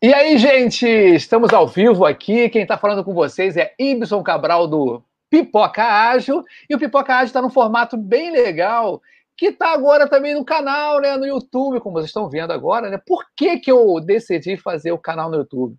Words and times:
E 0.00 0.14
aí, 0.14 0.38
gente, 0.38 0.86
estamos 0.86 1.52
ao 1.52 1.66
vivo 1.66 2.06
aqui. 2.06 2.48
Quem 2.48 2.62
está 2.62 2.78
falando 2.78 3.02
com 3.02 3.12
vocês 3.12 3.56
é 3.56 3.74
Ibson 3.76 4.22
Cabral 4.22 4.68
do 4.68 5.02
Pipoca 5.28 5.82
Ágil. 5.82 6.44
E 6.70 6.76
o 6.76 6.78
Pipoca 6.78 7.16
Ágil 7.16 7.26
está 7.26 7.42
num 7.42 7.50
formato 7.50 7.96
bem 7.96 8.30
legal, 8.30 9.02
que 9.36 9.46
está 9.46 9.72
agora 9.72 10.08
também 10.08 10.36
no 10.36 10.44
canal, 10.44 11.00
né, 11.00 11.16
no 11.16 11.26
YouTube, 11.26 11.80
como 11.80 11.94
vocês 11.94 12.10
estão 12.10 12.30
vendo 12.30 12.52
agora. 12.52 12.88
Né? 12.88 13.00
Por 13.04 13.24
que, 13.36 13.58
que 13.58 13.72
eu 13.72 13.98
decidi 13.98 14.56
fazer 14.56 14.92
o 14.92 14.98
canal 14.98 15.28
no 15.28 15.38
YouTube? 15.38 15.74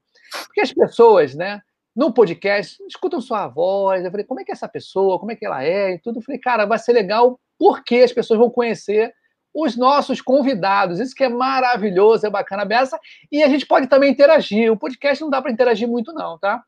Porque 0.48 0.60
as 0.60 0.74
pessoas, 0.74 1.34
né, 1.34 1.62
no 1.96 2.14
podcast, 2.14 2.82
escutam 2.88 3.20
sua 3.22 3.48
voz. 3.48 4.04
Eu 4.04 4.12
falei, 4.12 4.26
como 4.26 4.40
é 4.40 4.44
que 4.44 4.52
é 4.52 4.54
essa 4.54 4.68
pessoa? 4.68 5.20
Como 5.20 5.32
é 5.32 5.36
que 5.36 5.46
ela 5.46 5.64
é? 5.64 5.94
E 5.94 6.00
tudo. 6.00 6.20
Eu 6.20 6.24
falei, 6.24 6.40
cara, 6.40 6.66
vai 6.66 6.80
ser 6.80 6.94
legal 6.94 7.40
porque 7.58 7.98
as 7.98 8.14
pessoas 8.14 8.40
vão 8.40 8.50
conhecer 8.50 9.14
os 9.54 9.76
nossos 9.76 10.22
convidados. 10.22 11.00
Isso 11.00 11.16
que 11.16 11.24
é 11.24 11.30
maravilhoso, 11.30 12.26
é 12.26 12.30
bacana 12.30 12.66
beça. 12.66 13.00
E 13.32 13.44
a 13.44 13.50
gente 13.50 13.66
pode 13.66 13.88
também 13.88 14.12
interagir. 14.12 14.72
O 14.72 14.78
podcast 14.78 15.22
não 15.22 15.30
dá 15.30 15.42
para 15.42 15.52
interagir 15.52 15.88
muito, 15.88 16.14
não, 16.14 16.38
tá? 16.38 16.64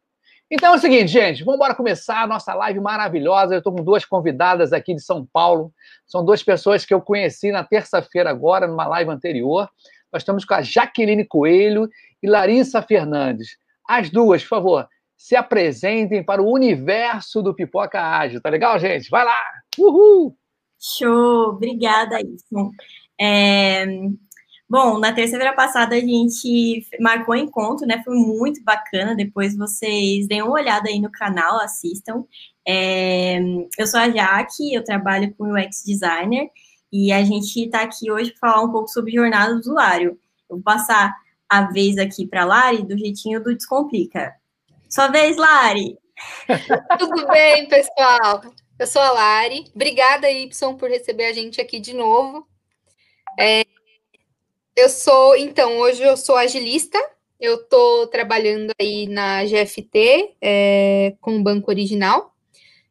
Então 0.54 0.74
é 0.74 0.76
o 0.76 0.80
seguinte, 0.80 1.08
gente, 1.08 1.46
vamos 1.46 1.56
embora 1.56 1.74
começar 1.74 2.24
a 2.24 2.28
nossa 2.28 2.54
live 2.54 2.82
maravilhosa. 2.82 3.54
Eu 3.54 3.60
estou 3.60 3.74
com 3.74 3.82
duas 3.82 4.04
convidadas 4.04 4.74
aqui 4.74 4.94
de 4.94 5.02
São 5.02 5.26
Paulo. 5.32 5.72
São 6.06 6.26
duas 6.26 6.44
pessoas 6.44 6.86
que 6.86 6.94
eu 6.94 7.00
conheci 7.00 7.54
na 7.54 7.64
terça-feira 7.64 8.30
agora, 8.30 8.68
numa 8.68 8.86
live 8.86 9.10
anterior. 9.10 9.70
Nós 10.12 10.24
estamos 10.24 10.44
com 10.44 10.54
a 10.54 10.62
Jaqueline 10.62 11.24
Coelho 11.24 11.90
e 12.22 12.28
Larissa 12.28 12.82
Fernandes. 12.82 13.58
As 13.88 14.10
duas, 14.10 14.42
por 14.44 14.50
favor, 14.50 14.90
se 15.22 15.36
apresentem 15.36 16.26
para 16.26 16.42
o 16.42 16.52
universo 16.52 17.44
do 17.44 17.54
Pipoca 17.54 18.02
Ágil. 18.02 18.42
Tá 18.42 18.50
legal, 18.50 18.80
gente? 18.80 19.08
Vai 19.08 19.24
lá! 19.24 19.38
Uhul! 19.78 20.36
Show, 20.80 21.50
obrigada, 21.50 22.20
Isson. 22.20 22.72
É, 23.20 23.86
bom, 24.68 24.98
na 24.98 25.14
terça-feira 25.14 25.54
passada 25.54 25.96
a 25.96 26.00
gente 26.00 26.88
marcou 27.00 27.36
encontro, 27.36 27.86
né? 27.86 28.02
Foi 28.04 28.16
muito 28.16 28.64
bacana. 28.64 29.16
Depois 29.16 29.56
vocês 29.56 30.28
deem 30.28 30.42
uma 30.42 30.54
olhada 30.54 30.90
aí 30.90 31.00
no 31.00 31.12
canal, 31.12 31.62
assistam. 31.62 32.26
É, 32.68 33.40
eu 33.78 33.86
sou 33.86 34.00
a 34.00 34.10
Jaque, 34.10 34.74
eu 34.74 34.84
trabalho 34.84 35.36
com 35.36 35.54
UX 35.54 35.84
Designer 35.86 36.50
e 36.92 37.14
a 37.14 37.24
gente 37.24 37.64
está 37.64 37.84
aqui 37.84 38.12
hoje 38.12 38.34
para 38.40 38.52
falar 38.52 38.64
um 38.64 38.72
pouco 38.72 38.88
sobre 38.88 39.14
jornada 39.14 39.54
do 39.54 39.60
usuário. 39.60 40.20
Eu 40.50 40.56
vou 40.56 40.64
passar 40.64 41.16
a 41.48 41.72
vez 41.72 42.00
aqui 42.00 42.26
para 42.26 42.42
a 42.42 42.46
Lari 42.46 42.84
do 42.84 42.98
jeitinho 42.98 43.42
do 43.42 43.56
Descomplica. 43.56 44.41
Sua 44.92 45.08
vez, 45.08 45.38
Lari! 45.38 45.98
Tudo 47.00 47.26
bem, 47.28 47.66
pessoal? 47.70 48.42
Eu 48.78 48.86
sou 48.86 49.02
a 49.02 49.12
Lari. 49.12 49.72
Obrigada, 49.74 50.30
Y, 50.30 50.76
por 50.76 50.90
receber 50.90 51.28
a 51.28 51.34
gente 51.34 51.62
aqui 51.62 51.80
de 51.80 51.94
novo. 51.94 52.46
É, 53.40 53.66
eu 54.76 54.90
sou, 54.90 55.38
então, 55.38 55.78
hoje 55.78 56.04
eu 56.04 56.18
sou 56.18 56.36
agilista. 56.36 57.00
Eu 57.40 57.56
estou 57.56 58.06
trabalhando 58.08 58.74
aí 58.78 59.08
na 59.08 59.46
GFT 59.46 60.36
é, 60.42 61.16
com 61.22 61.38
o 61.38 61.42
Banco 61.42 61.72
Original. 61.72 62.36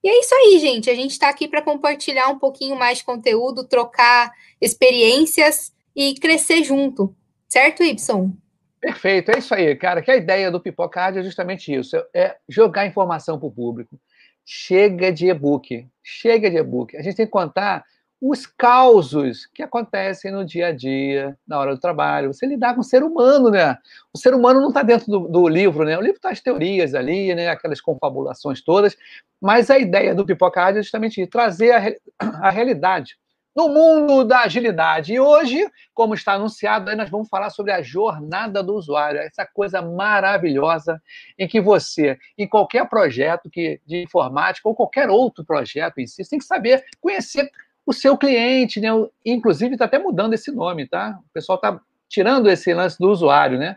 E 0.02 0.08
é 0.08 0.20
isso 0.20 0.34
aí, 0.34 0.58
gente. 0.58 0.88
A 0.88 0.94
gente 0.94 1.10
está 1.10 1.28
aqui 1.28 1.46
para 1.46 1.60
compartilhar 1.60 2.28
um 2.28 2.38
pouquinho 2.38 2.76
mais 2.76 2.96
de 2.98 3.04
conteúdo, 3.04 3.68
trocar 3.68 4.32
experiências 4.58 5.70
e 5.94 6.14
crescer 6.14 6.64
junto. 6.64 7.14
Certo, 7.46 7.84
Y? 7.84 8.32
Perfeito, 8.80 9.30
é 9.30 9.38
isso 9.38 9.54
aí, 9.54 9.76
cara. 9.76 10.00
Que 10.00 10.10
a 10.10 10.16
ideia 10.16 10.50
do 10.50 10.60
Pipoca 10.60 11.08
é 11.08 11.22
justamente 11.22 11.72
isso: 11.72 11.96
é 12.14 12.36
jogar 12.48 12.86
informação 12.86 13.38
para 13.38 13.48
o 13.48 13.52
público. 13.52 14.00
Chega 14.44 15.12
de 15.12 15.28
e-book, 15.28 15.86
chega 16.02 16.50
de 16.50 16.56
e-book. 16.56 16.96
A 16.96 17.02
gente 17.02 17.16
tem 17.16 17.26
que 17.26 17.32
contar 17.32 17.84
os 18.20 18.46
causos 18.46 19.46
que 19.46 19.62
acontecem 19.62 20.30
no 20.30 20.44
dia 20.44 20.68
a 20.68 20.72
dia, 20.72 21.38
na 21.46 21.58
hora 21.58 21.74
do 21.74 21.80
trabalho. 21.80 22.32
Você 22.32 22.46
lidar 22.46 22.74
com 22.74 22.80
o 22.80 22.84
ser 22.84 23.02
humano, 23.02 23.50
né? 23.50 23.76
O 24.12 24.18
ser 24.18 24.34
humano 24.34 24.60
não 24.60 24.68
está 24.68 24.82
dentro 24.82 25.06
do, 25.06 25.28
do, 25.28 25.48
livro, 25.48 25.84
né? 25.84 25.96
O 25.96 26.02
livro 26.02 26.16
está 26.16 26.30
as 26.30 26.40
teorias 26.40 26.94
ali, 26.94 27.34
né? 27.34 27.48
Aquelas 27.48 27.80
confabulações 27.80 28.62
todas. 28.62 28.96
Mas 29.40 29.70
a 29.70 29.78
ideia 29.78 30.14
do 30.14 30.26
Pipoca 30.26 30.70
é 30.70 30.74
justamente 30.74 31.26
trazer 31.26 31.72
a, 31.72 31.80
a 32.46 32.50
realidade 32.50 33.16
no 33.54 33.68
mundo 33.68 34.24
da 34.24 34.40
agilidade. 34.40 35.12
E 35.12 35.20
hoje, 35.20 35.68
como 35.92 36.14
está 36.14 36.34
anunciado, 36.34 36.94
nós 36.96 37.10
vamos 37.10 37.28
falar 37.28 37.50
sobre 37.50 37.72
a 37.72 37.82
jornada 37.82 38.62
do 38.62 38.74
usuário, 38.74 39.20
essa 39.20 39.44
coisa 39.44 39.82
maravilhosa 39.82 41.00
em 41.38 41.48
que 41.48 41.60
você, 41.60 42.18
em 42.38 42.48
qualquer 42.48 42.88
projeto 42.88 43.50
que, 43.50 43.80
de 43.86 44.02
informática 44.02 44.68
ou 44.68 44.74
qualquer 44.74 45.08
outro 45.08 45.44
projeto 45.44 45.98
em 45.98 46.06
si, 46.06 46.28
tem 46.28 46.38
que 46.38 46.44
saber 46.44 46.84
conhecer 47.00 47.50
o 47.84 47.92
seu 47.92 48.16
cliente, 48.16 48.80
né? 48.80 48.88
Inclusive 49.24 49.74
está 49.74 49.84
até 49.84 49.98
mudando 49.98 50.34
esse 50.34 50.52
nome, 50.52 50.86
tá? 50.86 51.18
O 51.28 51.32
pessoal 51.32 51.56
está 51.56 51.80
tirando 52.08 52.48
esse 52.48 52.72
lance 52.72 52.98
do 52.98 53.10
usuário, 53.10 53.58
né? 53.58 53.76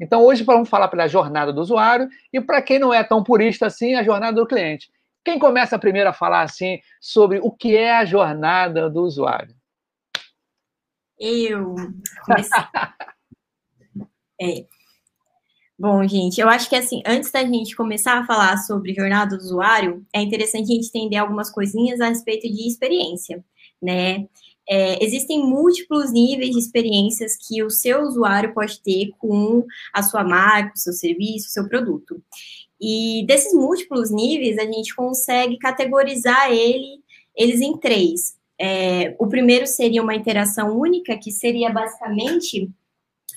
Então 0.00 0.24
hoje 0.24 0.42
vamos 0.42 0.68
falar 0.68 0.88
pela 0.88 1.06
jornada 1.06 1.52
do 1.52 1.60
usuário 1.60 2.08
e 2.32 2.40
para 2.40 2.60
quem 2.60 2.78
não 2.78 2.92
é 2.92 3.04
tão 3.04 3.22
purista 3.22 3.66
assim, 3.66 3.94
a 3.94 4.02
jornada 4.02 4.40
do 4.40 4.46
cliente. 4.46 4.90
Quem 5.24 5.38
começa 5.38 5.78
primeiro 5.78 6.08
a 6.08 6.12
falar 6.12 6.42
assim 6.42 6.80
sobre 7.00 7.38
o 7.38 7.50
que 7.50 7.76
é 7.76 7.96
a 7.96 8.04
jornada 8.04 8.90
do 8.90 9.02
usuário? 9.02 9.54
Eu. 11.18 11.74
é. 14.40 14.66
Bom, 15.78 16.06
gente, 16.06 16.40
eu 16.40 16.48
acho 16.48 16.68
que 16.68 16.76
assim, 16.76 17.02
antes 17.06 17.30
da 17.30 17.44
gente 17.44 17.74
começar 17.74 18.18
a 18.18 18.26
falar 18.26 18.56
sobre 18.58 18.94
jornada 18.94 19.36
do 19.36 19.42
usuário, 19.42 20.04
é 20.14 20.20
interessante 20.20 20.70
a 20.70 20.74
gente 20.74 20.88
entender 20.88 21.16
algumas 21.16 21.50
coisinhas 21.50 22.00
a 22.00 22.08
respeito 22.08 22.48
de 22.48 22.68
experiência, 22.68 23.44
né? 23.80 24.28
É, 24.68 25.04
existem 25.04 25.44
múltiplos 25.44 26.12
níveis 26.12 26.50
de 26.50 26.58
experiências 26.58 27.36
que 27.36 27.64
o 27.64 27.70
seu 27.70 28.02
usuário 28.02 28.54
pode 28.54 28.80
ter 28.80 29.10
com 29.18 29.66
a 29.92 30.02
sua 30.02 30.22
marca, 30.22 30.72
o 30.74 30.78
seu 30.78 30.92
serviço, 30.92 31.48
o 31.48 31.50
seu 31.50 31.68
produto. 31.68 32.22
E 32.82 33.24
desses 33.28 33.54
múltiplos 33.54 34.10
níveis, 34.10 34.58
a 34.58 34.64
gente 34.64 34.92
consegue 34.96 35.56
categorizar 35.56 36.50
ele, 36.50 37.00
eles 37.36 37.60
em 37.60 37.76
três. 37.78 38.36
É, 38.60 39.14
o 39.20 39.28
primeiro 39.28 39.68
seria 39.68 40.02
uma 40.02 40.16
interação 40.16 40.76
única, 40.76 41.16
que 41.16 41.30
seria 41.30 41.70
basicamente 41.70 42.68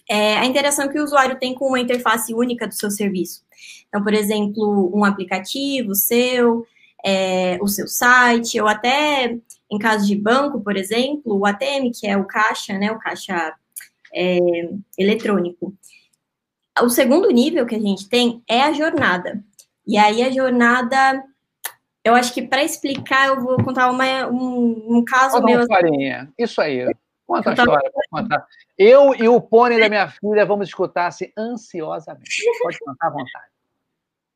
é, 0.09 0.37
a 0.37 0.45
interação 0.47 0.89
que 0.89 0.99
o 0.99 1.03
usuário 1.03 1.37
tem 1.37 1.53
com 1.53 1.67
uma 1.67 1.79
interface 1.79 2.33
única 2.33 2.67
do 2.67 2.73
seu 2.73 2.89
serviço. 2.89 3.43
Então, 3.87 4.03
por 4.03 4.15
exemplo, 4.15 4.91
um 4.91 5.05
aplicativo 5.05 5.93
seu, 5.93 6.65
é, 7.05 7.59
o 7.61 7.67
seu 7.67 7.87
site, 7.87 8.59
ou 8.59 8.67
até 8.67 9.37
em 9.71 9.77
caso 9.77 10.07
de 10.07 10.15
banco, 10.15 10.59
por 10.61 10.75
exemplo, 10.75 11.37
o 11.37 11.45
ATM, 11.45 11.91
que 11.93 12.07
é 12.07 12.17
o 12.17 12.25
caixa, 12.25 12.77
né, 12.79 12.91
o 12.91 12.97
caixa 12.97 13.53
é, 14.11 14.39
eletrônico. 14.97 15.71
O 16.81 16.89
segundo 16.89 17.29
nível 17.29 17.65
que 17.65 17.75
a 17.75 17.79
gente 17.79 18.09
tem 18.09 18.43
é 18.49 18.61
a 18.61 18.73
jornada. 18.73 19.43
E 19.87 19.97
aí 19.97 20.23
a 20.23 20.31
jornada, 20.31 21.23
eu 22.03 22.13
acho 22.15 22.33
que 22.33 22.41
para 22.41 22.63
explicar, 22.63 23.27
eu 23.27 23.41
vou 23.41 23.63
contar 23.63 23.89
uma, 23.89 24.27
um, 24.27 24.97
um 24.97 25.05
caso 25.05 25.35
Conta 25.35 25.45
meu. 25.45 25.55
Uma 25.55 25.63
historinha. 25.63 26.33
Isso 26.37 26.59
aí. 26.59 26.93
Conta 27.25 27.51
a 27.51 27.53
história. 27.53 27.91
Contar. 28.09 28.45
Eu 28.77 29.15
e 29.15 29.27
o 29.27 29.39
pônei 29.39 29.79
da 29.79 29.89
minha 29.89 30.07
filha 30.07 30.45
vamos 30.45 30.67
escutar 30.67 31.07
assim, 31.07 31.31
ansiosamente. 31.37 32.43
Pode 32.61 32.77
contar 32.79 33.07
à 33.07 33.09
vontade. 33.09 33.54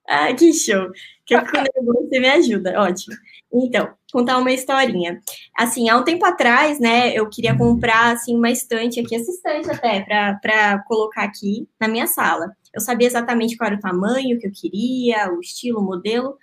Ah, 0.09 0.33
que 0.33 0.51
show! 0.51 0.89
Que 1.23 1.35
eu 1.35 1.45
fico 1.45 1.57
nervoso, 1.57 2.09
você 2.09 2.19
me 2.19 2.29
ajuda, 2.29 2.81
ótimo. 2.81 3.15
Então, 3.53 3.93
contar 4.11 4.39
uma 4.39 4.51
historinha. 4.51 5.21
Assim, 5.55 5.87
há 5.87 5.97
um 5.97 6.03
tempo 6.03 6.25
atrás, 6.25 6.79
né, 6.79 7.13
eu 7.13 7.29
queria 7.29 7.55
comprar, 7.55 8.15
assim, 8.15 8.35
uma 8.35 8.49
estante 8.49 8.99
aqui, 8.99 9.15
essa 9.15 9.29
estante 9.29 9.69
até, 9.69 10.01
para 10.01 10.83
colocar 10.87 11.23
aqui 11.23 11.69
na 11.79 11.87
minha 11.87 12.07
sala. 12.07 12.51
Eu 12.73 12.81
sabia 12.81 13.05
exatamente 13.05 13.55
qual 13.55 13.67
era 13.67 13.77
o 13.77 13.79
tamanho 13.79 14.39
que 14.39 14.47
eu 14.47 14.51
queria, 14.51 15.31
o 15.31 15.39
estilo, 15.39 15.79
o 15.79 15.85
modelo, 15.85 16.35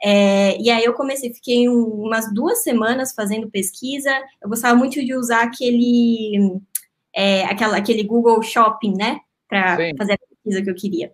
é, 0.00 0.56
e 0.60 0.70
aí 0.70 0.84
eu 0.84 0.94
comecei, 0.94 1.34
fiquei 1.34 1.68
um, 1.68 1.82
umas 1.82 2.32
duas 2.32 2.62
semanas 2.62 3.12
fazendo 3.12 3.50
pesquisa, 3.50 4.16
eu 4.40 4.48
gostava 4.48 4.76
muito 4.76 5.04
de 5.04 5.12
usar 5.12 5.42
aquele, 5.42 6.60
é, 7.12 7.44
aquela, 7.46 7.76
aquele 7.76 8.04
Google 8.04 8.40
Shopping, 8.42 8.94
né, 8.96 9.18
para 9.48 9.76
fazer 9.98 10.12
a 10.12 10.18
pesquisa 10.18 10.62
que 10.62 10.70
eu 10.70 10.74
queria 10.76 11.12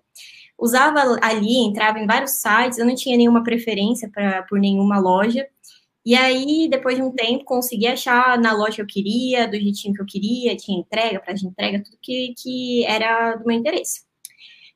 usava 0.59 1.19
ali, 1.23 1.59
entrava 1.59 1.99
em 1.99 2.07
vários 2.07 2.33
sites, 2.33 2.79
eu 2.79 2.87
não 2.87 2.95
tinha 2.95 3.17
nenhuma 3.17 3.43
preferência 3.43 4.09
pra, 4.11 4.43
por 4.45 4.59
nenhuma 4.59 4.99
loja. 4.99 5.47
E 6.07 6.15
aí, 6.15 6.69
depois 6.71 6.97
de 6.97 7.03
um 7.03 7.11
tempo, 7.11 7.45
consegui 7.45 7.87
achar 7.87 8.39
na 8.39 8.53
loja 8.53 8.77
que 8.77 8.83
eu 8.83 8.87
queria, 8.87 9.49
do 9.49 9.57
jeitinho 9.57 9.95
que 9.95 10.03
eu 10.03 10.07
queria, 10.07 10.57
tinha 10.57 10.79
entrega, 10.79 11.21
prazo 11.21 11.41
de 11.41 11.47
entrega, 11.47 11.83
tudo 11.83 11.97
que, 12.01 12.35
que 12.37 12.85
era 12.85 13.37
do 13.37 13.47
meu 13.47 13.57
interesse. 13.57 14.03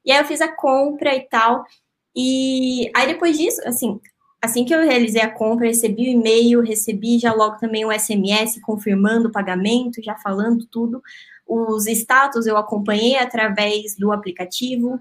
E 0.05 0.11
aí 0.11 0.19
eu 0.19 0.25
fiz 0.25 0.41
a 0.41 0.49
compra 0.49 1.15
e 1.15 1.21
tal. 1.29 1.65
E 2.17 2.91
aí 2.97 3.07
depois 3.07 3.37
disso, 3.37 3.61
assim, 3.67 4.01
assim 4.41 4.65
que 4.65 4.75
eu 4.75 4.83
realizei 4.83 5.21
a 5.21 5.31
compra, 5.31 5.67
recebi 5.67 6.09
o 6.09 6.13
e-mail, 6.13 6.63
recebi 6.63 7.19
já 7.19 7.33
logo 7.35 7.59
também 7.59 7.85
o 7.85 7.93
SMS 7.93 8.59
confirmando 8.63 9.29
o 9.29 9.33
pagamento, 9.33 10.03
já 10.03 10.17
falando 10.17 10.67
tudo. 10.67 11.03
Os 11.47 11.87
status 11.87 12.47
eu 12.47 12.57
acompanhei 12.57 13.17
através 13.17 13.97
do 13.97 14.13
aplicativo. 14.13 14.99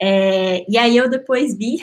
É, 0.00 0.64
e 0.70 0.78
aí 0.78 0.96
eu 0.96 1.08
depois 1.10 1.56
vi 1.56 1.78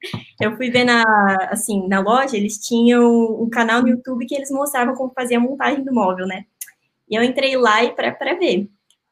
eu 0.40 0.56
fui 0.56 0.70
ver 0.70 0.84
na, 0.84 1.04
assim, 1.50 1.86
na 1.88 2.00
loja, 2.00 2.36
eles 2.36 2.58
tinham 2.58 3.42
um 3.42 3.50
canal 3.50 3.82
no 3.82 3.88
YouTube 3.88 4.26
que 4.26 4.34
eles 4.34 4.50
mostravam 4.50 4.94
como 4.94 5.12
fazer 5.14 5.36
a 5.36 5.40
montagem 5.40 5.84
do 5.84 5.94
móvel, 5.94 6.26
né? 6.26 6.46
E 7.10 7.16
eu 7.16 7.24
entrei 7.24 7.56
lá 7.56 7.84
e 7.84 7.92
para 7.94 8.34
ver, 8.38 8.68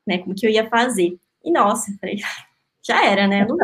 né, 0.06 0.18
como 0.18 0.34
que 0.34 0.46
eu 0.46 0.50
ia 0.50 0.68
fazer. 0.70 1.18
E 1.44 1.52
nossa, 1.52 1.92
já 2.82 3.04
era, 3.06 3.26
né? 3.28 3.46
não 3.46 3.56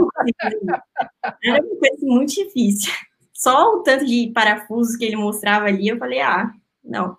Era 1.43 1.63
uma 1.63 1.77
coisa 1.79 2.07
muito 2.07 2.35
difícil. 2.35 2.93
Só 3.33 3.75
o 3.77 3.83
tanto 3.83 4.07
de 4.07 4.31
parafusos 4.35 4.97
que 4.97 5.05
ele 5.05 5.17
mostrava 5.17 5.67
ali, 5.67 5.89
eu 5.89 5.99
falei, 5.99 6.21
ah, 6.21 6.53
não. 6.85 7.17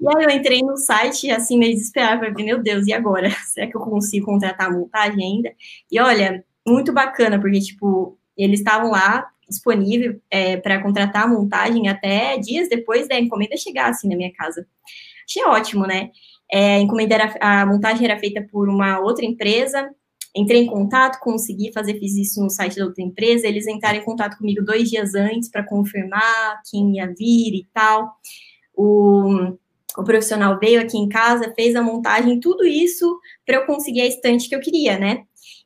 E 0.00 0.06
aí 0.08 0.24
eu 0.24 0.30
entrei 0.30 0.62
no 0.62 0.76
site, 0.76 1.30
assim, 1.30 1.58
meio 1.58 1.74
desesperada, 1.74 2.18
falei, 2.30 2.44
meu 2.44 2.62
Deus, 2.62 2.86
e 2.86 2.92
agora? 2.92 3.30
Será 3.46 3.66
que 3.66 3.76
eu 3.76 3.80
consigo 3.80 4.26
contratar 4.26 4.68
a 4.68 4.72
montagem 4.72 5.22
ainda? 5.24 5.52
E 5.90 6.00
olha, 6.00 6.44
muito 6.68 6.92
bacana, 6.92 7.40
porque, 7.40 7.60
tipo, 7.60 8.18
eles 8.36 8.60
estavam 8.60 8.90
lá 8.90 9.26
disponível 9.48 10.20
é, 10.30 10.56
para 10.58 10.82
contratar 10.82 11.24
a 11.24 11.28
montagem 11.28 11.88
até 11.88 12.36
dias 12.38 12.68
depois 12.68 13.08
da 13.08 13.18
encomenda 13.18 13.56
chegar, 13.56 13.88
assim, 13.88 14.08
na 14.08 14.16
minha 14.16 14.32
casa. 14.32 14.66
Achei 15.26 15.44
ótimo, 15.44 15.86
né? 15.86 16.10
É, 16.50 16.76
a 16.76 16.80
encomenda 16.80 17.14
era, 17.14 17.34
a 17.40 17.66
montagem 17.66 18.04
era 18.04 18.18
feita 18.18 18.46
por 18.50 18.68
uma 18.68 19.00
outra 19.00 19.24
empresa, 19.24 19.90
entrei 20.34 20.62
em 20.62 20.66
contato, 20.66 21.20
consegui 21.20 21.72
fazer, 21.72 21.98
fiz 21.98 22.16
isso 22.16 22.42
no 22.42 22.50
site 22.50 22.76
da 22.78 22.84
outra 22.84 23.02
empresa, 23.02 23.46
eles 23.46 23.66
entraram 23.66 23.98
em 23.98 24.04
contato 24.04 24.38
comigo 24.38 24.64
dois 24.64 24.88
dias 24.88 25.14
antes 25.14 25.50
para 25.50 25.66
confirmar 25.66 26.62
quem 26.70 26.96
ia 26.96 27.06
vir 27.06 27.54
e 27.54 27.66
tal. 27.72 28.12
O, 28.74 29.56
o 29.96 30.04
profissional 30.04 30.58
veio 30.58 30.80
aqui 30.80 30.96
em 30.96 31.08
casa, 31.08 31.52
fez 31.54 31.74
a 31.74 31.82
montagem, 31.82 32.40
tudo 32.40 32.64
isso 32.64 33.18
para 33.44 33.56
eu 33.56 33.66
conseguir 33.66 34.02
a 34.02 34.06
estante 34.06 34.48
que 34.48 34.54
eu 34.54 34.60
queria, 34.60 34.98
né? 34.98 35.24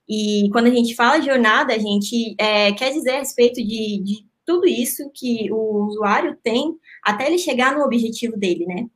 E 0.09 0.49
quando 0.53 0.67
a 0.67 0.71
gente 0.71 0.95
fala 0.95 1.23
jornada, 1.23 1.75
a 1.75 1.79
gente 1.79 2.35
é, 2.39 2.73
quer 2.73 2.93
dizer 2.93 3.11
a 3.11 3.19
respeito 3.19 3.57
de, 3.57 4.03
de 4.03 4.27
tudo 4.45 4.67
isso 4.67 5.11
que 5.15 5.51
o 5.53 5.87
usuário 5.87 6.37
tem 6.43 6.77
até 7.03 7.27
ele 7.27 7.39
chegar 7.39 7.75
no 7.75 7.85
objetivo 7.85 8.37
dele, 8.37 8.67
né? 8.67 8.87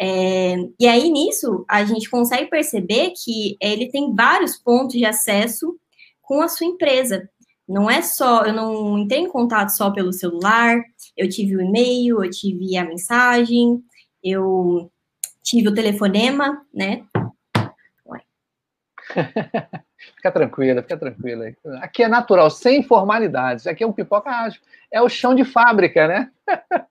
É, 0.00 0.54
e 0.78 0.86
aí, 0.86 1.10
nisso, 1.10 1.64
a 1.68 1.84
gente 1.84 2.08
consegue 2.08 2.48
perceber 2.48 3.12
que 3.16 3.56
ele 3.60 3.90
tem 3.90 4.14
vários 4.14 4.56
pontos 4.56 4.94
de 4.96 5.04
acesso 5.04 5.76
com 6.22 6.40
a 6.40 6.48
sua 6.48 6.66
empresa. 6.66 7.28
Não 7.68 7.90
é 7.90 8.00
só, 8.00 8.44
eu 8.44 8.52
não 8.52 8.98
entrei 8.98 9.20
em 9.20 9.28
contato 9.28 9.70
só 9.70 9.90
pelo 9.90 10.12
celular, 10.12 10.80
eu 11.16 11.28
tive 11.28 11.56
o 11.56 11.60
e-mail, 11.60 12.24
eu 12.24 12.30
tive 12.30 12.76
a 12.76 12.84
mensagem, 12.84 13.82
eu 14.22 14.90
tive 15.42 15.68
o 15.68 15.74
telefonema, 15.74 16.64
né? 16.72 17.04
fica 20.16 20.30
tranquila, 20.30 20.82
fica 20.82 20.96
tranquila. 20.96 21.52
Aqui 21.80 22.02
é 22.02 22.08
natural, 22.08 22.50
sem 22.50 22.82
formalidades. 22.82 23.66
Aqui 23.66 23.84
é 23.84 23.86
um 23.86 23.92
pipoca 23.92 24.30
ágil. 24.30 24.60
É 24.90 25.02
o 25.02 25.08
chão 25.08 25.34
de 25.34 25.44
fábrica, 25.44 26.06
né? 26.06 26.30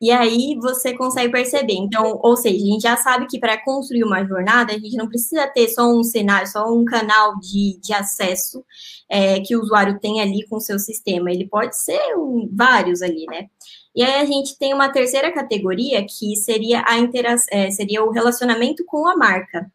E 0.00 0.10
aí 0.10 0.54
você 0.60 0.94
consegue 0.94 1.32
perceber. 1.32 1.74
Então, 1.74 2.20
ou 2.22 2.36
seja, 2.36 2.54
a 2.54 2.66
gente 2.66 2.82
já 2.82 2.96
sabe 2.98 3.26
que 3.26 3.38
para 3.38 3.62
construir 3.64 4.04
uma 4.04 4.22
jornada, 4.24 4.74
a 4.74 4.78
gente 4.78 4.94
não 4.94 5.08
precisa 5.08 5.46
ter 5.46 5.68
só 5.68 5.90
um 5.90 6.02
cenário, 6.02 6.46
só 6.46 6.70
um 6.70 6.84
canal 6.84 7.38
de, 7.40 7.80
de 7.80 7.94
acesso 7.94 8.62
é, 9.08 9.40
que 9.40 9.56
o 9.56 9.62
usuário 9.62 9.98
tem 9.98 10.20
ali 10.20 10.46
com 10.48 10.56
o 10.56 10.60
seu 10.60 10.78
sistema. 10.78 11.30
Ele 11.30 11.48
pode 11.48 11.80
ser 11.80 12.14
um, 12.16 12.46
vários 12.52 13.00
ali, 13.00 13.24
né? 13.26 13.48
E 13.94 14.04
aí 14.04 14.20
a 14.20 14.24
gente 14.26 14.58
tem 14.58 14.74
uma 14.74 14.90
terceira 14.90 15.32
categoria 15.32 16.04
que 16.04 16.36
seria 16.36 16.84
a 16.86 16.98
intera 16.98 17.34
é, 17.50 17.70
seria 17.70 18.04
o 18.04 18.10
relacionamento 18.10 18.84
com 18.84 19.08
a 19.08 19.16
marca. 19.16 19.66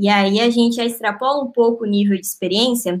E 0.00 0.08
aí 0.08 0.40
a 0.40 0.48
gente 0.48 0.76
já 0.76 0.84
extrapola 0.86 1.44
um 1.44 1.52
pouco 1.52 1.84
o 1.84 1.86
nível 1.86 2.16
de 2.16 2.24
experiência 2.24 2.98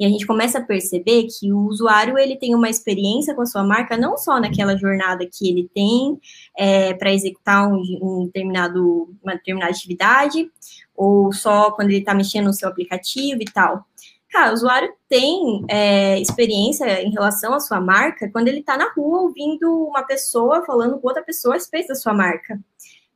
e 0.00 0.06
a 0.06 0.08
gente 0.08 0.26
começa 0.26 0.56
a 0.56 0.64
perceber 0.64 1.26
que 1.26 1.52
o 1.52 1.58
usuário 1.66 2.18
ele 2.18 2.36
tem 2.36 2.54
uma 2.54 2.70
experiência 2.70 3.34
com 3.34 3.42
a 3.42 3.46
sua 3.46 3.62
marca 3.62 3.98
não 3.98 4.16
só 4.16 4.40
naquela 4.40 4.74
jornada 4.74 5.28
que 5.30 5.46
ele 5.46 5.68
tem 5.74 6.18
é, 6.56 6.94
para 6.94 7.12
executar 7.12 7.70
um, 7.70 7.82
um, 8.00 8.24
determinado, 8.24 9.14
uma 9.22 9.34
determinada 9.34 9.70
atividade, 9.70 10.50
ou 10.96 11.30
só 11.34 11.70
quando 11.72 11.90
ele 11.90 11.98
está 11.98 12.14
mexendo 12.14 12.46
no 12.46 12.54
seu 12.54 12.66
aplicativo 12.66 13.42
e 13.42 13.52
tal. 13.52 13.84
Cara, 14.30 14.50
o 14.50 14.54
usuário 14.54 14.90
tem 15.06 15.66
é, 15.68 16.18
experiência 16.18 17.02
em 17.02 17.10
relação 17.10 17.52
à 17.52 17.60
sua 17.60 17.78
marca 17.78 18.30
quando 18.32 18.48
ele 18.48 18.60
está 18.60 18.78
na 18.78 18.90
rua 18.94 19.20
ouvindo 19.20 19.70
uma 19.86 20.02
pessoa 20.02 20.64
falando 20.64 20.98
com 20.98 21.08
outra 21.08 21.22
pessoa 21.22 21.56
a 21.56 21.58
respeito 21.58 21.88
da 21.88 21.94
sua 21.94 22.14
marca. 22.14 22.58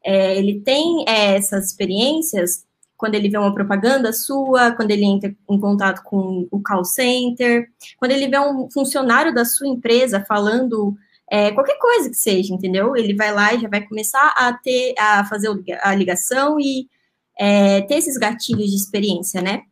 É, 0.04 0.36
ele 0.36 0.60
tem 0.60 1.06
é, 1.08 1.36
essas 1.36 1.68
experiências 1.68 2.70
quando 3.02 3.16
ele 3.16 3.28
vê 3.28 3.36
uma 3.36 3.52
propaganda 3.52 4.12
sua, 4.12 4.70
quando 4.76 4.92
ele 4.92 5.04
entra 5.04 5.34
em 5.50 5.58
contato 5.58 6.04
com 6.04 6.46
o 6.52 6.62
call 6.62 6.84
center, 6.84 7.68
quando 7.98 8.12
ele 8.12 8.28
vê 8.28 8.38
um 8.38 8.70
funcionário 8.70 9.34
da 9.34 9.44
sua 9.44 9.66
empresa 9.66 10.24
falando 10.24 10.96
é, 11.28 11.50
qualquer 11.50 11.76
coisa 11.80 12.08
que 12.08 12.14
seja, 12.14 12.54
entendeu? 12.54 12.96
Ele 12.96 13.12
vai 13.16 13.34
lá 13.34 13.52
e 13.54 13.60
já 13.60 13.68
vai 13.68 13.84
começar 13.84 14.32
a 14.36 14.52
ter, 14.52 14.94
a 14.96 15.24
fazer 15.24 15.48
a 15.82 15.92
ligação 15.96 16.60
e 16.60 16.88
é, 17.36 17.80
ter 17.80 17.96
esses 17.96 18.16
gatilhos 18.16 18.70
de 18.70 18.76
experiência, 18.76 19.42
né? 19.42 19.62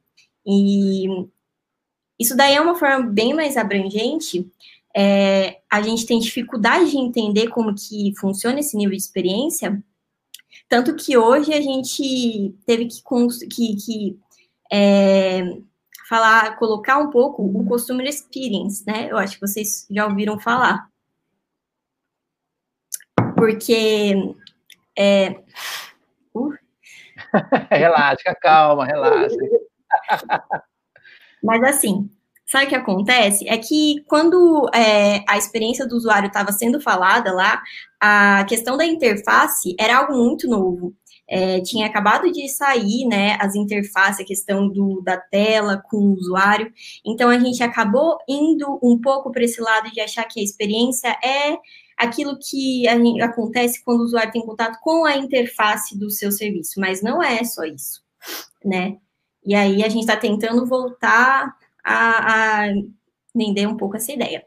E 0.44 1.06
isso 2.18 2.36
daí 2.36 2.56
é 2.56 2.60
uma 2.60 2.74
forma 2.74 3.06
bem 3.06 3.32
mais 3.32 3.56
abrangente. 3.56 4.44
É, 4.96 5.58
a 5.70 5.80
gente 5.82 6.04
tem 6.04 6.18
dificuldade 6.18 6.90
de 6.90 6.98
entender 6.98 7.46
como 7.46 7.76
que 7.76 8.12
funciona 8.18 8.58
esse 8.58 8.76
nível 8.76 8.96
de 8.96 9.02
experiência, 9.02 9.80
tanto 10.70 10.94
que 10.94 11.18
hoje 11.18 11.52
a 11.52 11.60
gente 11.60 12.54
teve 12.64 12.86
que, 12.86 13.02
que, 13.48 13.76
que 13.76 14.20
é, 14.72 15.42
falar, 16.08 16.56
colocar 16.58 16.96
um 16.98 17.10
pouco 17.10 17.42
o 17.42 17.66
Customer 17.66 18.06
Experience, 18.06 18.86
né? 18.86 19.10
Eu 19.10 19.18
acho 19.18 19.34
que 19.34 19.40
vocês 19.40 19.84
já 19.90 20.06
ouviram 20.06 20.38
falar. 20.38 20.88
Porque. 23.36 24.14
É, 24.96 25.42
uh. 26.32 26.52
relaxa, 27.68 28.32
calma, 28.40 28.86
relaxa. 28.86 29.36
Mas 31.42 31.64
assim, 31.64 32.08
Sabe 32.50 32.66
o 32.66 32.68
que 32.68 32.74
acontece? 32.74 33.48
É 33.48 33.56
que 33.56 34.02
quando 34.08 34.68
é, 34.74 35.22
a 35.28 35.38
experiência 35.38 35.86
do 35.86 35.94
usuário 35.94 36.26
estava 36.26 36.50
sendo 36.50 36.80
falada 36.80 37.32
lá, 37.32 37.62
a 38.00 38.44
questão 38.44 38.76
da 38.76 38.84
interface 38.84 39.76
era 39.78 39.98
algo 39.98 40.16
muito 40.16 40.48
novo. 40.48 40.92
É, 41.28 41.60
tinha 41.60 41.86
acabado 41.86 42.28
de 42.32 42.48
sair, 42.48 43.06
né, 43.06 43.38
as 43.40 43.54
interfaces, 43.54 44.18
a 44.18 44.24
questão 44.24 44.68
do, 44.68 45.00
da 45.00 45.16
tela 45.16 45.80
com 45.88 45.98
o 45.98 46.14
usuário. 46.14 46.72
Então, 47.06 47.30
a 47.30 47.38
gente 47.38 47.62
acabou 47.62 48.18
indo 48.28 48.80
um 48.82 49.00
pouco 49.00 49.30
para 49.30 49.44
esse 49.44 49.60
lado 49.60 49.88
de 49.92 50.00
achar 50.00 50.24
que 50.24 50.40
a 50.40 50.42
experiência 50.42 51.16
é 51.22 51.56
aquilo 51.96 52.36
que 52.36 52.88
acontece 53.22 53.80
quando 53.84 54.00
o 54.00 54.04
usuário 54.04 54.32
tem 54.32 54.44
contato 54.44 54.80
com 54.82 55.04
a 55.04 55.16
interface 55.16 55.96
do 55.96 56.10
seu 56.10 56.32
serviço, 56.32 56.80
mas 56.80 57.00
não 57.00 57.22
é 57.22 57.44
só 57.44 57.62
isso, 57.62 58.02
né? 58.64 58.96
E 59.46 59.54
aí 59.54 59.84
a 59.84 59.88
gente 59.88 60.00
está 60.00 60.16
tentando 60.16 60.66
voltar 60.66 61.59
a, 61.90 62.64
a 62.64 62.74
vender 63.34 63.66
um 63.66 63.76
pouco 63.76 63.96
essa 63.96 64.12
ideia. 64.12 64.44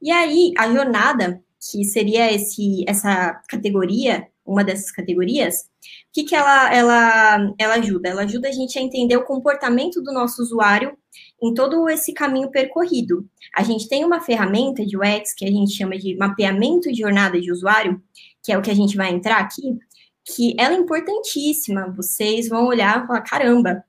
E 0.00 0.10
aí, 0.10 0.52
a 0.58 0.72
jornada, 0.72 1.42
que 1.70 1.84
seria 1.84 2.32
esse, 2.32 2.84
essa 2.86 3.40
categoria, 3.48 4.28
uma 4.44 4.62
dessas 4.62 4.92
categorias, 4.92 5.62
o 5.62 6.12
que, 6.12 6.24
que 6.24 6.34
ela, 6.34 6.72
ela, 6.72 7.54
ela 7.58 7.74
ajuda? 7.74 8.08
Ela 8.08 8.22
ajuda 8.22 8.48
a 8.48 8.52
gente 8.52 8.78
a 8.78 8.82
entender 8.82 9.16
o 9.16 9.24
comportamento 9.24 10.00
do 10.02 10.12
nosso 10.12 10.40
usuário 10.40 10.96
em 11.42 11.52
todo 11.52 11.88
esse 11.88 12.12
caminho 12.12 12.50
percorrido. 12.50 13.28
A 13.54 13.62
gente 13.62 13.88
tem 13.88 14.04
uma 14.04 14.20
ferramenta 14.20 14.84
de 14.84 14.96
UX 14.96 15.34
que 15.34 15.44
a 15.44 15.50
gente 15.50 15.72
chama 15.72 15.98
de 15.98 16.16
mapeamento 16.16 16.90
de 16.92 17.00
jornada 17.00 17.40
de 17.40 17.50
usuário, 17.50 18.00
que 18.42 18.52
é 18.52 18.58
o 18.58 18.62
que 18.62 18.70
a 18.70 18.74
gente 18.74 18.96
vai 18.96 19.10
entrar 19.10 19.38
aqui, 19.38 19.76
que 20.24 20.54
ela 20.58 20.74
é 20.74 20.78
importantíssima. 20.78 21.92
Vocês 21.96 22.48
vão 22.48 22.66
olhar 22.66 23.02
e 23.02 23.06
falar, 23.06 23.20
caramba, 23.22 23.84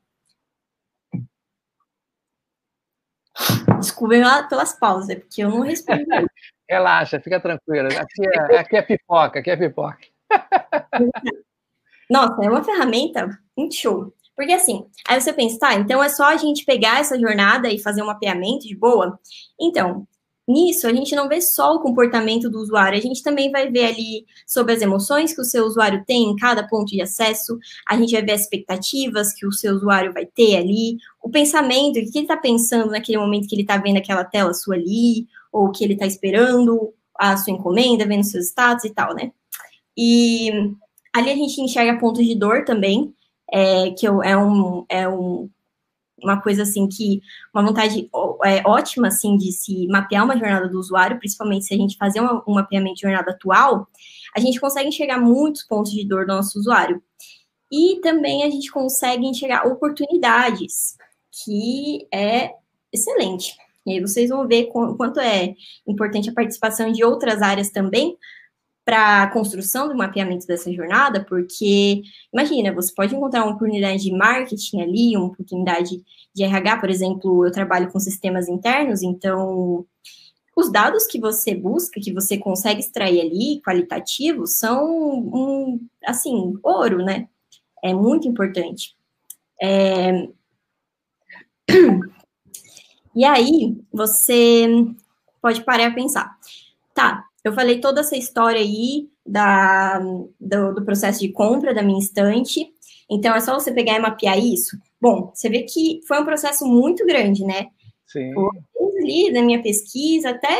Desculpem 3.79 4.21
pelas 4.49 4.73
pausas, 4.73 5.09
é 5.09 5.15
porque 5.15 5.43
eu 5.43 5.49
não 5.49 5.61
respondo. 5.61 6.03
Relaxa, 6.69 7.19
fica 7.19 7.39
tranquila. 7.39 7.87
Aqui 7.87 8.27
é, 8.27 8.57
aqui 8.59 8.75
é 8.75 8.81
pipoca, 8.81 9.39
aqui 9.39 9.49
é 9.49 9.55
pipoca. 9.55 9.99
Nossa, 12.09 12.43
é 12.43 12.49
uma 12.49 12.63
ferramenta 12.63 13.27
muito 13.55 13.75
show. 13.75 14.13
Porque 14.35 14.53
assim, 14.53 14.85
aí 15.07 15.19
você 15.19 15.33
pensa, 15.33 15.57
tá, 15.57 15.73
então 15.73 16.03
é 16.03 16.09
só 16.09 16.25
a 16.25 16.37
gente 16.37 16.63
pegar 16.63 16.99
essa 16.99 17.19
jornada 17.19 17.69
e 17.69 17.79
fazer 17.79 18.03
um 18.03 18.07
mapeamento 18.07 18.67
de 18.67 18.75
boa? 18.75 19.19
Então, 19.59 20.07
Nisso, 20.47 20.87
a 20.87 20.93
gente 20.93 21.13
não 21.13 21.27
vê 21.27 21.41
só 21.41 21.75
o 21.75 21.81
comportamento 21.81 22.49
do 22.49 22.59
usuário, 22.59 22.97
a 22.97 23.01
gente 23.01 23.21
também 23.21 23.51
vai 23.51 23.69
ver 23.69 23.85
ali 23.85 24.25
sobre 24.45 24.73
as 24.73 24.81
emoções 24.81 25.33
que 25.33 25.41
o 25.41 25.43
seu 25.43 25.65
usuário 25.65 26.05
tem 26.05 26.23
em 26.23 26.35
cada 26.37 26.65
ponto 26.65 26.87
de 26.87 27.01
acesso, 27.01 27.59
a 27.85 27.97
gente 27.97 28.13
vai 28.13 28.21
ver 28.21 28.31
as 28.31 28.41
expectativas 28.41 29.33
que 29.33 29.45
o 29.45 29.51
seu 29.51 29.75
usuário 29.75 30.13
vai 30.13 30.25
ter 30.25 30.55
ali, 30.55 30.97
o 31.21 31.29
pensamento, 31.29 31.99
o 31.99 32.11
que 32.11 32.17
ele 32.17 32.21
está 32.21 32.37
pensando 32.37 32.91
naquele 32.91 33.17
momento 33.17 33.47
que 33.47 33.55
ele 33.55 33.63
está 33.63 33.75
vendo 33.75 33.97
aquela 33.97 34.23
tela 34.23 34.53
sua 34.53 34.75
ali, 34.75 35.27
ou 35.51 35.69
que 35.69 35.83
ele 35.83 35.93
está 35.93 36.05
esperando 36.05 36.93
a 37.19 37.35
sua 37.35 37.51
encomenda, 37.51 38.05
vendo 38.05 38.23
seus 38.23 38.45
status 38.45 38.85
e 38.85 38.89
tal, 38.91 39.13
né? 39.13 39.31
E 39.97 40.49
ali 41.13 41.31
a 41.31 41.35
gente 41.35 41.59
enxerga 41.59 41.99
pontos 41.99 42.25
de 42.25 42.35
dor 42.35 42.63
também, 42.63 43.13
é, 43.51 43.91
que 43.91 44.05
é 44.05 44.37
um, 44.37 44.85
é 44.87 45.09
um 45.09 45.49
uma 46.21 46.41
coisa 46.41 46.63
assim 46.63 46.87
que 46.87 47.21
uma 47.53 47.63
vontade 47.63 48.09
é, 48.43 48.61
ótima 48.65 49.07
assim 49.07 49.37
de 49.37 49.51
se 49.51 49.87
mapear 49.87 50.25
uma 50.25 50.37
jornada 50.37 50.67
do 50.67 50.79
usuário, 50.79 51.19
principalmente 51.19 51.65
se 51.65 51.73
a 51.73 51.77
gente 51.77 51.97
fazer 51.97 52.19
uma, 52.19 52.43
um 52.47 52.53
mapeamento 52.55 52.95
de 52.95 53.01
jornada 53.01 53.31
atual, 53.31 53.87
a 54.35 54.39
gente 54.39 54.59
consegue 54.59 54.89
enxergar 54.89 55.19
muitos 55.19 55.63
pontos 55.63 55.91
de 55.91 56.07
dor 56.07 56.25
do 56.25 56.33
nosso 56.33 56.57
usuário. 56.59 57.01
E 57.71 57.99
também 58.01 58.43
a 58.43 58.49
gente 58.49 58.71
consegue 58.71 59.25
enxergar 59.25 59.67
oportunidades, 59.67 60.95
que 61.43 62.07
é 62.13 62.51
excelente. 62.91 63.55
E 63.85 63.91
aí 63.91 64.01
vocês 64.01 64.29
vão 64.29 64.47
ver 64.47 64.65
quanto 64.65 65.19
é 65.19 65.53
importante 65.87 66.29
a 66.29 66.33
participação 66.33 66.91
de 66.91 67.03
outras 67.03 67.41
áreas 67.41 67.69
também 67.69 68.17
para 68.87 69.23
a 69.23 69.27
construção 69.27 69.89
do 69.89 69.97
mapeamento 69.97 70.47
dessa 70.47 70.71
jornada, 70.71 71.21
porque 71.25 72.03
imagina, 72.31 72.73
você 72.73 72.93
pode 72.95 73.13
encontrar 73.13 73.43
uma 73.43 73.53
oportunidade 73.53 74.01
de 74.01 74.13
marketing 74.13 74.79
ali, 74.79 75.17
uma 75.17 75.25
oportunidade 75.25 76.01
de 76.33 76.43
RH, 76.43 76.77
por 76.77 76.89
exemplo, 76.89 77.45
eu 77.45 77.51
trabalho 77.51 77.91
com 77.91 77.99
sistemas 77.99 78.47
internos, 78.47 79.03
então 79.03 79.85
os 80.55 80.71
dados 80.71 81.05
que 81.05 81.19
você 81.19 81.53
busca, 81.53 81.99
que 81.99 82.13
você 82.13 82.37
consegue 82.37 82.79
extrair 82.79 83.19
ali, 83.19 83.61
qualitativos, 83.61 84.57
são 84.57 84.85
um, 84.85 85.85
assim, 86.05 86.57
ouro, 86.63 87.03
né? 87.03 87.27
É 87.83 87.93
muito 87.93 88.25
importante. 88.25 88.95
É... 89.61 90.29
E 93.19 93.25
aí, 93.25 93.75
você 93.91 94.67
pode 95.41 95.63
parar 95.63 95.87
a 95.87 95.91
pensar. 95.91 96.37
Tá, 96.93 97.26
eu 97.47 97.53
falei 97.53 97.79
toda 97.79 98.01
essa 98.01 98.15
história 98.15 98.59
aí 98.59 99.09
da, 99.25 99.99
do, 100.39 100.73
do, 100.73 100.85
processo 100.85 101.19
de 101.19 101.29
compra 101.29 101.73
da 101.73 101.81
minha 101.81 101.99
estante. 101.99 102.71
Então, 103.09 103.35
é 103.35 103.39
só 103.39 103.53
você 103.53 103.71
pegar 103.71 103.95
e 103.95 103.99
mapear 103.99 104.37
isso. 104.37 104.77
Bom, 105.01 105.31
você 105.33 105.49
vê 105.49 105.63
que 105.63 106.01
foi 106.07 106.19
um 106.19 106.25
processo 106.25 106.65
muito 106.65 107.05
grande, 107.05 107.43
né? 107.43 107.67
Sim. 108.07 108.33
ali 109.01 109.31
na 109.31 109.41
minha 109.41 109.61
pesquisa 109.61 110.29
até 110.29 110.57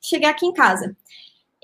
chegar 0.00 0.30
aqui 0.30 0.46
em 0.46 0.52
casa. 0.52 0.94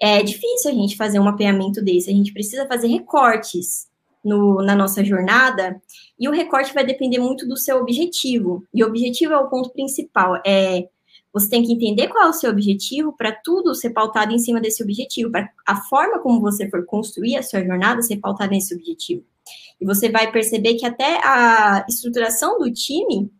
É 0.00 0.22
difícil 0.22 0.70
a 0.70 0.74
gente 0.74 0.96
fazer 0.96 1.18
um 1.18 1.24
mapeamento 1.24 1.82
desse. 1.82 2.10
A 2.10 2.14
gente 2.14 2.32
precisa 2.32 2.66
fazer 2.66 2.88
recortes 2.88 3.88
no, 4.24 4.62
na 4.62 4.74
nossa 4.74 5.04
jornada, 5.04 5.80
e 6.18 6.28
o 6.28 6.32
recorte 6.32 6.74
vai 6.74 6.84
depender 6.84 7.18
muito 7.18 7.46
do 7.46 7.56
seu 7.56 7.78
objetivo. 7.78 8.64
E 8.74 8.82
o 8.82 8.86
objetivo 8.86 9.32
é 9.32 9.38
o 9.38 9.48
ponto 9.48 9.70
principal. 9.70 10.40
É 10.44 10.88
você 11.32 11.48
tem 11.48 11.62
que 11.62 11.72
entender 11.72 12.08
qual 12.08 12.26
é 12.26 12.28
o 12.28 12.32
seu 12.32 12.50
objetivo 12.50 13.12
para 13.12 13.32
tudo 13.32 13.74
ser 13.74 13.90
pautado 13.90 14.32
em 14.32 14.38
cima 14.38 14.60
desse 14.60 14.82
objetivo, 14.82 15.30
para 15.30 15.50
a 15.66 15.76
forma 15.82 16.18
como 16.20 16.40
você 16.40 16.68
for 16.70 16.84
construir 16.84 17.36
a 17.36 17.42
sua 17.42 17.64
jornada 17.64 18.02
ser 18.02 18.16
pautada 18.16 18.50
nesse 18.50 18.74
objetivo. 18.74 19.24
E 19.80 19.84
você 19.84 20.10
vai 20.10 20.30
perceber 20.30 20.74
que 20.74 20.86
até 20.86 21.20
a 21.24 21.84
estruturação 21.88 22.58
do 22.58 22.72
time 22.72 23.30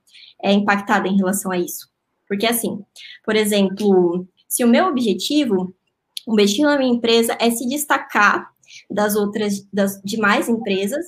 é 0.42 0.52
impactada 0.52 1.09
em 1.09 1.16
relação 1.16 1.50
a 1.50 1.59
isso. 1.59 1.88
Porque 2.26 2.47
assim, 2.47 2.85
por 3.25 3.35
exemplo, 3.35 4.26
se 4.47 4.64
o 4.64 4.68
meu 4.68 4.87
objetivo, 4.87 5.75
o 6.26 6.33
objetivo 6.33 6.68
da 6.68 6.78
minha 6.78 6.95
empresa 6.95 7.37
é 7.40 7.50
se 7.50 7.66
destacar 7.66 8.50
das 8.90 9.16
outras, 9.16 9.66
das 9.73 10.00
demais 10.02 10.49
empresas, 10.49 11.07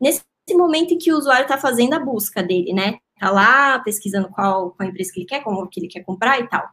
nesse 0.00 0.22
momento 0.52 0.94
em 0.94 0.98
que 0.98 1.12
o 1.12 1.18
usuário 1.18 1.42
está 1.42 1.58
fazendo 1.58 1.94
a 1.94 1.98
busca 1.98 2.42
dele, 2.42 2.72
né? 2.72 2.98
Tá 3.20 3.30
lá 3.30 3.78
pesquisando 3.80 4.30
qual, 4.30 4.70
qual 4.70 4.88
empresa 4.88 5.12
que 5.12 5.20
ele 5.20 5.26
quer, 5.26 5.44
como 5.44 5.68
que 5.68 5.78
ele 5.78 5.88
quer 5.88 6.02
comprar 6.02 6.40
e 6.40 6.48
tal. 6.48 6.66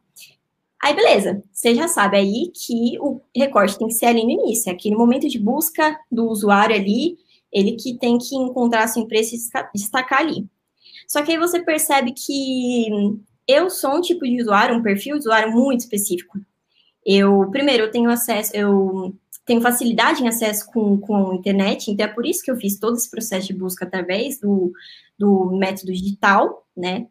Aí, 0.81 0.95
beleza, 0.95 1.43
você 1.51 1.75
já 1.75 1.89
sabe 1.89 2.15
aí 2.15 2.51
que 2.55 2.97
o 3.01 3.19
recorte 3.35 3.77
tem 3.77 3.89
que 3.89 3.93
ser 3.95 4.05
ali 4.05 4.23
no 4.23 4.31
início, 4.31 4.69
é 4.69 4.73
aquele 4.73 4.95
momento 4.95 5.27
de 5.27 5.37
busca 5.37 5.99
do 6.09 6.29
usuário 6.29 6.73
ali, 6.73 7.17
ele 7.51 7.73
que 7.73 7.97
tem 7.97 8.17
que 8.17 8.33
encontrar 8.33 8.83
a 8.83 8.87
sua 8.87 9.01
empresa 9.01 9.35
e 9.35 9.77
destacar 9.77 10.21
ali. 10.21 10.47
Só 11.05 11.21
que 11.21 11.31
aí 11.31 11.37
você 11.37 11.61
percebe 11.61 12.13
que 12.13 12.87
eu 13.45 13.69
sou 13.69 13.97
um 13.97 14.01
tipo 14.01 14.23
de 14.23 14.41
usuário, 14.41 14.75
um 14.75 14.83
perfil 14.83 15.15
de 15.15 15.19
usuário 15.19 15.51
muito 15.51 15.81
específico. 15.81 16.39
Eu, 17.05 17.49
primeiro, 17.51 17.83
eu 17.83 17.91
tenho 17.91 18.09
acesso, 18.09 18.55
eu 18.55 19.13
tenho 19.47 19.61
facilidade 19.61 20.21
em 20.21 20.27
acesso 20.27 20.67
com, 20.67 20.99
com 20.99 21.31
a 21.31 21.35
internet, 21.35 21.89
então 21.89 22.05
é 22.05 22.09
por 22.09 22.25
isso 22.25 22.43
que 22.43 22.51
eu 22.51 22.57
fiz 22.57 22.77
todo 22.77 22.97
esse 22.97 23.09
processo 23.09 23.47
de 23.47 23.53
busca 23.53 23.85
através 23.85 24.39
do, 24.39 24.73
do 25.17 25.57
método 25.57 25.93
digital, 25.93 26.67
né? 26.75 27.07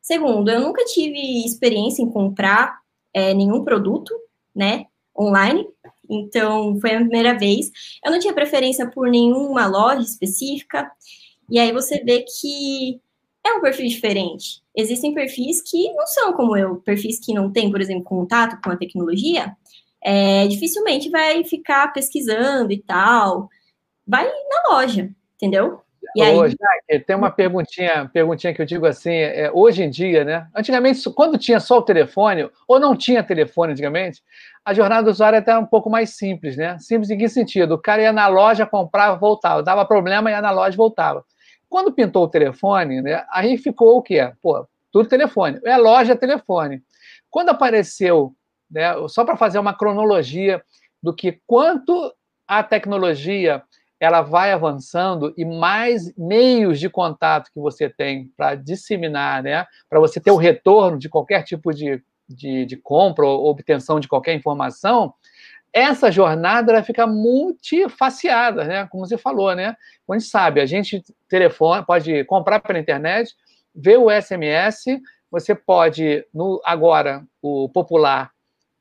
Segundo, 0.00 0.50
eu 0.50 0.60
nunca 0.60 0.84
tive 0.84 1.44
experiência 1.44 2.00
em 2.00 2.08
comprar 2.08 2.78
é, 3.12 3.34
nenhum 3.34 3.64
produto, 3.64 4.14
né, 4.54 4.86
online, 5.18 5.66
então 6.08 6.80
foi 6.80 6.94
a 6.94 7.00
primeira 7.00 7.36
vez. 7.36 7.70
Eu 8.04 8.12
não 8.12 8.20
tinha 8.20 8.32
preferência 8.32 8.88
por 8.88 9.08
nenhuma 9.08 9.66
loja 9.66 10.02
específica, 10.02 10.90
e 11.50 11.58
aí 11.58 11.72
você 11.72 12.02
vê 12.04 12.24
que 12.24 13.00
é 13.44 13.52
um 13.52 13.60
perfil 13.60 13.88
diferente. 13.88 14.62
Existem 14.76 15.12
perfis 15.12 15.60
que 15.60 15.92
não 15.92 16.06
são 16.06 16.32
como 16.34 16.56
eu, 16.56 16.76
perfis 16.76 17.18
que 17.18 17.34
não 17.34 17.50
têm, 17.50 17.70
por 17.70 17.80
exemplo, 17.80 18.04
contato 18.04 18.60
com 18.62 18.70
a 18.70 18.76
tecnologia, 18.76 19.56
é, 20.02 20.46
dificilmente 20.46 21.10
vai 21.10 21.44
ficar 21.44 21.92
pesquisando 21.92 22.72
e 22.72 22.82
tal. 22.82 23.48
Vai 24.06 24.24
na 24.24 24.74
loja, 24.74 25.10
entendeu? 25.36 25.80
E. 26.16 26.22
Ô, 26.22 26.48
Jaque, 26.48 27.04
tem 27.06 27.14
uma 27.14 27.30
perguntinha, 27.30 28.10
perguntinha 28.12 28.52
que 28.52 28.60
eu 28.60 28.66
digo 28.66 28.86
assim, 28.86 29.12
é, 29.12 29.50
hoje 29.52 29.82
em 29.82 29.90
dia, 29.90 30.24
né? 30.24 30.48
Antigamente, 30.56 31.08
quando 31.10 31.38
tinha 31.38 31.60
só 31.60 31.78
o 31.78 31.82
telefone, 31.82 32.50
ou 32.66 32.80
não 32.80 32.96
tinha 32.96 33.22
telefone 33.22 33.72
antigamente, 33.72 34.22
a 34.64 34.74
jornada 34.74 35.04
do 35.04 35.10
usuário 35.10 35.36
era 35.36 35.58
um 35.58 35.66
pouco 35.66 35.88
mais 35.88 36.10
simples, 36.16 36.56
né? 36.56 36.76
Simples 36.78 37.10
em 37.10 37.18
que 37.18 37.28
sentido? 37.28 37.74
O 37.74 37.78
cara 37.78 38.02
ia 38.02 38.12
na 38.12 38.26
loja, 38.26 38.66
comprava, 38.66 39.16
voltava. 39.16 39.62
Dava 39.62 39.84
problema, 39.84 40.30
ia 40.30 40.40
na 40.40 40.50
loja 40.50 40.76
voltava. 40.76 41.24
Quando 41.68 41.92
pintou 41.92 42.24
o 42.24 42.28
telefone, 42.28 43.00
né, 43.00 43.24
aí 43.30 43.56
ficou 43.56 43.96
o 43.96 44.02
quê? 44.02 44.32
Pô, 44.42 44.66
tudo 44.90 45.08
telefone. 45.08 45.60
É 45.64 45.76
loja, 45.76 46.16
telefone. 46.16 46.82
Quando 47.30 47.50
apareceu 47.50 48.34
né, 48.70 48.94
só 49.08 49.24
para 49.24 49.36
fazer 49.36 49.58
uma 49.58 49.74
cronologia 49.74 50.62
do 51.02 51.14
que 51.14 51.40
quanto 51.46 52.12
a 52.46 52.62
tecnologia 52.62 53.62
ela 53.98 54.22
vai 54.22 54.50
avançando 54.50 55.34
e 55.36 55.44
mais 55.44 56.14
meios 56.16 56.80
de 56.80 56.88
contato 56.88 57.50
que 57.52 57.60
você 57.60 57.88
tem 57.88 58.30
para 58.36 58.54
disseminar, 58.54 59.42
né, 59.42 59.66
para 59.88 60.00
você 60.00 60.18
ter 60.18 60.30
o 60.30 60.36
retorno 60.36 60.98
de 60.98 61.08
qualquer 61.08 61.42
tipo 61.42 61.72
de, 61.72 62.02
de, 62.28 62.64
de 62.64 62.76
compra 62.76 63.26
ou 63.26 63.46
obtenção 63.46 64.00
de 64.00 64.08
qualquer 64.08 64.34
informação, 64.34 65.12
essa 65.72 66.10
jornada 66.10 66.72
ela 66.72 66.82
fica 66.82 67.06
multifaciada, 67.06 68.64
né? 68.64 68.86
Como 68.88 69.06
você 69.06 69.16
falou, 69.16 69.54
né? 69.54 69.76
A 70.08 70.12
gente 70.14 70.24
sabe, 70.24 70.60
a 70.60 70.66
gente 70.66 71.02
telefone, 71.28 71.86
pode 71.86 72.24
comprar 72.24 72.60
pela 72.60 72.78
internet, 72.78 73.34
ver 73.74 73.98
o 73.98 74.10
SMS, 74.10 75.00
você 75.30 75.54
pode, 75.54 76.26
no 76.34 76.60
agora, 76.64 77.24
o 77.40 77.68
popular, 77.68 78.32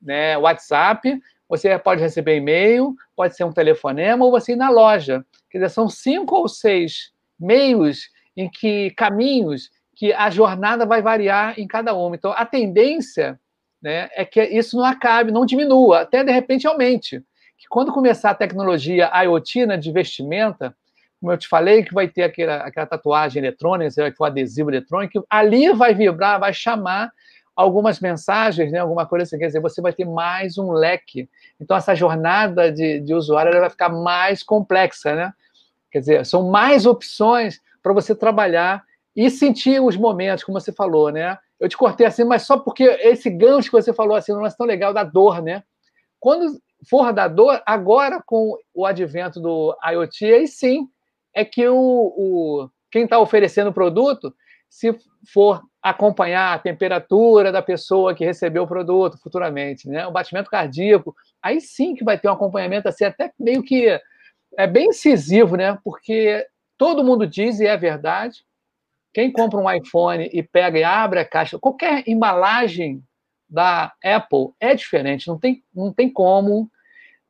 né, 0.02 0.38
WhatsApp, 0.38 1.20
você 1.48 1.78
pode 1.80 2.02
receber 2.02 2.38
e-mail, 2.38 2.96
pode 3.16 3.36
ser 3.36 3.44
um 3.44 3.52
telefonema 3.52 4.24
ou 4.24 4.32
você 4.32 4.54
ir 4.54 4.56
na 4.56 4.70
loja. 4.70 5.26
Quer 5.50 5.58
dizer, 5.60 5.70
são 5.70 5.90
cinco 5.90 6.36
ou 6.36 6.48
seis 6.48 7.12
meios 7.40 8.10
em 8.38 8.50
que 8.50 8.92
caminhos 8.92 9.70
que 9.96 10.14
a 10.14 10.30
jornada 10.30 10.86
vai 10.86 11.02
variar 11.02 11.60
em 11.60 11.68
cada 11.68 11.94
uma. 11.94 12.16
Então, 12.16 12.32
a 12.32 12.46
tendência 12.46 13.40
né, 13.82 14.10
é 14.14 14.24
que 14.24 14.42
isso 14.42 14.78
não 14.78 14.86
acabe, 14.86 15.32
não 15.32 15.46
diminua, 15.46 16.02
até 16.02 16.24
de 16.24 16.32
repente 16.32 16.68
aumente. 16.68 17.20
Que 17.58 17.68
quando 17.68 17.92
começar 17.92 18.30
a 18.30 18.36
tecnologia 18.36 19.12
IoT 19.24 19.66
né, 19.66 19.76
de 19.76 19.92
vestimenta, 19.92 20.76
como 21.20 21.34
eu 21.34 21.38
te 21.38 21.48
falei, 21.48 21.84
que 21.84 21.94
vai 21.94 22.08
ter 22.08 22.24
aquela, 22.24 22.58
aquela 22.58 22.86
tatuagem 22.86 23.44
eletrônica, 23.44 23.94
ter 23.94 24.14
o 24.18 24.24
adesivo 24.24 24.70
eletrônico, 24.70 25.26
ali 25.30 25.74
vai 25.74 25.94
vibrar, 25.94 26.40
vai 26.40 26.54
chamar 26.54 27.12
algumas 27.56 28.00
mensagens, 28.00 28.72
né, 28.72 28.80
alguma 28.80 29.06
coisa 29.06 29.24
assim, 29.24 29.38
quer 29.38 29.48
dizer, 29.48 29.60
você 29.60 29.82
vai 29.82 29.92
ter 29.92 30.06
mais 30.06 30.58
um 30.58 30.72
leque. 30.72 31.30
Então, 31.60 31.76
essa 31.76 31.94
jornada 31.94 32.72
de, 32.72 33.00
de 33.00 33.14
usuário 33.14 33.60
vai 33.60 33.70
ficar 33.70 33.90
mais 33.90 34.42
complexa, 34.44 35.16
né? 35.16 35.34
Quer 35.92 36.00
dizer, 36.00 36.26
são 36.26 36.50
mais 36.50 36.86
opções 36.86 37.60
para 37.82 37.94
você 37.94 38.16
trabalhar 38.16 38.84
e 39.16 39.30
sentir 39.30 39.82
os 39.82 39.98
momentos, 39.98 40.44
como 40.44 40.60
você 40.60 40.72
falou, 40.72 41.12
né? 41.12 41.38
Eu 41.60 41.68
te 41.68 41.76
cortei 41.76 42.06
assim, 42.06 42.24
mas 42.24 42.44
só 42.44 42.58
porque 42.58 42.84
esse 42.84 43.30
gancho 43.30 43.70
que 43.70 43.82
você 43.82 43.92
falou 43.92 44.16
assim 44.16 44.32
não 44.32 44.46
é 44.46 44.52
tão 44.52 44.66
legal 44.66 44.94
da 44.94 45.04
dor, 45.04 45.42
né? 45.42 45.64
Quando 46.20 46.58
for 46.90 47.12
da 47.12 47.28
dor, 47.28 47.62
agora 47.66 48.22
com 48.26 48.58
o 48.74 48.86
advento 48.86 49.40
do 49.42 49.76
IoT, 49.84 50.26
aí 50.26 50.48
sim 50.48 50.88
é 51.34 51.44
que 51.44 51.68
o, 51.68 51.76
o 51.76 52.70
quem 52.90 53.04
está 53.04 53.20
oferecendo 53.20 53.70
o 53.70 53.74
produto, 53.74 54.34
se 54.70 54.98
for 55.32 55.62
acompanhar 55.82 56.54
a 56.54 56.60
temperatura 56.60 57.52
da 57.52 57.62
pessoa 57.62 58.14
que 58.14 58.26
recebeu 58.26 58.64
o 58.64 58.68
produto 58.68 59.18
futuramente, 59.18 59.88
né? 59.88 60.06
O 60.08 60.12
batimento 60.12 60.50
cardíaco, 60.50 61.16
aí 61.42 61.62
sim 61.62 61.96
que 61.96 62.04
vai 62.04 62.20
ter 62.20 62.28
um 62.28 62.34
acompanhamento 62.34 62.90
assim 62.90 63.06
até 63.06 63.32
meio 63.40 63.64
que 63.64 64.00
é 64.58 64.68
bem 64.68 64.88
incisivo, 64.88 65.56
né? 65.56 65.78
Porque 65.84 66.46
todo 66.78 67.04
mundo 67.04 67.26
diz 67.26 67.60
e 67.60 67.68
é 67.68 67.78
verdade. 67.78 68.44
Quem 69.14 69.32
compra 69.32 69.60
um 69.60 69.72
iPhone 69.72 70.30
e 70.32 70.44
pega 70.44 70.78
e 70.78 70.84
abre 70.84 71.20
a 71.20 71.26
caixa, 71.26 71.58
qualquer 71.58 72.04
embalagem 72.08 73.02
da 73.50 73.94
Apple 74.04 74.50
é 74.60 74.76
diferente, 74.76 75.28
não 75.28 75.40
tem, 75.40 75.64
não 75.74 75.92
tem 75.92 76.12
como, 76.12 76.70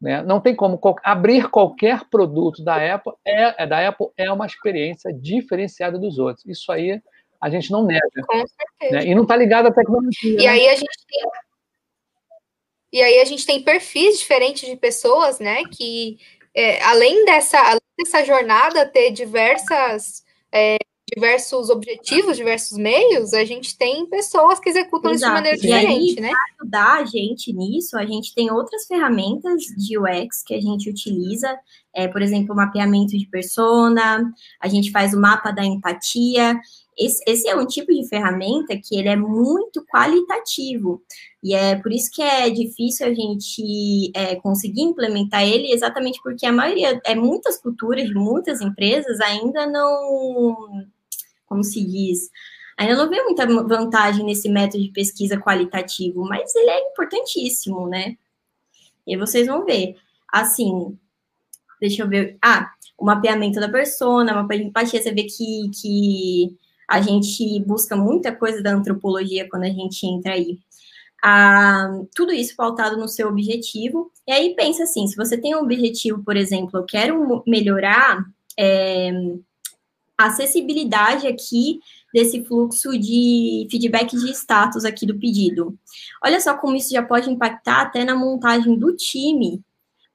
né? 0.02 0.22
Não 0.24 0.42
tem 0.42 0.56
como 0.56 0.80
abrir 1.04 1.50
qualquer 1.50 2.06
produto 2.10 2.64
da 2.64 2.96
Apple 2.96 3.14
é, 3.26 3.64
é 3.64 3.68
da 3.68 3.88
Apple 3.88 4.08
é 4.18 4.32
uma 4.32 4.46
experiência 4.46 5.14
diferenciada 5.14 5.98
dos 6.00 6.18
outros. 6.18 6.46
Isso 6.46 6.72
aí 6.72 7.02
A 7.42 7.50
gente 7.50 7.72
não 7.72 7.86
nega. 7.86 8.02
Com 8.28 8.46
certeza. 8.46 9.06
Né? 9.06 9.12
E 9.12 9.16
não 9.16 9.24
está 9.24 9.36
ligado 9.36 9.68
à 9.68 9.72
tecnologia. 9.72 10.34
E 10.34 10.36
né? 10.36 10.48
aí 10.48 10.68
a 10.68 10.76
gente 10.76 10.98
tem 11.08 11.22
e 12.92 13.02
aí 13.02 13.20
a 13.20 13.26
gente 13.26 13.46
tem 13.46 13.62
perfis 13.62 14.18
diferentes 14.18 14.68
de 14.68 14.76
pessoas, 14.76 15.40
né? 15.40 15.64
Que 15.66 16.18
é, 16.56 16.82
além, 16.84 17.24
dessa, 17.24 17.60
além 17.60 17.80
dessa 17.98 18.26
jornada 18.26 18.86
ter 18.86 19.12
diversas 19.12 20.24
é, 20.52 20.78
diversos 21.16 21.70
objetivos, 21.70 22.38
diversos 22.38 22.78
meios, 22.78 23.34
a 23.34 23.44
gente 23.44 23.78
tem 23.78 24.06
pessoas 24.08 24.60
que 24.60 24.70
executam 24.70 25.12
Exato. 25.12 25.16
isso 25.16 25.26
de 25.26 25.34
maneira 25.34 25.58
e 25.58 25.62
diferente, 25.62 26.20
aí, 26.20 26.22
né? 26.22 26.30
Para 26.30 26.64
ajudar 26.64 27.00
a 27.00 27.06
gente 27.06 27.54
nisso, 27.54 27.98
a 27.98 28.06
gente 28.06 28.34
tem 28.34 28.52
outras 28.52 28.86
ferramentas 28.86 29.62
de 29.78 29.98
UX 29.98 30.44
que 30.44 30.54
a 30.54 30.62
gente 30.62 30.90
utiliza, 30.90 31.58
é, 31.94 32.08
por 32.08 32.22
exemplo, 32.22 32.54
o 32.54 32.56
mapeamento 32.56 33.18
de 33.18 33.28
persona, 33.28 34.32
a 34.62 34.68
gente 34.68 34.92
faz 34.92 35.14
o 35.14 35.20
mapa 35.20 35.52
da 35.52 35.66
empatia, 35.66 36.60
esse, 37.00 37.24
esse, 37.26 37.48
é 37.48 37.56
um 37.56 37.66
tipo 37.66 37.94
de 37.94 38.08
ferramenta 38.08 38.78
que 38.78 38.98
ele 38.98 39.08
é 39.08 39.16
muito 39.16 39.86
qualitativo. 39.86 41.02
E 41.42 41.56
é 41.56 41.76
por 41.76 41.92
isso 41.92 42.12
que 42.12 42.22
é 42.22 42.50
difícil 42.50 43.08
a 43.08 43.14
gente 43.14 44.12
é, 44.14 44.36
conseguir 44.36 44.82
implementar 44.82 45.44
ele, 45.44 45.72
exatamente 45.72 46.20
porque 46.22 46.46
a 46.46 46.52
maioria, 46.52 47.00
é 47.06 47.16
muitas 47.16 47.58
culturas 47.62 48.12
muitas 48.14 48.62
empresas 48.62 49.22
ainda 49.22 49.66
não, 49.66 50.86
como 51.46 51.64
se 51.64 51.84
diz, 51.86 52.30
ainda 52.78 52.96
não 52.96 53.10
vê 53.10 53.22
muita 53.24 53.46
vantagem 53.46 54.26
nesse 54.26 54.50
método 54.50 54.84
de 54.84 54.92
pesquisa 54.92 55.38
qualitativo, 55.38 56.26
mas 56.26 56.54
ele 56.56 56.70
é 56.70 56.90
importantíssimo, 56.92 57.88
né? 57.88 58.18
E 59.08 59.18
vocês 59.18 59.48
vão 59.48 59.66
ver. 59.66 59.96
Assim, 60.32 60.98
deixa 61.80 62.04
eu 62.04 62.10
ver. 62.10 62.38
Ah, 62.42 62.72
o 62.98 63.06
mapeamento 63.06 63.60
da 63.60 63.70
persona, 63.70 64.34
mapa 64.34 64.58
de 64.58 64.64
empatia, 64.64 65.02
você 65.02 65.12
vê 65.12 65.24
que, 65.24 65.72
que 65.82 66.58
a 66.90 67.02
gente 67.02 67.60
busca 67.66 67.96
muita 67.96 68.36
coisa 68.36 68.64
da 68.64 68.72
antropologia 68.72 69.48
quando 69.48 69.64
a 69.64 69.70
gente 69.70 70.06
entra 70.08 70.34
aí. 70.34 70.58
Ah, 71.24 71.92
tudo 72.16 72.34
isso 72.34 72.56
pautado 72.56 72.98
no 72.98 73.08
seu 73.08 73.28
objetivo. 73.28 74.12
E 74.28 74.32
aí 74.32 74.56
pensa 74.56 74.84
assim, 74.84 75.06
se 75.06 75.16
você 75.16 75.38
tem 75.38 75.56
um 75.56 75.60
objetivo, 75.60 76.24
por 76.24 76.36
exemplo, 76.36 76.80
eu 76.80 76.84
quero 76.84 77.44
melhorar 77.46 78.26
é, 78.58 79.12
a 80.18 80.26
acessibilidade 80.26 81.28
aqui 81.28 81.80
desse 82.12 82.44
fluxo 82.44 82.98
de 82.98 83.68
feedback 83.70 84.18
de 84.18 84.32
status 84.32 84.84
aqui 84.84 85.06
do 85.06 85.20
pedido. 85.20 85.78
Olha 86.24 86.42
só 86.42 86.58
como 86.58 86.76
isso 86.76 86.90
já 86.90 87.04
pode 87.04 87.30
impactar 87.30 87.82
até 87.82 88.04
na 88.04 88.16
montagem 88.16 88.76
do 88.76 88.96
time 88.96 89.62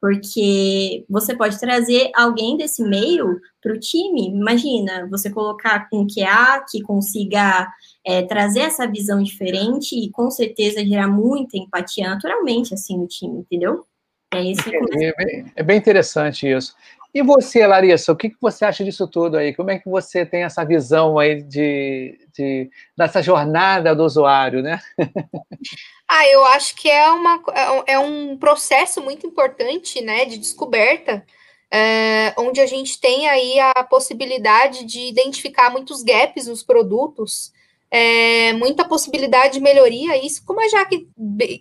porque 0.05 1.07
você 1.09 1.35
pode 1.35 1.59
trazer 1.59 2.11
alguém 2.15 2.59
desse 2.59 2.85
meio 2.85 3.41
para 3.63 3.73
o 3.73 3.81
time. 3.81 4.29
Imagina, 4.29 5.09
você 5.09 5.31
colocar 5.31 5.89
com 5.89 6.07
QA 6.07 6.63
que 6.71 6.83
consiga 6.83 7.67
é, 8.07 8.21
trazer 8.21 8.61
essa 8.61 8.87
visão 8.87 9.23
diferente 9.23 9.99
e 9.99 10.11
com 10.11 10.31
certeza 10.31 10.85
gerar 10.85 11.09
muita 11.09 11.57
empatia 11.57 12.07
naturalmente 12.07 12.75
assim 12.75 12.99
no 12.99 13.07
time, 13.07 13.39
entendeu? 13.39 13.87
É, 14.35 14.43
isso 14.43 14.69
é, 14.69 15.15
bem, 15.15 15.53
é 15.57 15.63
bem 15.63 15.79
interessante 15.79 16.53
isso. 16.53 16.75
E 17.15 17.23
você, 17.23 17.67
Larissa, 17.67 18.13
o 18.13 18.17
que, 18.17 18.29
que 18.29 18.37
você 18.39 18.67
acha 18.67 18.85
disso 18.85 19.09
tudo 19.09 19.39
aí? 19.39 19.55
Como 19.55 19.71
é 19.71 19.79
que 19.79 19.89
você 19.89 20.27
tem 20.27 20.43
essa 20.43 20.67
visão 20.67 21.19
aí 21.19 21.43
de, 21.43 22.19
de 22.37 22.69
dessa 22.95 23.23
jornada 23.23 23.95
do 23.95 24.05
usuário, 24.05 24.61
né? 24.61 24.81
Ah, 26.09 26.29
eu 26.29 26.45
acho 26.45 26.77
que 26.77 26.89
é, 26.91 27.11
uma, 27.11 27.43
é, 27.87 27.95
é 27.95 27.99
um 27.99 28.37
processo 28.37 29.01
muito 29.01 29.27
importante, 29.27 30.03
né, 30.03 30.25
de 30.27 30.37
descoberta, 30.37 31.25
é, 31.73 32.35
onde 32.39 32.61
a 32.61 32.67
gente 32.67 33.01
tem 33.01 33.29
aí 33.29 33.59
a 33.59 33.83
possibilidade 33.85 34.85
de 34.85 35.01
identificar 35.09 35.71
muitos 35.71 36.03
gaps 36.03 36.47
nos 36.47 36.63
produtos, 36.63 37.53
é, 37.91 38.53
muita 38.53 38.85
possibilidade 38.87 39.55
de 39.55 39.61
melhoria, 39.61 40.17
isso, 40.25 40.45
como 40.45 40.61
a 40.61 40.69
Jaque 40.69 41.09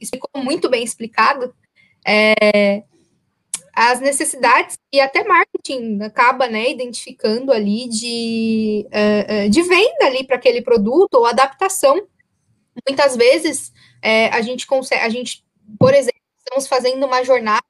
explicou 0.02 0.44
muito 0.44 0.70
bem 0.70 0.84
explicado, 0.84 1.54
é, 2.06 2.84
as 3.74 4.02
necessidades 4.02 4.78
e 4.94 5.00
até 5.00 5.24
marketing 5.24 6.00
acaba 6.04 6.48
né, 6.48 6.70
identificando 6.70 7.52
ali 7.52 7.88
de, 7.88 8.86
de 9.50 9.64
venda 9.64 10.06
ali 10.06 10.24
para 10.24 10.36
aquele 10.36 10.62
produto 10.62 11.16
ou 11.16 11.26
adaptação. 11.26 12.08
Muitas 12.88 13.16
vezes 13.16 13.72
é, 14.02 14.28
a 14.28 14.42
gente 14.42 14.66
consegue, 14.68 15.02
a 15.02 15.10
gente, 15.10 15.44
por 15.80 15.94
exemplo, 15.94 16.20
estamos 16.40 16.68
fazendo 16.68 17.06
uma 17.06 17.24
jornada 17.24 17.64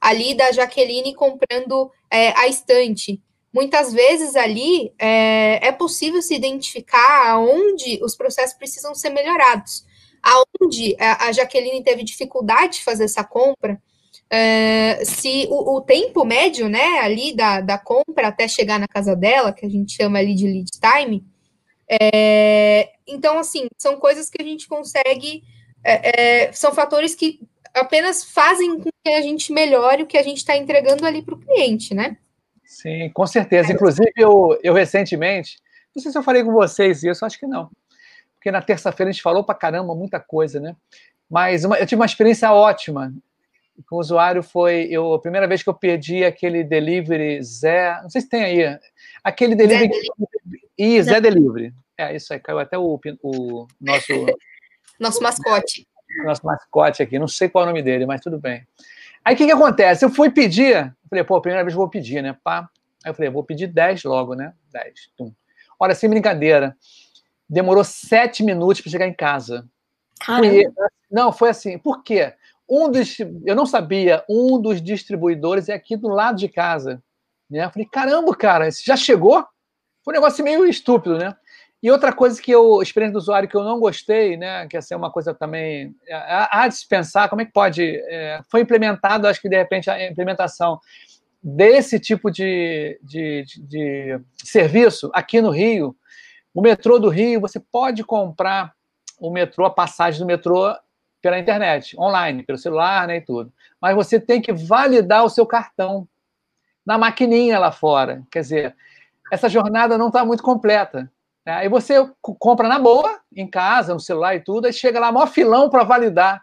ali 0.00 0.34
da 0.34 0.52
Jaqueline 0.52 1.14
comprando 1.14 1.90
é, 2.10 2.28
a 2.38 2.46
estante. 2.46 3.22
Muitas 3.52 3.92
vezes 3.92 4.36
ali 4.36 4.92
é, 4.98 5.68
é 5.68 5.72
possível 5.72 6.20
se 6.20 6.34
identificar 6.34 7.30
aonde 7.30 7.98
os 8.02 8.14
processos 8.14 8.56
precisam 8.56 8.94
ser 8.94 9.10
melhorados. 9.10 9.84
Aonde 10.22 10.96
a, 10.98 11.26
a 11.26 11.32
Jaqueline 11.32 11.82
teve 11.82 12.02
dificuldade 12.02 12.78
de 12.78 12.84
fazer 12.84 13.04
essa 13.04 13.24
compra, 13.24 13.80
Uh, 14.26 15.04
se 15.04 15.46
o, 15.48 15.76
o, 15.76 15.80
tempo 15.80 16.24
médio, 16.24 16.68
né, 16.68 16.98
ali 16.98 17.32
da, 17.32 17.60
da 17.60 17.78
compra 17.78 18.26
até 18.26 18.48
chegar 18.48 18.76
na 18.76 18.88
casa 18.88 19.14
dela, 19.14 19.52
que 19.52 19.64
a 19.64 19.68
gente 19.68 19.92
chama 19.92 20.18
ali 20.18 20.34
de 20.34 20.48
lead 20.48 20.68
time, 20.80 21.24
é, 21.88 22.90
então, 23.06 23.38
assim, 23.38 23.66
são 23.78 23.98
coisas 23.98 24.28
que 24.28 24.42
a 24.42 24.44
gente 24.44 24.66
consegue, 24.66 25.44
é, 25.84 26.46
é, 26.46 26.52
são 26.52 26.74
fatores 26.74 27.14
que 27.14 27.40
apenas 27.72 28.24
fazem 28.24 28.80
com 28.80 28.90
que 29.04 29.10
a 29.10 29.20
gente 29.20 29.52
melhore 29.52 30.02
o 30.02 30.06
que 30.06 30.18
a 30.18 30.22
gente 30.22 30.38
está 30.38 30.56
entregando 30.56 31.06
ali 31.06 31.22
para 31.22 31.34
o 31.34 31.38
cliente, 31.38 31.94
né? 31.94 32.16
Sim, 32.64 33.10
com 33.10 33.26
certeza. 33.26 33.72
Inclusive, 33.72 34.12
eu, 34.16 34.58
eu 34.62 34.74
recentemente, 34.74 35.58
não 35.94 36.02
sei 36.02 36.10
se 36.10 36.18
eu 36.18 36.22
falei 36.22 36.42
com 36.42 36.52
vocês 36.52 37.02
isso, 37.04 37.24
acho 37.24 37.38
que 37.38 37.46
não, 37.46 37.70
porque 38.34 38.50
na 38.50 38.62
terça-feira 38.62 39.10
a 39.10 39.12
gente 39.12 39.22
falou 39.22 39.44
para 39.44 39.54
caramba 39.54 39.94
muita 39.94 40.18
coisa, 40.18 40.58
né? 40.58 40.74
Mas 41.30 41.64
uma, 41.64 41.78
eu 41.78 41.86
tive 41.86 42.00
uma 42.00 42.06
experiência 42.06 42.52
ótima 42.52 43.12
com 43.86 43.96
o 43.96 44.00
usuário 44.00 44.42
foi 44.42 44.86
eu, 44.90 45.12
a 45.14 45.20
primeira 45.20 45.46
vez 45.46 45.62
que 45.62 45.68
eu 45.68 45.74
pedi 45.74 46.24
aquele 46.24 46.64
delivery 46.64 47.42
Zé, 47.42 48.00
não 48.02 48.08
sei 48.08 48.22
se 48.22 48.28
tem 48.28 48.42
aí, 48.42 48.78
aquele 49.22 49.54
delivery. 49.54 49.92
Zé, 49.92 50.00
que, 50.00 50.65
Zé 51.02 51.20
Delivery. 51.20 51.72
É, 51.98 52.14
isso 52.14 52.32
aí, 52.32 52.40
caiu 52.40 52.58
até 52.58 52.78
o, 52.78 53.00
o 53.22 53.66
nosso. 53.80 54.12
nosso 55.00 55.22
mascote. 55.22 55.86
Nosso 56.24 56.46
mascote 56.46 57.02
aqui, 57.02 57.18
não 57.18 57.28
sei 57.28 57.48
qual 57.48 57.64
é 57.64 57.66
o 57.66 57.70
nome 57.70 57.82
dele, 57.82 58.06
mas 58.06 58.20
tudo 58.20 58.38
bem. 58.38 58.66
Aí 59.24 59.34
o 59.34 59.36
que, 59.36 59.46
que 59.46 59.52
acontece? 59.52 60.04
Eu 60.04 60.10
fui 60.10 60.30
pedir, 60.30 60.76
eu 60.76 61.08
falei, 61.10 61.24
pô, 61.24 61.36
a 61.36 61.40
primeira 61.40 61.64
vez 61.64 61.74
eu 61.74 61.80
vou 61.80 61.88
pedir, 61.88 62.22
né? 62.22 62.36
Pá. 62.44 62.68
Aí 63.04 63.10
eu 63.10 63.14
falei, 63.14 63.30
vou 63.30 63.42
pedir 63.42 63.66
10 63.66 64.04
logo, 64.04 64.34
né? 64.34 64.52
10. 64.72 65.10
Tum. 65.16 65.32
Olha, 65.78 65.94
sem 65.94 66.08
brincadeira, 66.08 66.76
demorou 67.48 67.84
7 67.84 68.44
minutos 68.44 68.80
para 68.80 68.90
chegar 68.90 69.06
em 69.06 69.14
casa. 69.14 69.68
Caramba. 70.20 70.72
não, 71.10 71.32
foi 71.32 71.50
assim. 71.50 71.78
Por 71.78 72.02
quê? 72.02 72.34
Um 72.68 72.90
dos, 72.90 73.18
eu 73.44 73.54
não 73.54 73.66
sabia, 73.66 74.24
um 74.28 74.60
dos 74.60 74.82
distribuidores 74.82 75.68
é 75.68 75.74
aqui 75.74 75.96
do 75.96 76.08
lado 76.08 76.38
de 76.38 76.48
casa. 76.48 77.02
Né? 77.50 77.64
Eu 77.64 77.70
falei, 77.70 77.88
caramba, 77.90 78.34
cara, 78.34 78.68
já 78.70 78.96
chegou? 78.96 79.46
Foi 80.06 80.14
um 80.14 80.18
negócio 80.18 80.44
meio 80.44 80.64
estúpido, 80.64 81.18
né? 81.18 81.34
E 81.82 81.90
outra 81.90 82.12
coisa 82.12 82.40
que 82.40 82.52
eu, 82.52 82.80
experiência 82.80 83.14
do 83.14 83.18
usuário 83.18 83.48
que 83.48 83.56
eu 83.56 83.64
não 83.64 83.80
gostei, 83.80 84.36
né, 84.36 84.64
que 84.68 84.76
essa 84.76 84.94
é 84.94 84.96
uma 84.96 85.10
coisa 85.10 85.34
também 85.34 85.96
há 86.08 86.68
de 86.68 86.76
se 86.76 86.88
pensar, 86.88 87.28
como 87.28 87.42
é 87.42 87.44
que 87.44 87.52
pode, 87.52 87.82
é, 87.82 88.40
foi 88.48 88.60
implementado, 88.60 89.26
acho 89.26 89.42
que 89.42 89.48
de 89.48 89.56
repente 89.56 89.90
a 89.90 90.08
implementação 90.08 90.80
desse 91.42 91.98
tipo 91.98 92.30
de, 92.30 92.98
de, 93.02 93.44
de, 93.44 93.62
de 93.66 94.20
serviço 94.44 95.10
aqui 95.12 95.40
no 95.40 95.50
Rio, 95.50 95.94
o 96.54 96.62
metrô 96.62 97.00
do 97.00 97.08
Rio, 97.08 97.40
você 97.40 97.58
pode 97.58 98.04
comprar 98.04 98.72
o 99.18 99.28
metrô, 99.30 99.66
a 99.66 99.70
passagem 99.70 100.20
do 100.20 100.26
metrô 100.26 100.72
pela 101.20 101.38
internet, 101.38 101.98
online, 101.98 102.44
pelo 102.44 102.58
celular, 102.58 103.08
né, 103.08 103.16
e 103.16 103.20
tudo. 103.20 103.52
Mas 103.80 103.96
você 103.96 104.20
tem 104.20 104.40
que 104.40 104.52
validar 104.52 105.24
o 105.24 105.30
seu 105.30 105.44
cartão 105.44 106.08
na 106.86 106.96
maquininha 106.96 107.58
lá 107.58 107.72
fora. 107.72 108.22
Quer 108.30 108.40
dizer, 108.40 108.76
essa 109.30 109.48
jornada 109.48 109.98
não 109.98 110.08
está 110.08 110.24
muito 110.24 110.42
completa. 110.42 111.10
Né? 111.44 111.52
Aí 111.52 111.68
você 111.68 111.94
compra 112.20 112.68
na 112.68 112.78
boa, 112.78 113.20
em 113.34 113.48
casa, 113.48 113.94
no 113.94 114.00
celular 114.00 114.34
e 114.34 114.40
tudo, 114.40 114.66
aí 114.66 114.72
chega 114.72 115.00
lá, 115.00 115.12
maior 115.12 115.28
filão 115.28 115.70
para 115.70 115.84
validar 115.84 116.42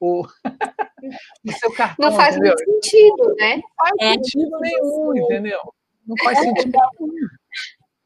o, 0.00 0.26
o, 1.44 1.52
seu 1.52 1.72
cartão. 1.72 2.10
Não 2.10 2.16
faz 2.16 2.36
entendeu? 2.36 2.54
muito 2.54 2.84
sentido, 2.84 3.34
né? 3.36 3.56
Não 3.56 3.62
faz 3.76 3.92
é, 4.00 4.12
sentido 4.12 4.58
nenhum, 4.60 5.16
entendeu? 5.16 5.60
Não 6.06 6.16
faz 6.22 6.38
sentido 6.38 6.78
nenhum. 7.00 7.12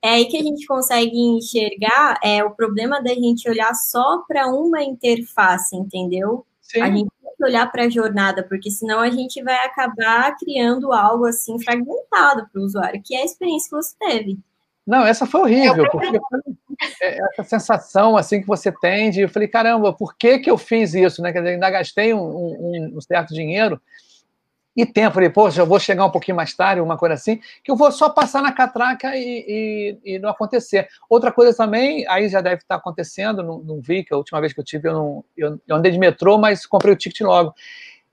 É 0.02 0.09
aí 0.11 0.24
que 0.26 0.38
a 0.38 0.42
gente 0.42 0.66
consegue 0.66 1.14
enxergar 1.14 2.18
é, 2.24 2.42
o 2.42 2.52
problema 2.52 3.02
da 3.02 3.12
gente 3.12 3.48
olhar 3.50 3.74
só 3.74 4.22
para 4.26 4.46
uma 4.46 4.83
interface, 4.83 5.76
entendeu? 5.76 6.46
Sim. 6.62 6.80
A 6.80 6.87
gente 6.90 7.11
que 7.40 7.44
olhar 7.44 7.70
para 7.72 7.85
a 7.85 7.88
jornada, 7.88 8.42
porque 8.42 8.70
senão 8.70 9.00
a 9.00 9.11
gente 9.11 9.42
vai 9.42 9.64
acabar 9.64 10.37
criando 10.37 10.92
algo 10.92 11.24
assim 11.24 11.59
fragmentado 11.59 12.46
para 12.53 12.61
o 12.61 12.64
usuário, 12.64 13.03
que 13.03 13.14
é 13.14 13.22
a 13.22 13.24
experiência 13.24 13.70
que 13.70 13.76
você 13.76 13.96
teve. 13.98 14.38
Não, 14.87 15.07
essa 15.07 15.24
foi 15.24 15.40
horrível, 15.40 15.88
porque 15.90 16.18
é, 17.00 17.18
essa 17.33 17.44
sensação 17.44 18.16
assim 18.16 18.40
que 18.40 18.46
você 18.46 18.70
tem 18.70 19.11
de, 19.11 19.22
eu 19.22 19.29
falei, 19.29 19.48
caramba, 19.48 19.92
por 19.92 20.16
que, 20.16 20.38
que 20.38 20.50
eu 20.50 20.59
fiz 20.59 20.94
isso? 20.94 21.22
Né? 21.22 21.33
Quer 21.33 21.40
dizer, 21.40 21.55
ainda 21.55 21.70
gastei 21.70 22.12
um, 22.12 22.20
um, 22.20 22.92
um 22.96 23.00
certo 23.00 23.33
dinheiro 23.33 23.81
e 24.82 24.86
tempo. 24.86 25.14
Falei, 25.14 25.30
poxa, 25.30 25.60
eu 25.60 25.66
vou 25.66 25.78
chegar 25.78 26.04
um 26.04 26.10
pouquinho 26.10 26.36
mais 26.36 26.54
tarde, 26.54 26.80
alguma 26.80 26.96
coisa 26.96 27.14
assim, 27.14 27.40
que 27.62 27.70
eu 27.70 27.76
vou 27.76 27.90
só 27.90 28.08
passar 28.08 28.42
na 28.42 28.52
catraca 28.52 29.16
e, 29.16 29.98
e, 30.04 30.14
e 30.14 30.18
não 30.18 30.28
acontecer. 30.30 30.88
Outra 31.08 31.32
coisa 31.32 31.56
também, 31.56 32.06
aí 32.08 32.28
já 32.28 32.40
deve 32.40 32.62
estar 32.62 32.76
acontecendo, 32.76 33.42
não, 33.42 33.58
não 33.58 33.80
vi, 33.80 34.04
que 34.04 34.14
a 34.14 34.16
última 34.16 34.40
vez 34.40 34.52
que 34.52 34.60
eu 34.60 34.64
tive, 34.64 34.88
eu, 34.88 34.92
não, 34.92 35.24
eu, 35.36 35.60
eu 35.66 35.76
andei 35.76 35.92
de 35.92 35.98
metrô, 35.98 36.38
mas 36.38 36.66
comprei 36.66 36.92
o 36.92 36.96
ticket 36.96 37.20
logo. 37.20 37.54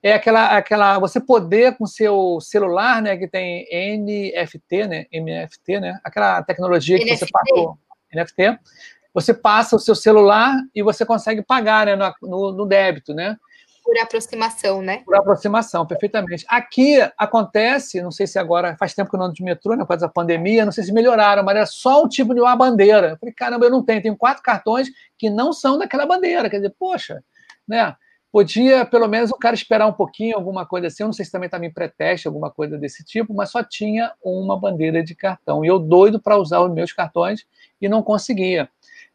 É 0.02 0.14
aquela, 0.14 0.56
aquela, 0.56 1.00
você 1.00 1.20
poder 1.20 1.76
com 1.76 1.86
seu 1.86 2.40
celular, 2.40 3.02
né, 3.02 3.18
que 3.18 3.28
tem 3.28 3.68
NFT, 3.72 4.88
né, 4.88 5.06
MFT, 5.12 5.80
né, 5.80 6.00
aquela 6.04 6.44
tecnologia 6.44 6.98
que 6.98 7.06
NFT. 7.06 7.26
você 7.26 7.32
passou, 7.32 7.78
NFT, 8.14 8.60
você 9.14 9.34
passa 9.34 9.76
o 9.76 9.80
seu 9.80 9.96
celular 9.96 10.56
e 10.76 10.84
você 10.84 11.04
consegue 11.04 11.42
pagar, 11.42 11.88
né, 11.88 11.96
no, 12.22 12.52
no 12.52 12.66
débito, 12.66 13.14
né, 13.14 13.36
por 13.88 13.98
aproximação, 13.98 14.82
né? 14.82 15.02
Por 15.06 15.16
aproximação, 15.16 15.86
perfeitamente. 15.86 16.46
Aqui 16.50 17.00
acontece, 17.18 18.02
não 18.02 18.12
sei 18.12 18.28
se 18.28 18.38
agora, 18.38 18.76
faz 18.78 18.94
tempo 18.94 19.10
que 19.10 19.16
eu 19.16 19.18
não 19.18 19.28
ando 19.28 19.36
de 19.36 19.44
metrô, 19.44 19.76
né, 19.76 19.84
por 19.84 19.88
causa 19.88 20.08
da 20.08 20.12
pandemia, 20.12 20.66
não 20.66 20.74
sei 20.74 20.84
se 20.84 20.92
melhoraram, 20.92 21.42
mas 21.42 21.56
era 21.56 21.66
só 21.66 22.04
um 22.04 22.08
tipo 22.08 22.34
de 22.34 22.42
uma 22.42 22.54
bandeira. 22.54 23.12
Eu 23.12 23.18
falei, 23.18 23.34
caramba, 23.34 23.66
eu 23.66 23.72
não 23.72 23.82
tenho, 23.82 24.02
tenho 24.02 24.18
quatro 24.18 24.44
cartões 24.44 24.90
que 25.18 25.30
não 25.30 25.54
são 25.54 25.78
daquela 25.78 26.06
bandeira. 26.06 26.50
Quer 26.50 26.58
dizer, 26.58 26.76
poxa, 26.78 27.24
né? 27.66 27.96
Podia, 28.30 28.86
pelo 28.86 29.08
menos, 29.08 29.32
o 29.32 29.38
cara 29.38 29.56
esperar 29.56 29.88
um 29.88 29.94
pouquinho, 29.94 30.36
alguma 30.36 30.66
coisa 30.66 30.88
assim. 30.88 31.02
Eu 31.02 31.08
não 31.08 31.14
sei 31.14 31.24
se 31.24 31.32
também 31.32 31.48
estava 31.48 31.66
em 31.66 31.72
pré-teste, 31.72 32.28
alguma 32.28 32.52
coisa 32.52 32.78
desse 32.78 33.06
tipo, 33.06 33.34
mas 33.34 33.50
só 33.50 33.64
tinha 33.64 34.12
uma 34.22 34.60
bandeira 34.60 35.02
de 35.02 35.16
cartão. 35.16 35.64
E 35.64 35.70
eu 35.70 35.80
doido 35.80 36.22
para 36.22 36.38
usar 36.38 36.60
os 36.60 36.72
meus 36.72 36.92
cartões 36.92 37.46
e 37.82 37.88
não 37.88 38.04
conseguia. 38.04 38.70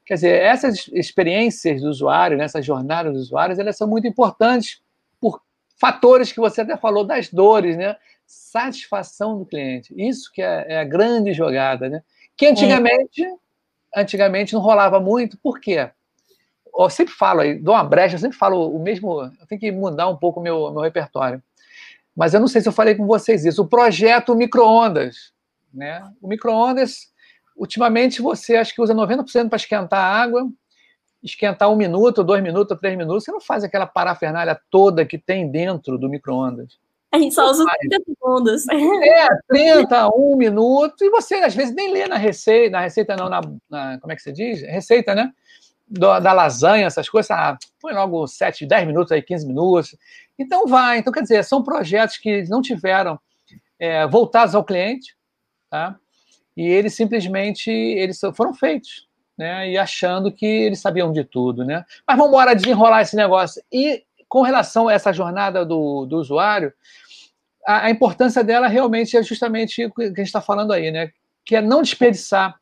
Quer 0.05 0.15
dizer, 0.15 0.43
essas 0.43 0.89
experiências 0.93 1.81
do 1.81 1.89
usuário, 1.89 2.37
né, 2.37 2.45
essas 2.45 2.65
jornadas 2.65 3.13
dos 3.13 3.23
usuários, 3.25 3.59
elas 3.59 3.77
são 3.77 3.87
muito 3.87 4.07
importantes 4.07 4.83
por 5.21 5.41
fatores 5.81 6.33
que 6.33 6.41
você 6.41 6.61
até 6.61 6.77
falou 6.77 7.05
das 7.05 7.29
dores, 7.29 7.77
né? 7.77 7.97
Satisfação 8.27 9.39
do 9.39 9.47
cliente. 9.47 9.95
Isso 9.97 10.31
que 10.33 10.43
é, 10.43 10.67
é 10.69 10.79
a 10.81 10.85
grande 10.85 11.33
jogada, 11.33 11.89
né? 11.89 12.03
Que 12.37 12.47
antigamente, 12.47 13.25
é. 13.25 14.01
antigamente 14.01 14.55
não 14.55 14.61
rolava 14.61 14.99
muito. 14.99 15.39
Por 15.39 15.61
quê? 15.61 15.91
Eu 16.75 16.89
sempre 16.89 17.13
falo 17.13 17.41
aí, 17.41 17.59
dou 17.59 17.75
uma 17.75 17.85
brecha, 17.85 18.15
eu 18.15 18.19
sempre 18.19 18.39
falo 18.39 18.75
o 18.75 18.83
mesmo. 18.83 19.23
Eu 19.23 19.47
tenho 19.47 19.61
que 19.61 19.71
mudar 19.71 20.09
um 20.09 20.17
pouco 20.17 20.41
o 20.41 20.43
meu, 20.43 20.73
meu 20.73 20.83
repertório. 20.83 21.43
Mas 22.17 22.35
eu 22.35 22.41
não 22.41 22.49
sei 22.49 22.61
se 22.61 22.69
eu 22.69 22.73
falei 22.73 22.95
com 22.95 23.07
vocês 23.07 23.45
isso. 23.45 23.63
O 23.63 23.69
projeto 23.69 24.35
micro-ondas. 24.35 25.33
Né? 25.73 26.03
O 26.21 26.29
micro-ondas 26.29 27.12
Ultimamente 27.57 28.23
você 28.23 28.57
acho 28.57 28.75
que 28.75 28.83
usa 28.83 28.95
90% 28.95 29.49
para 29.49 29.57
esquentar 29.57 30.01
a 30.01 30.23
água, 30.23 30.49
esquentar 31.23 31.71
um 31.71 31.77
minuto, 31.77 32.25
dois 32.25 32.43
minutos, 32.43 32.79
três 32.79 32.97
minutos. 32.97 33.25
Você 33.25 33.33
não 33.33 33.41
faz 33.41 33.63
aquela 33.63 33.87
parafernália 33.87 34.61
toda 34.71 35.07
que 35.07 35.19
tem 35.19 35.51
dentro 35.51 35.97
do 35.97 36.09
micro-ondas. 36.09 36.79
A 37.13 37.19
gente 37.19 37.35
só 37.35 37.51
usa 37.51 37.65
30 37.81 38.05
segundos. 38.07 38.67
É, 38.69 39.29
30, 39.47 40.09
um 40.17 40.35
minuto, 40.35 41.05
e 41.05 41.11
você 41.11 41.35
às 41.35 41.55
vezes 41.55 41.75
nem 41.75 41.93
lê 41.93 42.09
na 42.09 42.17
receita, 42.17 42.71
na 42.71 42.81
receita 42.81 43.15
não, 43.15 43.29
na, 43.29 43.43
na 43.69 44.01
como 44.01 44.13
é 44.13 44.17
que 44.17 44.23
você 44.23 44.33
diz? 44.33 44.63
Receita, 44.63 45.15
né? 45.15 45.31
Da, 45.87 46.19
da 46.21 46.33
lasanha, 46.33 46.87
essas 46.87 47.11
coisas, 47.11 47.31
ah, 47.31 47.59
põe 47.79 47.93
logo 47.93 48.27
7, 48.27 48.65
10 48.65 48.87
minutos 48.87 49.13
aí, 49.13 49.21
15 49.21 49.47
minutos. 49.47 49.95
Então 50.39 50.67
vai. 50.67 50.99
Então, 50.99 51.13
quer 51.13 51.21
dizer, 51.21 51.45
são 51.45 51.63
projetos 51.63 52.17
que 52.17 52.45
não 52.49 52.63
tiveram 52.63 53.21
é, 53.79 54.07
voltados 54.07 54.55
ao 54.55 54.65
cliente, 54.65 55.15
tá? 55.69 55.99
E 56.57 56.67
eles 56.67 56.95
simplesmente 56.95 57.71
eles 57.71 58.21
foram 58.35 58.55
feitos, 58.55 59.09
né? 59.37 59.71
E 59.71 59.79
achando 59.79 60.31
que 60.33 60.47
eles 60.47 60.81
sabiam 60.81 61.13
de 61.13 61.25
tudo, 61.25 61.65
né? 61.65 61.85
Mas 62.07 62.17
vamos 62.17 62.33
embora 62.33 62.55
desenrolar 62.55 63.03
esse 63.03 63.17
negócio. 63.17 63.63
E 63.73 64.05
com 64.29 64.43
relação 64.43 64.89
a 64.89 64.93
essa 64.93 65.13
jornada 65.13 65.65
do, 65.65 66.07
do 66.07 66.17
usuário, 66.19 66.73
a, 67.67 67.87
a 67.87 67.91
importância 67.91 68.43
dela 68.43 68.67
realmente 68.69 69.17
é 69.17 69.23
justamente 69.23 69.85
o 69.85 69.93
que 69.93 70.03
a 70.03 70.07
gente 70.07 70.23
está 70.23 70.41
falando 70.41 70.73
aí, 70.73 70.91
né? 70.91 71.11
Que 71.45 71.57
é 71.57 71.61
não 71.61 71.83
desperdiçar 71.83 72.59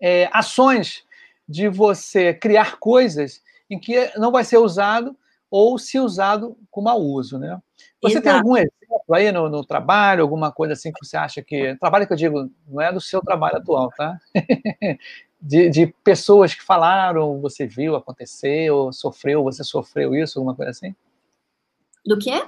é, 0.00 0.28
ações 0.32 1.04
de 1.48 1.68
você 1.68 2.34
criar 2.34 2.78
coisas 2.78 3.42
em 3.70 3.78
que 3.78 4.10
não 4.18 4.32
vai 4.32 4.44
ser 4.44 4.58
usado 4.58 5.16
ou 5.50 5.78
se 5.78 5.98
usado 5.98 6.56
com 6.70 6.80
mau 6.80 7.00
uso, 7.00 7.38
né? 7.38 7.60
Você 8.00 8.14
Exato. 8.14 8.24
tem 8.24 8.32
algum 8.32 8.56
exemplo 8.56 8.72
aí 9.14 9.32
no, 9.32 9.48
no, 9.48 9.64
trabalho, 9.64 10.22
alguma 10.22 10.52
coisa 10.52 10.72
assim 10.72 10.92
que 10.92 11.04
você 11.04 11.16
acha 11.16 11.42
que. 11.42 11.76
Trabalho 11.76 12.06
que 12.06 12.12
eu 12.12 12.16
digo, 12.16 12.50
não 12.66 12.80
é 12.80 12.92
do 12.92 13.00
seu 13.00 13.20
trabalho 13.20 13.56
atual, 13.56 13.90
tá? 13.96 14.18
de, 15.40 15.68
de, 15.68 15.86
pessoas 16.04 16.54
que 16.54 16.62
falaram, 16.62 17.40
você 17.40 17.66
viu 17.66 17.96
acontecer, 17.96 18.70
ou 18.70 18.92
sofreu, 18.92 19.42
você 19.42 19.64
sofreu 19.64 20.14
isso, 20.14 20.38
alguma 20.38 20.54
coisa 20.54 20.70
assim? 20.70 20.94
Do 22.04 22.18
quê? 22.18 22.42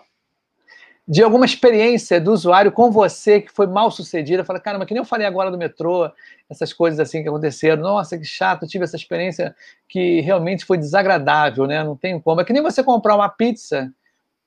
De 1.07 1.23
alguma 1.23 1.45
experiência 1.45 2.21
do 2.21 2.33
usuário 2.33 2.73
com 2.73 2.91
você 2.91 3.41
que 3.41 3.53
foi 3.53 3.67
mal 3.67 3.91
sucedida, 3.91 4.45
fala, 4.45 4.59
cara, 4.59 4.79
mas 4.79 4.89
que 4.89 4.95
nem 4.95 5.03
eu 5.03 5.05
falei 5.05 5.27
agora 5.27 5.51
do 5.51 5.59
metrô, 5.59 6.11
essas 6.49 6.73
coisas 6.73 6.99
assim 6.99 7.23
que 7.23 7.29
aconteceram, 7.29 7.83
nossa, 7.83 8.17
que 8.17 8.25
chato, 8.25 8.67
tive 8.67 8.85
essa 8.85 8.97
experiência 8.97 9.55
que 9.89 10.21
realmente 10.21 10.65
foi 10.65 10.79
desagradável, 10.79 11.67
né? 11.67 11.85
Não 11.85 11.97
tem 11.97 12.19
como. 12.21 12.41
É 12.41 12.45
que 12.45 12.53
nem 12.53 12.63
você 12.63 12.83
comprar 12.83 13.17
uma 13.17 13.29
pizza 13.29 13.93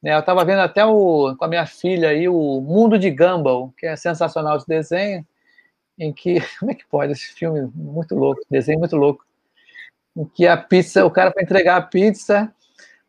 né, 0.01 0.13
eu 0.13 0.19
estava 0.19 0.45
vendo 0.45 0.59
até 0.59 0.85
o, 0.85 1.35
com 1.35 1.45
a 1.45 1.47
minha 1.47 1.65
filha 1.65 2.09
aí 2.09 2.27
o 2.29 2.61
Mundo 2.61 2.99
de 2.99 3.09
Gumball, 3.09 3.73
que 3.77 3.85
é 3.85 3.95
sensacional 3.95 4.57
de 4.57 4.65
desenho, 4.67 5.25
em 5.97 6.13
que. 6.13 6.37
Como 6.59 6.71
é 6.71 6.75
que 6.75 6.85
pode 6.87 7.13
esse 7.13 7.33
filme? 7.33 7.69
Muito 7.73 8.15
louco, 8.15 8.41
desenho 8.49 8.79
muito 8.79 8.95
louco. 8.95 9.25
Em 10.15 10.25
que 10.25 10.47
a 10.47 10.57
pizza, 10.57 11.05
o 11.05 11.11
cara 11.11 11.31
para 11.31 11.43
entregar 11.43 11.77
a 11.77 11.81
pizza, 11.81 12.53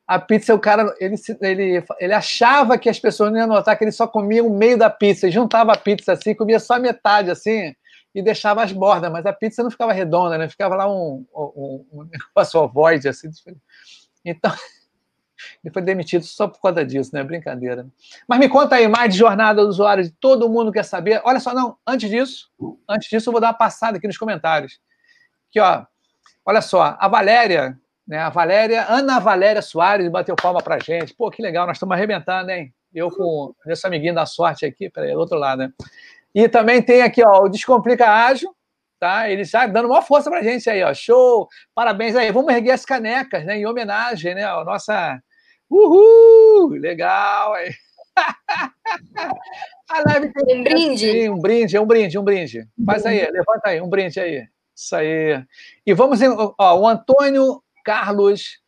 a 0.07 0.19
pizza, 0.19 0.55
o 0.55 0.59
cara, 0.59 0.95
ele, 0.99 1.17
ele, 1.43 1.85
ele 2.01 2.13
achava 2.15 2.79
que 2.79 2.89
as 2.89 2.99
pessoas 2.99 3.31
não 3.31 3.39
iam 3.39 3.47
notar 3.47 3.77
que 3.77 3.85
ele 3.85 3.93
só 3.93 4.07
comia 4.07 4.43
o 4.43 4.51
meio 4.51 4.79
da 4.79 4.89
pizza, 4.89 5.29
e 5.29 5.31
juntava 5.31 5.73
a 5.73 5.79
pizza 5.79 6.13
assim, 6.13 6.35
comia 6.35 6.59
só 6.59 6.79
metade 6.79 7.31
assim, 7.31 7.75
e 8.15 8.23
deixava 8.23 8.63
as 8.63 8.73
bordas, 8.73 9.13
mas 9.13 9.27
a 9.27 9.33
pizza 9.33 9.63
não 9.63 9.71
ficava 9.71 9.93
redonda, 9.93 10.39
né? 10.39 10.49
Ficava 10.49 10.75
lá 10.75 10.91
um, 10.91 11.27
um, 11.35 11.87
um 11.93 12.05
negócio 12.05 12.61
ovoide, 12.61 13.09
assim. 13.09 13.29
Então. 14.25 14.53
Ele 15.65 15.73
foi 15.73 15.83
demitido 15.83 16.25
só 16.25 16.49
por 16.49 16.61
causa 16.61 16.85
disso, 16.85 17.11
né? 17.15 17.23
Brincadeira. 17.23 17.87
Mas 18.27 18.39
me 18.39 18.49
conta 18.49 18.77
aí 18.77 18.89
mais 18.89 19.13
de 19.13 19.19
jornada 19.19 19.63
do 19.63 19.69
usuário, 19.69 20.05
de 20.05 20.11
todo 20.11 20.49
mundo 20.49 20.73
quer 20.73 20.85
saber. 20.85 21.21
Olha 21.25 21.41
só, 21.41 21.55
não, 21.55 21.77
antes 21.87 22.09
disso, 22.09 22.51
antes 22.89 23.09
disso, 23.09 23.29
eu 23.29 23.33
vou 23.33 23.41
dar 23.41 23.49
uma 23.49 23.55
passada 23.55 23.99
aqui 23.99 24.07
nos 24.07 24.19
comentários. 24.19 24.81
Aqui, 25.49 25.61
ó. 25.61 25.85
Olha 26.45 26.63
só, 26.63 26.97
a 26.99 27.09
Valéria, 27.09 27.79
né? 28.07 28.19
A 28.19 28.31
Valéria, 28.31 28.87
Ana 28.89 29.19
Valéria 29.19 29.61
Soares, 29.61 30.09
bateu 30.09 30.35
palma 30.35 30.63
pra 30.63 30.79
gente. 30.79 31.15
Pô, 31.15 31.31
que 31.31 31.43
legal, 31.43 31.67
nós 31.67 31.77
estamos 31.77 31.95
arrebentando, 31.95 32.51
hein? 32.51 32.73
Eu 32.95 33.11
com 33.11 33.55
esse 33.67 33.87
amiguinho 33.87 34.15
da 34.15 34.25
sorte 34.25 34.65
aqui, 34.65 34.89
peraí, 34.89 35.13
do 35.13 35.19
outro 35.19 35.39
lado, 35.39 35.59
né? 35.59 35.73
E 36.35 36.49
também 36.49 36.81
tem 36.83 37.03
aqui, 37.03 37.23
ó, 37.23 37.45
o 37.45 37.49
Descomplica 37.49 38.09
Ágil, 38.09 38.55
tá? 38.99 39.29
Ele 39.29 39.43
está 39.43 39.67
dando 39.67 39.89
uma 39.89 40.03
força 40.03 40.31
pra 40.31 40.43
gente 40.43 40.69
aí, 40.71 40.83
ó. 40.83 40.93
Show! 40.95 41.49
Parabéns 41.75 42.17
aí. 42.17 42.33
Vamos 42.33 42.53
erguer 42.53 42.73
as 42.73 42.85
canecas, 42.85 43.45
né? 43.45 43.59
Em 43.59 43.67
homenagem, 43.67 44.35
né? 44.35 44.45
A 44.45 44.65
nossa 44.65 45.21
Uhul! 45.71 46.71
Legal! 46.71 47.55
A 49.89 50.03
live 50.07 50.33
tem 50.33 50.61
um 50.61 50.63
brinde. 50.65 51.11
Sim, 51.13 51.29
um 51.31 51.39
brinde, 51.39 51.77
é 51.77 51.81
um 51.81 51.87
brinde, 51.87 52.19
um 52.19 52.25
brinde. 52.25 52.69
Faz 52.85 53.07
aí, 53.07 53.21
levanta 53.31 53.63
aí, 53.65 53.81
um 53.81 53.89
brinde 53.89 54.21
aí. 54.21 54.47
Isso 54.77 54.95
aí. 54.95 55.43
E 55.87 55.95
vamos, 55.95 56.21
ó, 56.59 56.79
o 56.79 56.87
Antônio 56.87 57.63
Carlos 57.85 58.61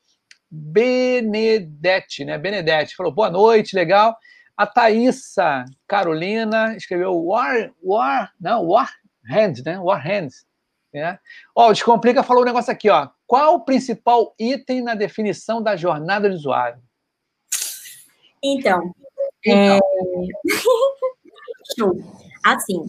Benedetti, 0.50 2.24
né? 2.24 2.38
Benedetti 2.38 2.96
falou 2.96 3.12
boa 3.12 3.30
noite, 3.30 3.76
legal. 3.76 4.16
A 4.56 4.66
Thaísa 4.66 5.64
Carolina 5.86 6.74
escreveu 6.76 7.16
War, 7.24 7.70
War, 7.82 8.32
não, 8.40 8.66
War 8.66 8.90
Hand, 9.30 9.62
né? 9.64 9.78
War 9.78 10.04
Hands. 10.04 10.44
Né? 10.92 11.18
Ó, 11.54 11.68
o 11.68 11.72
Descomplica 11.72 12.22
falou 12.22 12.42
um 12.42 12.46
negócio 12.46 12.72
aqui, 12.72 12.90
ó. 12.90 13.08
Qual 13.26 13.54
o 13.54 13.64
principal 13.64 14.34
item 14.38 14.82
na 14.82 14.94
definição 14.94 15.62
da 15.62 15.76
jornada 15.76 16.28
do 16.28 16.34
usuário? 16.34 16.82
Então. 18.42 18.94
É... 19.46 19.78
assim, 22.44 22.84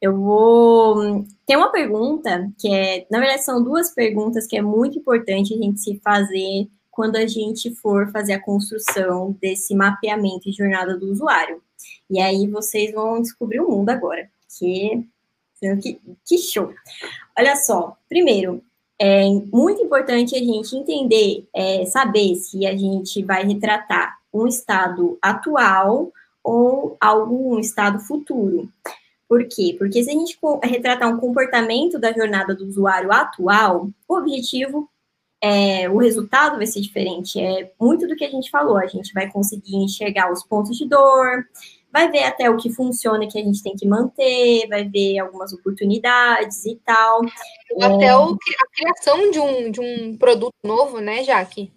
eu 0.00 0.16
vou. 0.16 1.24
Tem 1.46 1.56
uma 1.56 1.70
pergunta 1.70 2.50
que 2.58 2.72
é, 2.72 3.06
na 3.10 3.18
verdade, 3.18 3.44
são 3.44 3.62
duas 3.62 3.94
perguntas 3.94 4.46
que 4.46 4.56
é 4.56 4.62
muito 4.62 4.98
importante 4.98 5.54
a 5.54 5.56
gente 5.56 5.80
se 5.80 6.00
fazer 6.02 6.68
quando 6.90 7.16
a 7.16 7.26
gente 7.26 7.74
for 7.74 8.10
fazer 8.10 8.34
a 8.34 8.42
construção 8.42 9.36
desse 9.40 9.74
mapeamento 9.74 10.50
de 10.50 10.56
jornada 10.56 10.96
do 10.96 11.10
usuário. 11.10 11.62
E 12.10 12.20
aí 12.20 12.48
vocês 12.48 12.92
vão 12.92 13.20
descobrir 13.20 13.60
o 13.60 13.68
mundo 13.68 13.90
agora, 13.90 14.28
que, 14.58 15.06
que, 15.82 16.00
que 16.24 16.38
show! 16.38 16.72
Olha 17.38 17.54
só, 17.56 17.96
primeiro, 18.08 18.62
é 18.98 19.28
muito 19.52 19.82
importante 19.82 20.34
a 20.34 20.38
gente 20.38 20.74
entender, 20.74 21.46
é, 21.54 21.84
saber 21.84 22.34
se 22.36 22.66
a 22.66 22.74
gente 22.74 23.22
vai 23.22 23.44
retratar 23.44 24.16
um 24.42 24.46
estado 24.46 25.18
atual 25.20 26.12
ou 26.42 26.96
algum 27.00 27.58
estado 27.58 28.00
futuro. 28.00 28.68
Por 29.28 29.46
quê? 29.48 29.74
Porque 29.76 30.02
se 30.02 30.10
a 30.10 30.12
gente 30.12 30.38
retratar 30.62 31.12
um 31.12 31.18
comportamento 31.18 31.98
da 31.98 32.12
jornada 32.12 32.54
do 32.54 32.64
usuário 32.64 33.12
atual, 33.12 33.88
o 34.08 34.16
objetivo, 34.16 34.88
é, 35.40 35.88
o 35.88 35.98
resultado 35.98 36.56
vai 36.56 36.66
ser 36.66 36.80
diferente. 36.80 37.40
É 37.40 37.72
muito 37.80 38.06
do 38.06 38.14
que 38.14 38.24
a 38.24 38.30
gente 38.30 38.50
falou. 38.50 38.76
A 38.78 38.86
gente 38.86 39.12
vai 39.12 39.30
conseguir 39.30 39.76
enxergar 39.76 40.32
os 40.32 40.44
pontos 40.44 40.76
de 40.76 40.88
dor, 40.88 41.44
vai 41.92 42.10
ver 42.10 42.24
até 42.24 42.48
o 42.48 42.56
que 42.56 42.70
funciona 42.70 43.26
que 43.26 43.38
a 43.38 43.42
gente 43.42 43.62
tem 43.62 43.74
que 43.74 43.86
manter, 43.86 44.68
vai 44.68 44.84
ver 44.84 45.18
algumas 45.18 45.52
oportunidades 45.52 46.64
e 46.64 46.76
tal. 46.84 47.22
Até 47.80 48.06
é... 48.06 48.16
o, 48.16 48.32
a 48.32 48.76
criação 48.76 49.30
de 49.30 49.40
um, 49.40 49.70
de 49.70 49.80
um 49.80 50.16
produto 50.16 50.54
novo, 50.62 51.00
né, 51.00 51.24
Jaque? 51.24 51.72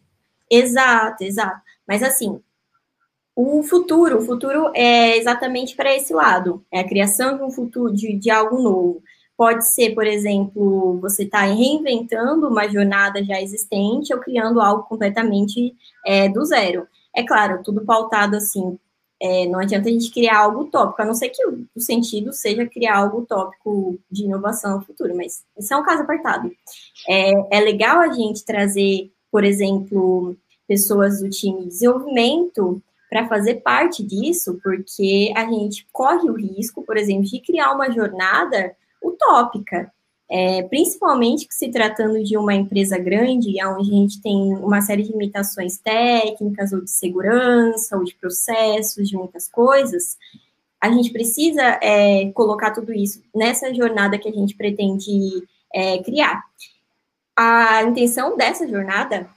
Exato, 0.50 1.24
exato. 1.24 1.62
Mas 1.88 2.04
assim, 2.04 2.39
o 3.41 3.63
futuro, 3.63 4.17
o 4.17 4.21
futuro 4.21 4.69
é 4.75 5.17
exatamente 5.17 5.73
para 5.73 5.95
esse 5.95 6.13
lado, 6.13 6.62
é 6.69 6.82
a 6.82 6.88
criação 6.88 7.38
de 7.38 7.43
um 7.43 7.49
futuro, 7.49 7.93
de, 7.93 8.13
de 8.13 8.30
algo 8.30 8.62
novo. 8.62 9.02
Pode 9.38 9.65
ser, 9.65 9.95
por 9.95 10.06
exemplo, 10.06 10.99
você 10.99 11.23
está 11.23 11.43
reinventando 11.43 12.49
uma 12.49 12.67
jornada 12.67 13.23
já 13.23 13.41
existente 13.41 14.13
ou 14.13 14.19
criando 14.19 14.60
algo 14.60 14.84
completamente 14.84 15.73
é, 16.06 16.28
do 16.28 16.43
zero. 16.43 16.86
É 17.15 17.23
claro, 17.23 17.63
tudo 17.63 17.86
pautado 17.86 18.36
assim. 18.36 18.78
É, 19.21 19.45
não 19.45 19.60
adianta 19.60 19.88
a 19.88 19.91
gente 19.91 20.12
criar 20.12 20.39
algo 20.39 20.63
utópico, 20.63 21.02
a 21.02 21.06
não 21.06 21.13
ser 21.13 21.30
que 21.30 21.45
o, 21.45 21.65
o, 21.73 21.80
sentido 21.80 22.34
seja 22.34 22.65
criar 22.65 22.97
algo 22.97 23.19
utópico 23.19 23.97
de 24.12 24.25
inovação 24.25 24.80
no 24.80 24.86
futuro, 24.86 25.15
mas 25.15 25.45
isso 25.58 25.73
é 25.73 25.78
um 25.78 25.84
caso 25.84 26.04
apartado. 26.04 26.52
É, 27.08 27.58
é 27.58 27.62
legal 27.62 28.02
a 28.02 28.12
gente 28.12 28.43
trazer, 28.43 29.10
por 29.32 29.45
exemplo, 29.45 30.36
pessoas 30.67 31.21
do 31.21 31.30
time 31.30 31.62
de 31.62 31.67
desenvolvimento 31.69 32.82
para 33.10 33.28
fazer 33.28 33.56
parte 33.56 34.04
disso, 34.04 34.60
porque 34.63 35.34
a 35.36 35.45
gente 35.45 35.88
corre 35.91 36.30
o 36.30 36.36
risco, 36.36 36.84
por 36.84 36.95
exemplo, 36.95 37.24
de 37.24 37.39
criar 37.39 37.74
uma 37.74 37.91
jornada 37.91 38.76
utópica, 39.04 39.91
é, 40.30 40.62
principalmente 40.63 41.48
se 41.50 41.69
tratando 41.69 42.24
de 42.24 42.38
uma 42.38 42.54
empresa 42.54 43.00
grande, 43.00 43.56
onde 43.65 43.89
a 43.89 43.95
gente 43.95 44.22
tem 44.22 44.56
uma 44.58 44.80
série 44.80 45.02
de 45.02 45.12
limitações 45.12 45.80
técnicas, 45.80 46.72
ou 46.72 46.82
de 46.82 46.91
segurança, 46.91 47.98
ou 47.98 48.04
de 48.04 48.13
processos, 48.15 49.10
de 49.10 49.17
muitas 49.17 49.50
coisas, 49.50 50.17
a 50.80 50.89
gente 50.91 51.12
precisa 51.12 51.62
é, 51.82 52.32
colocar 52.32 52.72
tudo 52.72 52.93
isso 52.93 53.22
nessa 53.36 53.74
jornada 53.74 54.17
que 54.17 54.30
a 54.30 54.32
gente 54.32 54.56
pretende 54.56 55.43
é, 55.74 55.98
criar. 56.04 56.43
A 57.36 57.84
intenção 57.84 58.38
dessa 58.38 58.67
jornada 58.67 59.30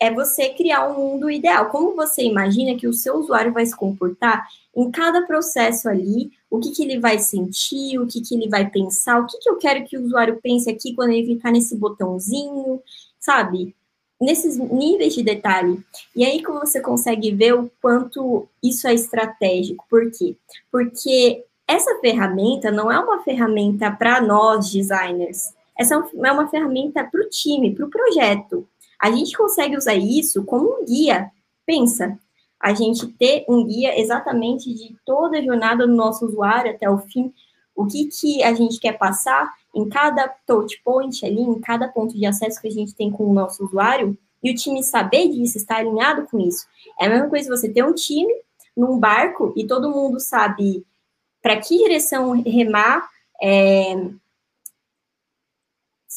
é 0.00 0.10
você 0.10 0.48
criar 0.48 0.88
um 0.88 0.94
mundo 0.94 1.30
ideal. 1.30 1.68
Como 1.68 1.94
você 1.94 2.22
imagina 2.22 2.78
que 2.78 2.88
o 2.88 2.92
seu 2.92 3.16
usuário 3.16 3.52
vai 3.52 3.66
se 3.66 3.76
comportar 3.76 4.48
em 4.74 4.90
cada 4.90 5.22
processo 5.26 5.90
ali, 5.90 6.32
o 6.50 6.58
que, 6.58 6.70
que 6.70 6.82
ele 6.82 6.98
vai 6.98 7.18
sentir, 7.18 7.98
o 7.98 8.06
que, 8.06 8.22
que 8.22 8.34
ele 8.34 8.48
vai 8.48 8.68
pensar, 8.68 9.20
o 9.20 9.26
que, 9.26 9.38
que 9.38 9.50
eu 9.50 9.56
quero 9.56 9.84
que 9.84 9.98
o 9.98 10.02
usuário 10.02 10.40
pense 10.42 10.70
aqui 10.70 10.94
quando 10.94 11.10
ele 11.10 11.26
clicar 11.26 11.52
nesse 11.52 11.76
botãozinho, 11.76 12.80
sabe? 13.18 13.76
Nesses 14.18 14.56
níveis 14.56 15.14
de 15.14 15.22
detalhe. 15.22 15.78
E 16.16 16.24
aí 16.24 16.42
que 16.42 16.50
você 16.50 16.80
consegue 16.80 17.30
ver 17.32 17.54
o 17.54 17.70
quanto 17.82 18.48
isso 18.62 18.88
é 18.88 18.94
estratégico. 18.94 19.84
Por 19.88 20.10
quê? 20.10 20.34
Porque 20.72 21.44
essa 21.68 21.98
ferramenta 22.00 22.70
não 22.70 22.90
é 22.90 22.98
uma 22.98 23.22
ferramenta 23.22 23.90
para 23.90 24.20
nós, 24.20 24.70
designers. 24.70 25.52
Essa 25.78 25.94
é 25.94 26.32
uma 26.32 26.48
ferramenta 26.48 27.04
para 27.04 27.20
o 27.20 27.28
time, 27.28 27.74
para 27.74 27.86
o 27.86 27.90
projeto. 27.90 28.66
A 29.00 29.10
gente 29.10 29.36
consegue 29.36 29.76
usar 29.76 29.94
isso 29.94 30.44
como 30.44 30.80
um 30.80 30.84
guia. 30.84 31.30
Pensa, 31.64 32.18
a 32.60 32.74
gente 32.74 33.06
ter 33.06 33.44
um 33.48 33.66
guia 33.66 33.98
exatamente 33.98 34.72
de 34.74 34.94
toda 35.04 35.38
a 35.38 35.42
jornada 35.42 35.86
do 35.86 35.94
nosso 35.94 36.26
usuário 36.26 36.70
até 36.70 36.88
o 36.90 36.98
fim, 36.98 37.32
o 37.74 37.86
que, 37.86 38.06
que 38.06 38.42
a 38.42 38.52
gente 38.52 38.78
quer 38.78 38.98
passar 38.98 39.50
em 39.74 39.88
cada 39.88 40.28
touch 40.46 40.80
point 40.84 41.24
ali, 41.24 41.40
em 41.40 41.58
cada 41.60 41.88
ponto 41.88 42.14
de 42.14 42.26
acesso 42.26 42.60
que 42.60 42.68
a 42.68 42.72
gente 42.72 42.94
tem 42.94 43.10
com 43.10 43.24
o 43.24 43.32
nosso 43.32 43.64
usuário, 43.64 44.18
e 44.42 44.50
o 44.50 44.54
time 44.54 44.82
saber 44.82 45.28
disso, 45.28 45.56
estar 45.56 45.76
alinhado 45.76 46.26
com 46.26 46.38
isso. 46.38 46.66
É 46.98 47.06
a 47.06 47.08
mesma 47.08 47.28
coisa 47.28 47.54
você 47.54 47.68
ter 47.68 47.84
um 47.84 47.94
time 47.94 48.32
num 48.76 48.98
barco 48.98 49.52
e 49.56 49.66
todo 49.66 49.90
mundo 49.90 50.18
sabe 50.20 50.84
para 51.42 51.56
que 51.56 51.78
direção 51.78 52.32
remar, 52.42 53.08
é, 53.40 53.94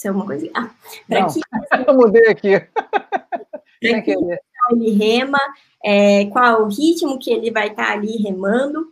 isso 0.03 0.07
é 0.07 0.11
uma 0.11 0.25
coisa. 0.25 0.49
Ah, 0.53 0.69
para 1.07 1.27
que. 1.27 1.39
Eu 1.87 1.93
mudei 1.95 2.27
aqui. 2.27 2.49
Para 3.81 4.01
que 4.01 4.15
ele 4.71 4.91
rema, 4.93 5.39
é, 5.83 6.25
qual 6.27 6.63
o 6.63 6.69
ritmo 6.69 7.19
que 7.19 7.29
ele 7.29 7.51
vai 7.51 7.67
estar 7.67 7.87
tá 7.87 7.91
ali 7.91 8.15
remando, 8.15 8.87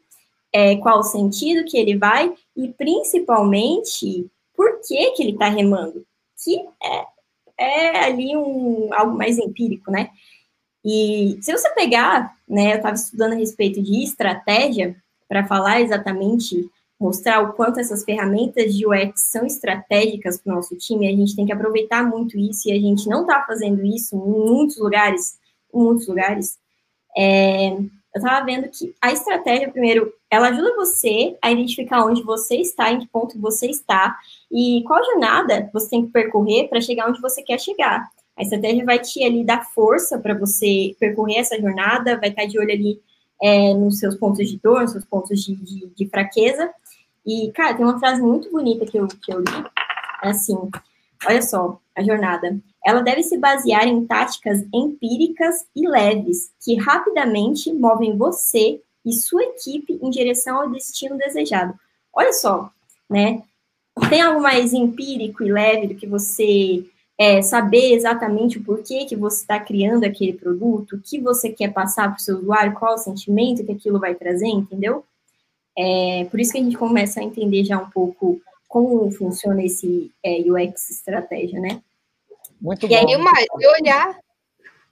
é, 0.52 0.76
qual 0.76 1.00
o 1.00 1.04
sentido 1.04 1.64
que 1.64 1.78
ele 1.78 1.98
vai, 1.98 2.34
e 2.58 2.68
principalmente 2.74 4.30
por 4.54 4.82
que, 4.82 5.12
que 5.12 5.24
ele 5.24 5.32
está 5.32 5.48
remando, 5.48 6.06
que 6.44 6.60
é, 6.84 7.06
é 7.58 8.04
ali 8.04 8.36
um, 8.36 8.90
algo 8.94 9.18
mais 9.18 9.38
empírico, 9.38 9.90
né? 9.90 10.10
E 10.84 11.38
se 11.42 11.54
você 11.54 11.70
pegar, 11.70 12.36
né, 12.46 12.74
eu 12.74 12.78
estava 12.78 12.96
estudando 12.96 13.32
a 13.32 13.38
respeito 13.38 13.82
de 13.82 14.04
estratégia, 14.04 15.02
para 15.30 15.48
falar 15.48 15.80
exatamente 15.80 16.70
mostrar 17.02 17.42
o 17.42 17.54
quanto 17.54 17.80
essas 17.80 18.04
ferramentas 18.04 18.76
de 18.76 18.86
UX 18.86 19.32
são 19.32 19.44
estratégicas 19.44 20.40
para 20.40 20.54
o 20.54 20.56
nosso 20.58 20.78
time, 20.78 21.08
a 21.08 21.12
gente 21.12 21.36
tem 21.36 21.48
que 21.48 21.52
aproveitar 21.52 22.08
muito 22.08 22.38
isso 22.38 22.70
e 22.70 22.72
a 22.72 22.80
gente 22.80 23.10
não 23.10 23.22
está 23.22 23.44
fazendo 23.44 23.84
isso 23.84 24.16
em 24.16 24.20
muitos 24.20 24.78
lugares, 24.78 25.40
em 25.74 25.80
muitos 25.80 26.08
lugares. 26.08 26.60
É, 27.18 27.72
eu 27.72 27.90
estava 28.16 28.46
vendo 28.46 28.70
que 28.70 28.94
a 29.02 29.12
estratégia, 29.12 29.72
primeiro, 29.72 30.14
ela 30.30 30.50
ajuda 30.50 30.76
você 30.76 31.36
a 31.42 31.52
identificar 31.52 32.06
onde 32.06 32.22
você 32.22 32.58
está, 32.58 32.92
em 32.92 33.00
que 33.00 33.08
ponto 33.08 33.40
você 33.40 33.66
está 33.66 34.16
e 34.52 34.84
qual 34.86 35.04
jornada 35.04 35.72
você 35.74 35.90
tem 35.90 36.06
que 36.06 36.12
percorrer 36.12 36.68
para 36.68 36.82
chegar 36.82 37.10
onde 37.10 37.20
você 37.20 37.42
quer 37.42 37.60
chegar. 37.60 38.08
A 38.38 38.44
estratégia 38.44 38.86
vai 38.86 39.00
te 39.00 39.24
ali 39.24 39.44
dar 39.44 39.66
força 39.74 40.20
para 40.20 40.38
você 40.38 40.96
percorrer 41.00 41.38
essa 41.38 41.60
jornada, 41.60 42.20
vai 42.20 42.30
estar 42.30 42.44
tá 42.44 42.48
de 42.48 42.60
olho 42.60 42.72
ali 42.72 43.00
é, 43.42 43.74
nos 43.74 43.98
seus 43.98 44.16
pontos 44.16 44.48
de 44.48 44.60
dor, 44.60 44.82
nos 44.82 44.92
seus 44.92 45.06
pontos 45.06 45.44
de, 45.44 45.56
de, 45.56 45.88
de 45.96 46.08
fraqueza, 46.08 46.72
e, 47.26 47.52
cara, 47.52 47.76
tem 47.76 47.86
uma 47.86 48.00
frase 48.00 48.22
muito 48.22 48.50
bonita 48.52 48.86
que 48.86 48.98
eu, 48.98 49.08
que 49.08 49.34
eu 49.34 49.40
li, 49.40 49.66
é 50.24 50.30
assim, 50.30 50.58
olha 51.26 51.42
só, 51.42 51.80
a 51.96 52.04
jornada. 52.04 52.60
Ela 52.86 53.02
deve 53.02 53.22
se 53.24 53.38
basear 53.38 53.88
em 53.88 54.06
táticas 54.06 54.66
empíricas 54.74 55.66
e 55.76 55.88
leves, 55.88 56.52
que 56.64 56.76
rapidamente 56.76 57.72
movem 57.74 58.18
você 58.18 58.82
e 59.06 59.14
sua 59.14 59.44
equipe 59.44 60.00
em 60.02 60.10
direção 60.10 60.62
ao 60.62 60.70
destino 60.70 61.18
desejado. 61.18 61.74
Olha 62.14 62.34
só, 62.34 62.70
né? 63.10 63.44
Tem 64.10 64.22
algo 64.22 64.42
mais 64.42 64.74
empírico 64.74 65.44
e 65.44 65.52
leve 65.52 65.88
do 65.88 65.96
que 65.96 66.08
você 66.08 66.86
é, 67.20 67.42
saber 67.42 67.94
exatamente 67.94 68.58
o 68.58 68.64
porquê 68.64 69.06
que 69.06 69.16
você 69.16 69.42
está 69.42 69.60
criando 69.60 70.04
aquele 70.04 70.34
produto, 70.34 70.96
o 70.96 71.02
que 71.02 71.20
você 71.20 71.50
quer 71.50 71.72
passar 71.72 72.10
para 72.10 72.18
o 72.18 72.22
seu 72.22 72.38
usuário, 72.38 72.74
qual 72.74 72.96
o 72.96 72.98
sentimento 72.98 73.64
que 73.64 73.72
aquilo 73.72 74.00
vai 74.00 74.16
trazer, 74.16 74.48
entendeu? 74.48 75.06
É, 75.78 76.26
por 76.30 76.40
isso 76.40 76.52
que 76.52 76.60
a 76.60 76.64
gente 76.64 76.78
começa 76.78 77.20
a 77.20 77.24
entender 77.24 77.64
já 77.64 77.78
um 77.78 77.90
pouco 77.90 78.42
como 78.68 79.12
funciona 79.12 79.64
esse 79.64 80.12
é, 80.24 80.40
UX 80.40 80.90
estratégia, 80.90 81.60
né? 81.60 81.82
Muito 82.60 82.86
e 82.86 82.90
bom. 82.90 82.96
Aí, 82.96 83.18
mais, 83.18 83.46
e 83.60 83.68
olhar 83.68 84.20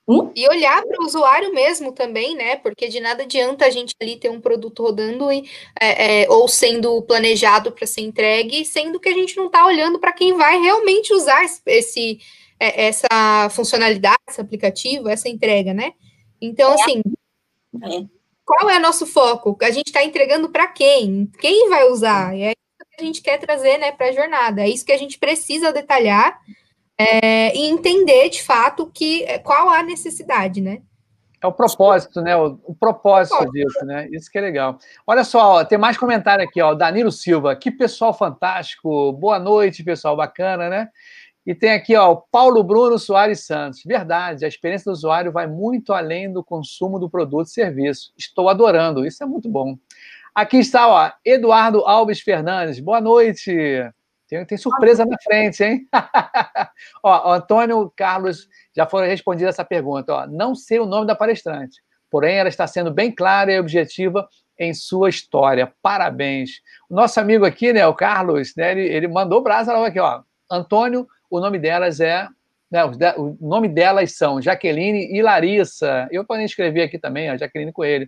hum? 0.08 0.32
e 0.36 0.48
olhar 0.50 0.84
para 0.84 1.02
o 1.02 1.06
usuário 1.06 1.54
mesmo 1.54 1.92
também, 1.92 2.36
né? 2.36 2.56
Porque 2.58 2.88
de 2.88 3.00
nada 3.00 3.24
adianta 3.24 3.66
a 3.66 3.70
gente 3.70 3.94
ali 4.02 4.18
ter 4.18 4.30
um 4.30 4.42
produto 4.42 4.84
rodando 4.84 5.32
e, 5.32 5.50
é, 5.80 6.24
é, 6.24 6.30
ou 6.30 6.48
sendo 6.48 7.02
planejado 7.04 7.72
para 7.72 7.86
ser 7.86 8.02
entregue, 8.02 8.66
sendo 8.66 9.00
que 9.00 9.10
a 9.10 9.14
gente 9.14 9.38
não 9.38 9.46
está 9.46 9.66
olhando 9.66 10.00
para 10.00 10.14
quem 10.14 10.34
vai 10.36 10.60
realmente 10.60 11.14
usar 11.14 11.44
esse, 11.66 12.20
é, 12.60 12.88
essa 12.88 13.50
funcionalidade, 13.52 14.20
esse 14.28 14.42
aplicativo, 14.42 15.08
essa 15.08 15.30
entrega, 15.30 15.74
né? 15.74 15.94
Então, 16.42 16.72
é. 16.72 16.74
assim, 16.74 17.02
é 17.84 18.19
qual 18.50 18.68
é 18.68 18.80
o 18.80 18.82
nosso 18.82 19.06
foco? 19.06 19.56
A 19.62 19.70
gente 19.70 19.90
está 19.90 20.04
entregando 20.04 20.50
para 20.50 20.66
quem? 20.66 21.30
Quem 21.40 21.70
vai 21.70 21.88
usar? 21.88 22.36
E 22.36 22.42
é 22.42 22.50
isso 22.50 22.90
que 22.90 23.00
a 23.00 23.06
gente 23.06 23.22
quer 23.22 23.38
trazer 23.38 23.78
né, 23.78 23.92
para 23.92 24.08
a 24.08 24.12
jornada. 24.12 24.64
É 24.64 24.68
isso 24.68 24.84
que 24.84 24.92
a 24.92 24.98
gente 24.98 25.20
precisa 25.20 25.72
detalhar 25.72 26.40
é, 26.98 27.56
e 27.56 27.70
entender 27.70 28.28
de 28.30 28.42
fato 28.42 28.90
que, 28.92 29.24
qual 29.44 29.70
a 29.70 29.84
necessidade, 29.84 30.62
né? 30.62 30.82
É 31.40 31.46
o 31.46 31.54
propósito, 31.54 32.22
né? 32.22 32.36
O, 32.36 32.60
o 32.64 32.74
propósito 32.74 33.52
disso, 33.52 33.86
né? 33.86 34.10
Isso 34.12 34.32
que 34.32 34.40
é 34.40 34.42
legal. 34.42 34.80
Olha 35.06 35.24
só, 35.24 35.58
ó, 35.58 35.64
tem 35.64 35.78
mais 35.78 35.96
comentário 35.96 36.44
aqui, 36.44 36.60
ó. 36.60 36.74
Danilo 36.74 37.12
Silva, 37.12 37.56
que 37.56 37.70
pessoal 37.70 38.16
fantástico. 38.16 39.14
Boa 39.14 39.38
noite, 39.38 39.84
pessoal 39.84 40.18
bacana, 40.18 40.70
né? 40.70 40.90
E 41.50 41.56
tem 41.56 41.72
aqui, 41.72 41.96
ó, 41.96 42.14
Paulo 42.16 42.64
Bruno 42.64 43.00
Soares 43.00 43.44
Santos. 43.44 43.82
Verdade, 43.84 44.46
a 44.46 44.48
experiência 44.48 44.86
do 44.86 44.94
usuário 44.94 45.32
vai 45.32 45.48
muito 45.48 45.94
além 45.94 46.32
do 46.32 46.44
consumo 46.44 47.00
do 47.00 47.10
produto 47.10 47.48
e 47.48 47.50
serviço. 47.50 48.14
Estou 48.16 48.50
adorando, 48.50 49.04
isso 49.04 49.24
é 49.24 49.26
muito 49.26 49.50
bom. 49.50 49.76
Aqui 50.36 50.58
está, 50.58 50.88
ó, 50.88 51.12
Eduardo 51.26 51.80
Alves 51.88 52.20
Fernandes. 52.20 52.80
Boa 52.80 53.02
noite. 53.02 53.52
Tem, 54.28 54.46
tem 54.46 54.60
surpresa 54.60 55.04
na 55.04 55.18
frente, 55.24 55.64
hein? 55.64 55.88
ó, 57.02 57.34
Antônio 57.34 57.92
Carlos 57.96 58.48
já 58.76 58.86
foi 58.86 59.08
respondida 59.08 59.50
essa 59.50 59.66
pergunta. 59.66 60.14
Ó, 60.14 60.28
não 60.28 60.54
sei 60.54 60.78
o 60.80 60.86
nome 60.86 61.08
da 61.08 61.16
palestrante, 61.16 61.82
porém 62.12 62.36
ela 62.36 62.50
está 62.50 62.68
sendo 62.68 62.94
bem 62.94 63.12
clara 63.12 63.52
e 63.52 63.60
objetiva 63.60 64.30
em 64.56 64.72
sua 64.72 65.10
história. 65.10 65.74
Parabéns. 65.82 66.62
O 66.88 66.94
nosso 66.94 67.20
amigo 67.20 67.44
aqui, 67.44 67.74
né, 67.74 67.88
o 67.88 67.96
Carlos, 67.96 68.54
né, 68.56 68.70
ele, 68.70 68.82
ele 68.82 69.08
mandou 69.08 69.42
brasa 69.42 69.74
aqui, 69.84 70.00
ó. 70.00 70.22
Antônio 70.52 71.08
o 71.30 71.40
nome 71.40 71.60
delas 71.60 72.00
é. 72.00 72.28
Né, 72.72 72.86
o 72.86 73.36
nome 73.42 73.68
delas 73.68 74.16
são 74.16 74.42
Jaqueline 74.42 75.12
e 75.12 75.22
Larissa. 75.22 76.08
Eu 76.12 76.24
podem 76.24 76.46
escrever 76.46 76.84
aqui 76.84 77.00
também, 77.00 77.30
a 77.30 77.38
Jaqueline 77.38 77.74
Coelho. 77.74 78.08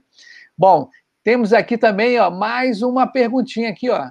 Bom, 0.55 0.87
Temos 1.23 1.53
aqui 1.53 1.77
também 1.77 2.19
ó, 2.19 2.31
mais 2.31 2.81
uma 2.81 3.05
perguntinha 3.05 3.69
aqui, 3.69 3.89
ó. 3.89 4.09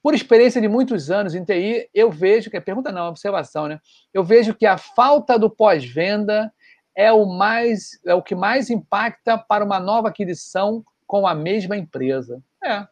Por 0.00 0.14
experiência 0.14 0.60
de 0.60 0.68
muitos 0.68 1.10
anos 1.10 1.34
em 1.34 1.44
TI, 1.44 1.90
eu 1.92 2.10
vejo 2.10 2.48
que, 2.48 2.60
pergunta 2.60 2.92
não, 2.92 3.06
é 3.06 3.08
observação, 3.08 3.66
né? 3.66 3.80
Eu 4.14 4.22
vejo 4.22 4.54
que 4.54 4.64
a 4.64 4.78
falta 4.78 5.36
do 5.36 5.50
pós-venda 5.50 6.52
é 6.94 7.12
o 7.12 7.26
mais 7.26 8.00
é 8.06 8.14
o 8.14 8.22
que 8.22 8.34
mais 8.34 8.70
impacta 8.70 9.36
para 9.36 9.64
uma 9.64 9.80
nova 9.80 10.08
aquisição 10.08 10.84
com 11.04 11.26
a 11.26 11.34
mesma 11.34 11.76
empresa. 11.76 12.40
É, 12.64 12.86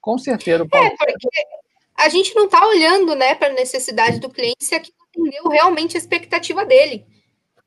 com 0.00 0.16
certeza. 0.16 0.64
É, 0.72 0.90
porque 0.96 1.28
a 1.98 2.08
gente 2.08 2.34
não 2.34 2.44
está 2.44 2.66
olhando 2.66 3.14
né, 3.14 3.34
para 3.34 3.48
a 3.48 3.54
necessidade 3.54 4.20
do 4.20 4.30
cliente 4.30 4.64
se 4.64 4.74
aquilo 4.74 4.96
atendeu 5.08 5.48
realmente 5.48 5.96
a 5.96 5.98
expectativa 5.98 6.64
dele. 6.64 7.04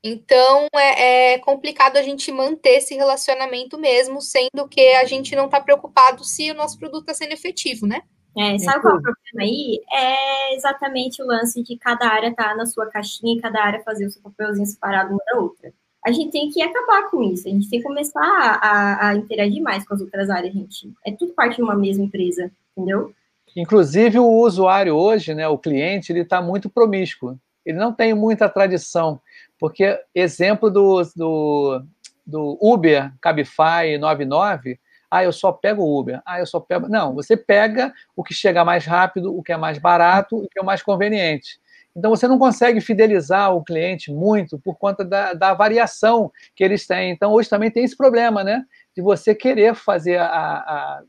Então 0.04 0.68
é, 0.74 1.34
é, 1.34 1.38
complicado 1.40 1.98
a 1.98 2.02
gente 2.02 2.32
manter 2.32 2.78
esse 2.78 2.96
relacionamento 2.96 3.78
mesmo, 3.78 4.22
sendo 4.22 4.68
que 4.68 4.96
a 4.96 5.06
gente 5.06 5.36
não 5.36 5.46
está 5.46 5.60
preocupado 5.60 6.24
se 6.24 6.50
o 6.50 6.56
nosso 6.56 6.80
produto 6.80 7.02
está 7.02 7.14
sendo 7.14 7.34
efetivo, 7.34 7.86
né? 7.86 8.02
É, 8.36 8.58
sabe 8.60 8.82
qual 8.82 8.96
é 8.96 8.98
o 8.98 9.02
problema 9.02 9.42
aí? 9.42 9.82
É 9.92 10.56
exatamente 10.56 11.22
o 11.22 11.26
lance 11.26 11.62
de 11.62 11.78
cada 11.78 12.08
área 12.08 12.30
estar 12.30 12.50
tá 12.50 12.56
na 12.56 12.66
sua 12.66 12.88
caixinha 12.88 13.38
e 13.38 13.42
cada 13.42 13.62
área 13.62 13.84
fazer 13.84 14.06
o 14.06 14.10
seu 14.10 14.22
papelzinho 14.22 14.66
separado 14.66 15.12
uma 15.12 15.22
da 15.26 15.40
outra. 15.40 15.74
A 16.04 16.12
gente 16.12 16.32
tem 16.32 16.50
que 16.50 16.64
acabar 16.64 17.12
com 17.12 17.22
isso, 17.22 17.48
a 17.48 17.52
gente 17.52 17.70
tem 17.70 17.80
que 17.80 17.86
começar 17.86 18.24
a, 18.24 18.56
a, 18.56 19.10
a 19.10 19.16
interagir 19.16 19.62
mais 19.62 19.86
com 19.86 19.94
as 19.94 20.02
outras 20.02 20.30
áreas, 20.30 20.54
gente. 20.54 20.92
É 21.06 21.12
tudo 21.12 21.34
parte 21.34 21.58
de 21.58 21.62
uma 21.62 21.76
mesma 21.76 22.06
empresa, 22.06 22.50
entendeu? 22.76 23.14
Inclusive, 23.56 24.20
o 24.20 24.28
usuário 24.28 24.96
hoje, 24.96 25.34
né, 25.34 25.48
o 25.48 25.58
cliente, 25.58 26.12
ele 26.12 26.22
está 26.22 26.42
muito 26.42 26.70
promíscuo. 26.70 27.38
Ele 27.66 27.78
não 27.78 27.94
tem 27.94 28.14
muita 28.14 28.50
tradição. 28.50 29.20
Porque, 29.60 30.00
exemplo 30.16 30.70
do, 30.70 31.02
do, 31.16 31.84
do 32.26 32.58
Uber, 32.62 33.12
Cabify 33.22 33.98
99, 34.00 34.80
ah, 35.10 35.24
eu 35.24 35.34
só 35.34 35.52
pego 35.52 36.00
Uber. 36.00 36.22
Ah, 36.26 36.40
eu 36.40 36.46
só 36.46 36.60
pego. 36.60 36.88
Não, 36.88 37.14
você 37.14 37.36
pega 37.36 37.94
o 38.16 38.24
que 38.24 38.34
chega 38.34 38.64
mais 38.64 38.86
rápido, 38.86 39.38
o 39.38 39.44
que 39.44 39.52
é 39.52 39.58
mais 39.58 39.78
barato, 39.78 40.38
o 40.38 40.48
que 40.48 40.60
é 40.60 40.64
mais 40.64 40.82
conveniente. 40.82 41.60
Então, 41.94 42.10
você 42.10 42.26
não 42.26 42.40
consegue 42.40 42.80
fidelizar 42.80 43.54
o 43.54 43.62
cliente 43.62 44.10
muito 44.10 44.58
por 44.58 44.78
conta 44.78 45.04
da, 45.04 45.34
da 45.34 45.54
variação 45.54 46.32
que 46.56 46.64
eles 46.64 46.88
têm. 46.88 47.12
Então, 47.12 47.34
hoje 47.34 47.50
também 47.50 47.70
tem 47.70 47.84
esse 47.84 47.98
problema, 47.98 48.42
né? 48.44 48.64
De 48.96 49.02
você 49.02 49.36
querer 49.36 49.76
fazer 49.76 50.16
a, 50.16 50.26
a 50.26 51.02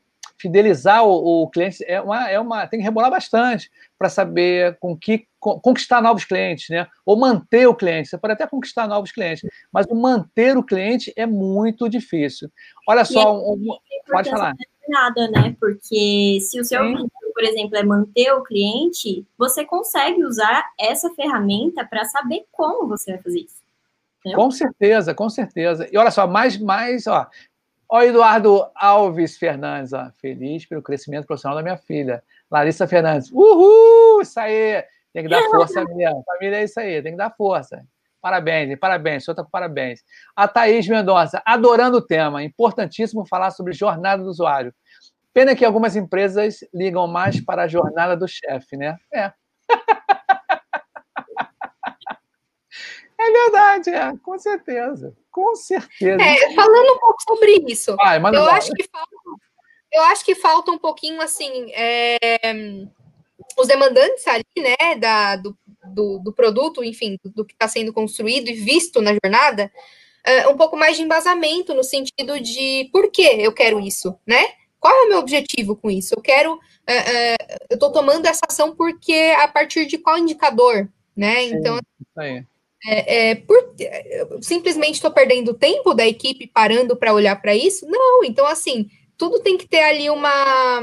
fidelizar 0.43 1.05
o, 1.05 1.43
o, 1.43 1.49
cliente 1.49 1.85
é 1.87 2.01
uma, 2.01 2.29
é 2.29 2.39
uma 2.39 2.67
tem 2.67 2.81
que 2.81 2.85
rebolar 2.85 3.11
bastante 3.11 3.71
para 3.99 4.09
saber 4.09 4.77
com 4.81 4.97
que 4.97 5.27
conquistar 5.39 6.01
novos 6.01 6.25
clientes, 6.25 6.69
né? 6.69 6.87
Ou 7.05 7.17
manter 7.17 7.67
o 7.67 7.75
cliente. 7.75 8.09
Você 8.09 8.19
pode 8.19 8.35
até 8.35 8.47
conquistar 8.47 8.87
novos 8.87 9.11
clientes, 9.11 9.49
mas 9.73 9.87
o 9.87 9.95
manter 9.95 10.57
o 10.57 10.63
cliente 10.63 11.13
é 11.17 11.27
muito 11.27 11.89
difícil. 11.89 12.51
Olha 12.89 13.05
só, 13.05 13.21
é 13.23 13.33
um, 13.33 13.53
um, 13.53 13.79
pode 14.09 14.31
falar. 14.31 14.55
Nada, 14.89 15.29
né? 15.31 15.57
Porque 15.59 16.39
se 16.41 16.61
o 16.61 16.65
seu 16.65 16.81
objetivo, 16.81 17.11
por 17.33 17.45
exemplo, 17.45 17.77
é 17.77 17.83
manter 17.83 18.33
o 18.33 18.43
cliente, 18.43 19.25
você 19.39 19.65
consegue 19.65 20.25
usar 20.25 20.65
essa 20.79 21.11
ferramenta 21.15 21.85
para 21.85 22.05
saber 22.05 22.45
como 22.53 22.89
você 22.89 23.13
vai 23.13 23.23
fazer 23.23 23.41
isso. 23.41 23.63
Com 24.35 24.51
certeza, 24.53 25.15
com 25.15 25.29
certeza. 25.29 25.89
E 25.93 25.97
olha 25.97 26.11
só, 26.13 26.29
mais, 26.29 26.57
mais, 26.57 27.09
ó, 27.09 27.27
Ó, 27.95 28.01
Eduardo 28.01 28.71
Alves 28.75 29.37
Fernandes, 29.37 29.93
ó, 29.93 30.11
feliz 30.19 30.65
pelo 30.65 30.81
crescimento 30.81 31.27
profissional 31.27 31.59
da 31.59 31.63
minha 31.63 31.77
filha. 31.77 32.23
Larissa 32.51 32.89
Fernandes, 32.89 33.31
uhul! 33.31 34.23
Isso 34.23 34.41
aí! 34.41 34.83
Tem 35.13 35.23
que 35.23 35.29
dar 35.29 35.43
força 35.43 35.85
mesmo. 35.85 36.25
Família 36.25 36.57
é 36.57 36.65
isso 36.65 36.81
aí, 36.81 37.03
tem 37.03 37.13
que 37.13 37.19
dar 37.19 37.29
força. 37.37 37.85
Parabéns, 38.19 38.79
parabéns, 38.79 39.23
o 39.23 39.27
senhor 39.27 39.35
está 39.35 39.45
com 39.45 39.51
parabéns. 39.51 40.01
A 40.35 40.49
Thaís 40.49 40.89
Mendonça, 40.89 41.43
adorando 41.45 41.99
o 41.99 42.01
tema, 42.01 42.43
importantíssimo 42.43 43.27
falar 43.27 43.51
sobre 43.51 43.75
jornada 43.75 44.23
do 44.23 44.31
usuário. 44.31 44.73
Pena 45.35 45.55
que 45.55 45.63
algumas 45.63 45.95
empresas 45.95 46.61
ligam 46.73 47.07
mais 47.07 47.43
para 47.43 47.65
a 47.65 47.69
jornada 47.69 48.17
do 48.17 48.27
chefe, 48.27 48.75
né? 48.75 48.97
É. 49.13 49.31
É 53.23 53.31
verdade, 53.31 53.91
é, 53.91 54.17
com 54.23 54.37
certeza. 54.39 55.17
Com 55.31 55.55
certeza. 55.55 56.21
É, 56.21 56.55
falando 56.55 56.93
um 56.93 56.99
pouco 56.99 57.23
sobre 57.23 57.65
isso, 57.69 57.95
Vai, 57.97 58.19
eu, 58.19 58.51
acho 58.51 58.73
que 58.73 58.85
falta, 58.91 59.17
eu 59.93 60.03
acho 60.03 60.25
que 60.25 60.35
falta 60.35 60.71
um 60.73 60.79
pouquinho 60.79 61.21
assim. 61.23 61.71
É, 61.73 62.19
os 63.59 63.69
demandantes 63.69 64.27
ali, 64.27 64.45
né, 64.57 64.97
da, 64.97 65.37
do, 65.37 65.57
do, 65.85 66.19
do 66.19 66.33
produto, 66.33 66.83
enfim, 66.83 67.17
do, 67.25 67.45
que 67.45 67.55
está 67.55 67.69
sendo 67.69 67.93
construído 67.93 68.49
e 68.49 68.55
visto 68.55 69.01
na 69.01 69.13
jornada, 69.13 69.71
é, 70.25 70.49
um 70.49 70.57
pouco 70.57 70.77
mais 70.77 70.97
de 70.97 71.03
embasamento 71.03 71.75
no 71.75 71.85
sentido 71.85 72.41
de 72.41 72.89
por 72.93 73.11
que 73.11 73.23
eu 73.23 73.53
quero 73.53 73.81
isso, 73.81 74.17
né? 74.27 74.45
Qual 74.81 74.93
é 74.95 75.03
o 75.05 75.09
meu 75.11 75.19
objetivo 75.19 75.77
com 75.77 75.91
isso? 75.91 76.15
Eu 76.17 76.21
quero. 76.21 76.59
É, 76.87 76.97
é, 76.97 77.37
eu 77.71 77.75
estou 77.75 77.93
tomando 77.93 78.27
essa 78.27 78.43
ação 78.49 78.75
porque 78.75 79.33
a 79.39 79.47
partir 79.47 79.87
de 79.87 79.97
qual 79.97 80.19
indicador, 80.19 80.89
né? 81.17 81.43
Sim, 81.43 81.55
então. 81.55 81.77
Isso 81.77 82.21
aí 82.21 82.45
é, 82.85 83.31
é, 83.31 83.35
por, 83.37 83.75
simplesmente 84.41 84.95
estou 84.95 85.11
perdendo 85.11 85.55
tempo 85.55 85.95
da 85.95 86.07
equipe 86.07 86.47
parando 86.47 86.97
para 86.97 87.15
olhar 87.15 87.41
para 87.41 87.55
isso? 87.55 87.87
Não, 87.87 88.25
então 88.25 88.47
assim, 88.47 88.89
tudo 89.17 89.41
tem 89.41 89.57
que 89.57 89.69
ter 89.69 89.83
ali 89.83 90.11
uma 90.11 90.81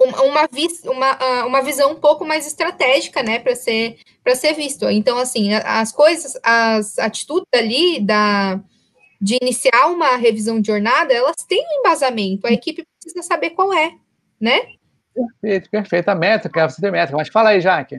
uma, 0.00 0.48
uma, 0.84 1.10
ah, 1.10 1.46
uma 1.46 1.60
visão 1.60 1.92
um 1.92 1.96
pouco 1.96 2.24
mais 2.24 2.46
estratégica, 2.46 3.22
né, 3.22 3.38
para 3.38 3.54
ser 3.56 3.98
para 4.22 4.34
ser 4.34 4.52
visto. 4.52 4.88
Então, 4.88 5.18
assim, 5.18 5.54
as 5.54 5.90
coisas, 5.90 6.38
as 6.42 6.98
atitudes 6.98 7.48
ali 7.52 8.00
da 8.00 8.60
de 9.20 9.36
iniciar 9.42 9.88
uma 9.88 10.16
revisão 10.16 10.60
de 10.60 10.68
jornada, 10.68 11.12
elas 11.12 11.34
têm 11.48 11.60
um 11.60 11.80
embasamento, 11.80 12.46
a 12.46 12.52
equipe 12.52 12.86
precisa 13.00 13.22
saber 13.22 13.50
qual 13.50 13.72
é, 13.72 13.92
né? 14.40 14.60
Perfeito, 15.12 15.68
perfeito. 15.70 16.08
A 16.08 16.14
métrica, 16.14 16.68
você 16.68 16.80
tem 16.80 16.92
métrica, 16.92 17.16
mas 17.16 17.28
fala 17.28 17.48
aí, 17.48 17.60
Jaque. 17.60 17.96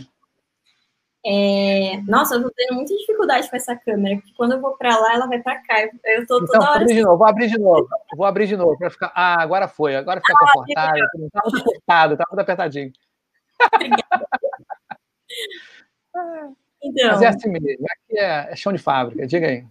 É... 1.25 1.97
Nossa, 2.07 2.35
eu 2.35 2.43
tô 2.43 2.51
tendo 2.55 2.75
muita 2.75 2.95
dificuldade 2.95 3.49
com 3.49 3.55
essa 3.55 3.75
câmera, 3.75 4.17
porque 4.17 4.33
quando 4.37 4.51
eu 4.53 4.61
vou 4.61 4.77
para 4.77 4.97
lá, 4.97 5.13
ela 5.13 5.27
vai 5.27 5.41
para 5.41 5.61
cá. 5.63 5.81
Eu 5.81 6.25
tô 6.25 6.39
toda 6.39 6.57
então, 6.57 6.71
hora. 6.71 6.85
De 6.85 7.01
novo, 7.01 7.17
vou 7.17 7.27
abrir 7.27 7.49
de 7.49 7.57
novo. 7.57 7.89
Vou 8.15 8.25
abrir 8.25 8.47
de 8.47 8.55
novo 8.55 8.77
para 8.77 8.89
ficar. 8.89 9.11
Ah, 9.13 9.41
agora 9.41 9.67
foi. 9.67 9.95
Agora 9.95 10.21
fica 10.21 10.33
ah, 10.33 10.51
confortável. 10.53 11.05
Tá 11.33 11.41
muito 11.43 11.59
apertado, 11.59 12.17
tá 12.17 12.25
muito 12.29 12.39
apertadinho. 12.39 12.93
então. 16.81 17.11
Mas 17.11 17.21
é 17.21 17.27
assim 17.27 17.49
mesmo. 17.49 17.67
Aqui 17.67 18.17
é, 18.17 18.51
é 18.51 18.55
chão 18.55 18.71
de 18.71 18.79
fábrica. 18.79 19.27
Diga 19.27 19.47
aí. 19.47 19.65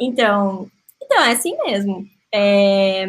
Então, 0.00 0.68
então 1.00 1.22
é 1.22 1.32
assim 1.32 1.56
mesmo. 1.64 2.04
É... 2.32 3.06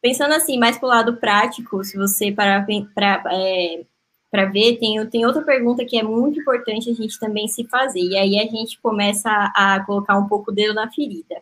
Pensando 0.00 0.34
assim, 0.34 0.58
mais 0.58 0.76
pro 0.76 0.86
lado 0.86 1.16
prático, 1.16 1.82
se 1.82 1.96
você 1.96 2.30
parar 2.30 2.66
para 2.94 3.22
é 3.32 3.86
para 4.34 4.46
ver, 4.46 4.78
tem, 4.78 5.06
tem 5.06 5.24
outra 5.24 5.42
pergunta 5.42 5.84
que 5.84 5.96
é 5.96 6.02
muito 6.02 6.40
importante 6.40 6.90
a 6.90 6.92
gente 6.92 7.20
também 7.20 7.46
se 7.46 7.62
fazer, 7.68 8.00
e 8.00 8.18
aí 8.18 8.36
a 8.40 8.50
gente 8.50 8.80
começa 8.80 9.30
a, 9.30 9.76
a 9.76 9.86
colocar 9.86 10.18
um 10.18 10.26
pouco 10.26 10.50
o 10.50 10.54
dedo 10.54 10.74
na 10.74 10.90
ferida. 10.90 11.40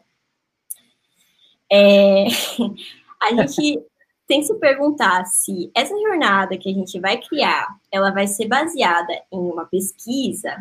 É, 1.73 2.27
a 3.19 3.31
gente 3.31 3.83
tem 4.27 4.41
que 4.41 4.47
se 4.47 4.55
perguntar 4.59 5.25
se 5.25 5.71
essa 5.75 5.99
jornada 5.99 6.59
que 6.59 6.69
a 6.69 6.75
gente 6.75 7.01
vai 7.01 7.17
criar, 7.17 7.67
ela 7.91 8.11
vai 8.11 8.27
ser 8.27 8.47
baseada 8.47 9.15
em 9.33 9.39
uma 9.39 9.65
pesquisa 9.65 10.55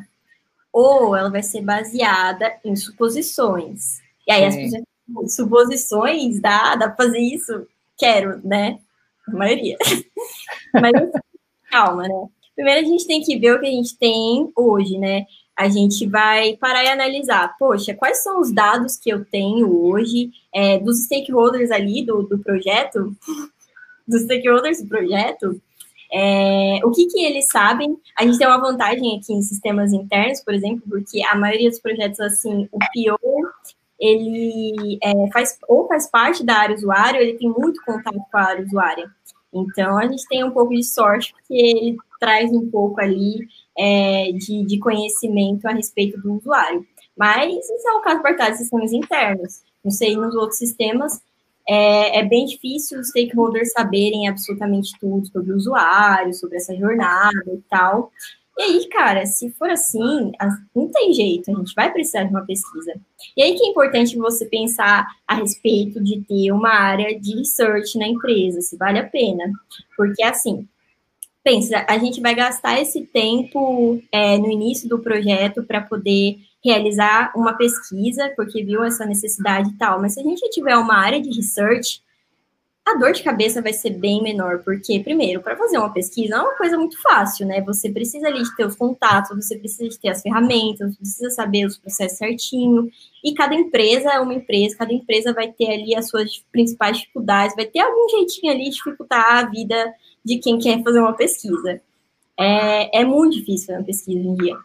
ou 0.71 1.13
ela 1.13 1.29
vai 1.29 1.43
ser 1.43 1.59
baseada 1.59 2.57
em 2.63 2.77
suposições. 2.77 3.99
E 4.25 4.31
aí 4.31 4.49
Sim. 4.49 4.83
as 5.21 5.35
suposições, 5.35 6.39
dá, 6.39 6.77
dá 6.77 6.87
pra 6.87 7.07
fazer 7.07 7.19
isso? 7.19 7.67
Quero, 7.97 8.39
né? 8.41 8.79
A 9.27 9.31
maioria. 9.31 9.75
Mas 10.73 10.93
calma, 11.71 12.03
né? 12.03 12.27
Primeiro 12.55 12.81
a 12.81 12.83
gente 12.83 13.07
tem 13.07 13.21
que 13.21 13.39
ver 13.39 13.55
o 13.55 13.59
que 13.59 13.67
a 13.67 13.71
gente 13.71 13.97
tem 13.97 14.51
hoje, 14.55 14.97
né? 14.97 15.25
A 15.57 15.69
gente 15.69 16.07
vai 16.07 16.57
parar 16.57 16.83
e 16.83 16.89
analisar, 16.89 17.55
poxa, 17.57 17.93
quais 17.93 18.21
são 18.21 18.41
os 18.41 18.51
dados 18.51 18.97
que 18.97 19.09
eu 19.09 19.23
tenho 19.25 19.83
hoje 19.85 20.31
é, 20.53 20.79
dos 20.79 21.05
stakeholders 21.05 21.71
ali 21.71 22.05
do, 22.05 22.23
do 22.23 22.39
projeto, 22.39 23.15
dos 24.07 24.23
stakeholders 24.23 24.81
do 24.81 24.87
projeto, 24.87 25.61
é, 26.13 26.79
o 26.83 26.91
que, 26.91 27.05
que 27.07 27.23
eles 27.23 27.47
sabem? 27.49 27.97
A 28.17 28.25
gente 28.25 28.37
tem 28.37 28.45
uma 28.45 28.59
vantagem 28.59 29.17
aqui 29.17 29.33
em 29.33 29.41
sistemas 29.41 29.93
internos, 29.93 30.43
por 30.43 30.53
exemplo, 30.53 30.83
porque 30.89 31.23
a 31.23 31.35
maioria 31.35 31.69
dos 31.69 31.79
projetos, 31.79 32.19
assim, 32.19 32.67
o 32.71 32.79
PO, 32.79 33.47
ele 33.97 34.99
é, 35.01 35.31
faz, 35.31 35.57
ou 35.69 35.87
faz 35.87 36.09
parte 36.09 36.43
da 36.43 36.55
área 36.55 36.75
usuário, 36.75 37.21
ele 37.21 37.37
tem 37.37 37.49
muito 37.49 37.81
contato 37.85 38.19
com 38.29 38.37
a 38.37 38.43
área 38.43 38.65
usuária. 38.65 39.09
Então, 39.53 39.97
a 39.97 40.07
gente 40.07 40.25
tem 40.27 40.43
um 40.43 40.51
pouco 40.51 40.73
de 40.73 40.83
sorte, 40.83 41.33
porque 41.33 41.53
ele 41.53 41.97
traz 42.19 42.51
um 42.51 42.69
pouco 42.69 43.01
ali 43.01 43.47
é, 43.77 44.31
de, 44.31 44.65
de, 44.65 44.79
conhecimento 44.79 45.65
a 45.67 45.71
respeito 45.71 46.19
do 46.21 46.35
usuário. 46.35 46.85
Mas 47.17 47.53
isso 47.53 47.87
é 47.89 47.93
o 47.93 48.01
caso 48.01 48.21
para 48.21 48.49
de 48.51 48.57
sistemas 48.57 48.93
internos. 48.93 49.61
Não 49.83 49.91
sei, 49.91 50.15
nos 50.15 50.35
outros 50.35 50.57
sistemas, 50.57 51.21
é, 51.67 52.19
é, 52.19 52.23
bem 52.23 52.45
difícil 52.45 52.99
os 52.99 53.09
stakeholders 53.09 53.71
saberem 53.71 54.27
absolutamente 54.27 54.91
tudo 54.99 55.25
sobre 55.27 55.51
o 55.51 55.55
usuário, 55.55 56.33
sobre 56.33 56.57
essa 56.57 56.75
jornada 56.75 57.43
e 57.47 57.61
tal. 57.69 58.11
E 58.61 58.63
aí, 58.63 58.87
cara, 58.89 59.25
se 59.25 59.49
for 59.53 59.71
assim, 59.71 60.31
não 60.75 60.87
tem 60.89 61.11
jeito, 61.13 61.49
a 61.49 61.55
gente 61.55 61.73
vai 61.73 61.91
precisar 61.91 62.25
de 62.25 62.29
uma 62.29 62.45
pesquisa. 62.45 62.93
E 63.35 63.41
aí 63.41 63.55
que 63.55 63.65
é 63.65 63.69
importante 63.69 64.15
você 64.15 64.45
pensar 64.45 65.03
a 65.27 65.33
respeito 65.33 65.99
de 65.99 66.21
ter 66.21 66.51
uma 66.51 66.69
área 66.69 67.19
de 67.19 67.37
research 67.37 67.97
na 67.97 68.07
empresa, 68.07 68.61
se 68.61 68.77
vale 68.77 68.99
a 68.99 69.09
pena. 69.09 69.51
Porque, 69.97 70.21
assim, 70.21 70.67
pensa, 71.43 71.83
a 71.89 71.97
gente 71.97 72.21
vai 72.21 72.35
gastar 72.35 72.79
esse 72.79 73.01
tempo 73.07 73.99
é, 74.11 74.37
no 74.37 74.51
início 74.51 74.87
do 74.87 74.99
projeto 74.99 75.63
para 75.63 75.81
poder 75.81 76.37
realizar 76.63 77.33
uma 77.35 77.53
pesquisa, 77.53 78.31
porque 78.35 78.63
viu 78.63 78.83
essa 78.83 79.07
necessidade 79.07 79.71
e 79.71 79.77
tal, 79.79 79.99
mas 79.99 80.13
se 80.13 80.19
a 80.19 80.23
gente 80.23 80.47
tiver 80.51 80.77
uma 80.77 80.97
área 80.97 81.19
de 81.19 81.35
research, 81.35 81.99
a 82.85 82.95
dor 82.95 83.13
de 83.13 83.21
cabeça 83.23 83.61
vai 83.61 83.73
ser 83.73 83.91
bem 83.91 84.23
menor, 84.23 84.63
porque, 84.63 84.99
primeiro, 84.99 85.41
para 85.41 85.55
fazer 85.55 85.77
uma 85.77 85.93
pesquisa 85.93 86.35
é 86.35 86.41
uma 86.41 86.55
coisa 86.55 86.77
muito 86.77 86.99
fácil, 87.01 87.45
né? 87.45 87.61
Você 87.61 87.89
precisa 87.91 88.27
ali 88.27 88.41
de 88.41 88.55
ter 88.55 88.65
os 88.65 88.75
contatos, 88.75 89.35
você 89.35 89.57
precisa 89.57 89.87
de 89.87 89.99
ter 89.99 90.09
as 90.09 90.21
ferramentas, 90.21 90.97
precisa 90.97 91.29
saber 91.29 91.65
os 91.65 91.77
processos 91.77 92.17
certinho, 92.17 92.89
e 93.23 93.33
cada 93.33 93.53
empresa 93.53 94.09
é 94.09 94.19
uma 94.19 94.33
empresa, 94.33 94.77
cada 94.77 94.91
empresa 94.91 95.31
vai 95.31 95.51
ter 95.51 95.69
ali 95.69 95.95
as 95.95 96.09
suas 96.09 96.39
principais 96.51 96.97
dificuldades, 96.97 97.55
vai 97.55 97.65
ter 97.65 97.79
algum 97.79 98.09
jeitinho 98.09 98.51
ali 98.51 98.63
de 98.63 98.75
dificultar 98.75 99.37
a 99.37 99.45
vida 99.45 99.93
de 100.25 100.39
quem 100.39 100.57
quer 100.57 100.81
fazer 100.83 100.99
uma 100.99 101.13
pesquisa. 101.13 101.79
É, 102.37 103.01
é 103.01 103.05
muito 103.05 103.37
difícil 103.37 103.67
fazer 103.67 103.79
uma 103.79 103.85
pesquisa 103.85 104.19
em 104.19 104.35
dia. 104.35 104.57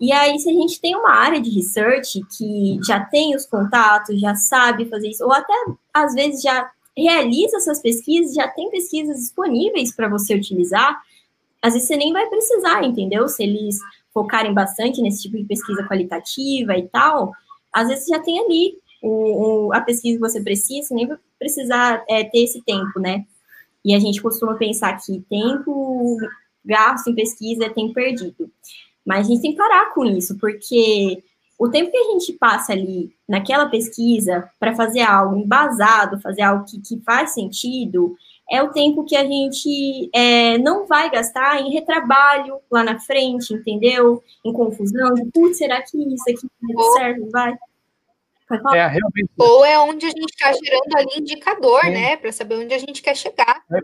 E 0.00 0.10
aí, 0.10 0.36
se 0.40 0.50
a 0.50 0.52
gente 0.52 0.80
tem 0.80 0.96
uma 0.96 1.14
área 1.14 1.40
de 1.40 1.48
research 1.48 2.20
que 2.36 2.80
já 2.84 2.98
tem 2.98 3.36
os 3.36 3.46
contatos, 3.46 4.20
já 4.20 4.34
sabe 4.34 4.90
fazer 4.90 5.08
isso, 5.08 5.24
ou 5.24 5.32
até 5.32 5.54
às 5.94 6.12
vezes 6.12 6.42
já 6.42 6.68
realiza 6.96 7.56
essas 7.56 7.80
pesquisas, 7.80 8.34
já 8.34 8.48
tem 8.48 8.70
pesquisas 8.70 9.16
disponíveis 9.18 9.94
para 9.94 10.08
você 10.08 10.34
utilizar, 10.34 11.00
às 11.60 11.74
vezes 11.74 11.88
você 11.88 11.96
nem 11.96 12.12
vai 12.12 12.26
precisar, 12.28 12.84
entendeu? 12.84 13.28
Se 13.28 13.42
eles 13.42 13.78
focarem 14.12 14.52
bastante 14.52 15.00
nesse 15.00 15.22
tipo 15.22 15.36
de 15.36 15.44
pesquisa 15.44 15.86
qualitativa 15.86 16.76
e 16.76 16.88
tal, 16.88 17.32
às 17.72 17.88
vezes 17.88 18.06
já 18.06 18.18
tem 18.18 18.38
ali 18.40 18.78
o, 19.02 19.68
o, 19.68 19.72
a 19.72 19.80
pesquisa 19.80 20.16
que 20.16 20.20
você 20.20 20.42
precisa, 20.42 20.88
você 20.88 20.94
nem 20.94 21.06
vai 21.06 21.18
precisar 21.38 22.04
é, 22.08 22.24
ter 22.24 22.44
esse 22.44 22.62
tempo, 22.62 23.00
né? 23.00 23.24
E 23.84 23.94
a 23.94 23.98
gente 23.98 24.20
costuma 24.20 24.54
pensar 24.54 24.96
que 24.98 25.24
tempo 25.28 26.18
gasto 26.64 27.08
em 27.08 27.14
pesquisa 27.14 27.64
é 27.64 27.70
tempo 27.70 27.94
perdido. 27.94 28.50
Mas 29.04 29.26
a 29.26 29.30
gente 29.30 29.42
tem 29.42 29.52
que 29.52 29.58
parar 29.58 29.92
com 29.92 30.04
isso, 30.04 30.38
porque 30.38 31.22
o 31.62 31.70
tempo 31.70 31.92
que 31.92 31.96
a 31.96 32.10
gente 32.10 32.32
passa 32.32 32.72
ali 32.72 33.14
naquela 33.28 33.66
pesquisa 33.66 34.50
para 34.58 34.74
fazer 34.74 35.02
algo 35.02 35.36
embasado, 35.36 36.20
fazer 36.20 36.42
algo 36.42 36.64
que, 36.64 36.80
que, 36.80 37.00
faz 37.04 37.34
sentido, 37.34 38.16
é 38.50 38.60
o 38.60 38.72
tempo 38.72 39.04
que 39.04 39.14
a 39.14 39.22
gente 39.22 40.10
é, 40.12 40.58
não 40.58 40.88
vai 40.88 41.08
gastar 41.08 41.60
em 41.60 41.70
retrabalho 41.70 42.58
lá 42.68 42.82
na 42.82 42.98
frente, 42.98 43.54
entendeu? 43.54 44.20
Em 44.44 44.52
confusão, 44.52 45.14
de, 45.14 45.24
putz, 45.26 45.58
será 45.58 45.80
que 45.80 45.96
isso 45.96 46.24
aqui 46.28 46.48
vai 46.74 46.84
certo? 46.96 47.30
Vai. 47.30 47.56
É, 48.74 48.86
realmente. 48.88 49.30
Ou 49.38 49.64
é 49.64 49.78
onde 49.78 50.04
a 50.04 50.10
gente 50.10 50.32
está 50.32 50.52
gerando 50.52 50.96
ali 50.96 51.20
indicador, 51.20 51.84
né? 51.84 52.16
Para 52.16 52.32
saber 52.32 52.56
onde 52.56 52.74
a 52.74 52.78
gente 52.78 53.00
quer 53.00 53.16
chegar. 53.16 53.62
É 53.72 53.78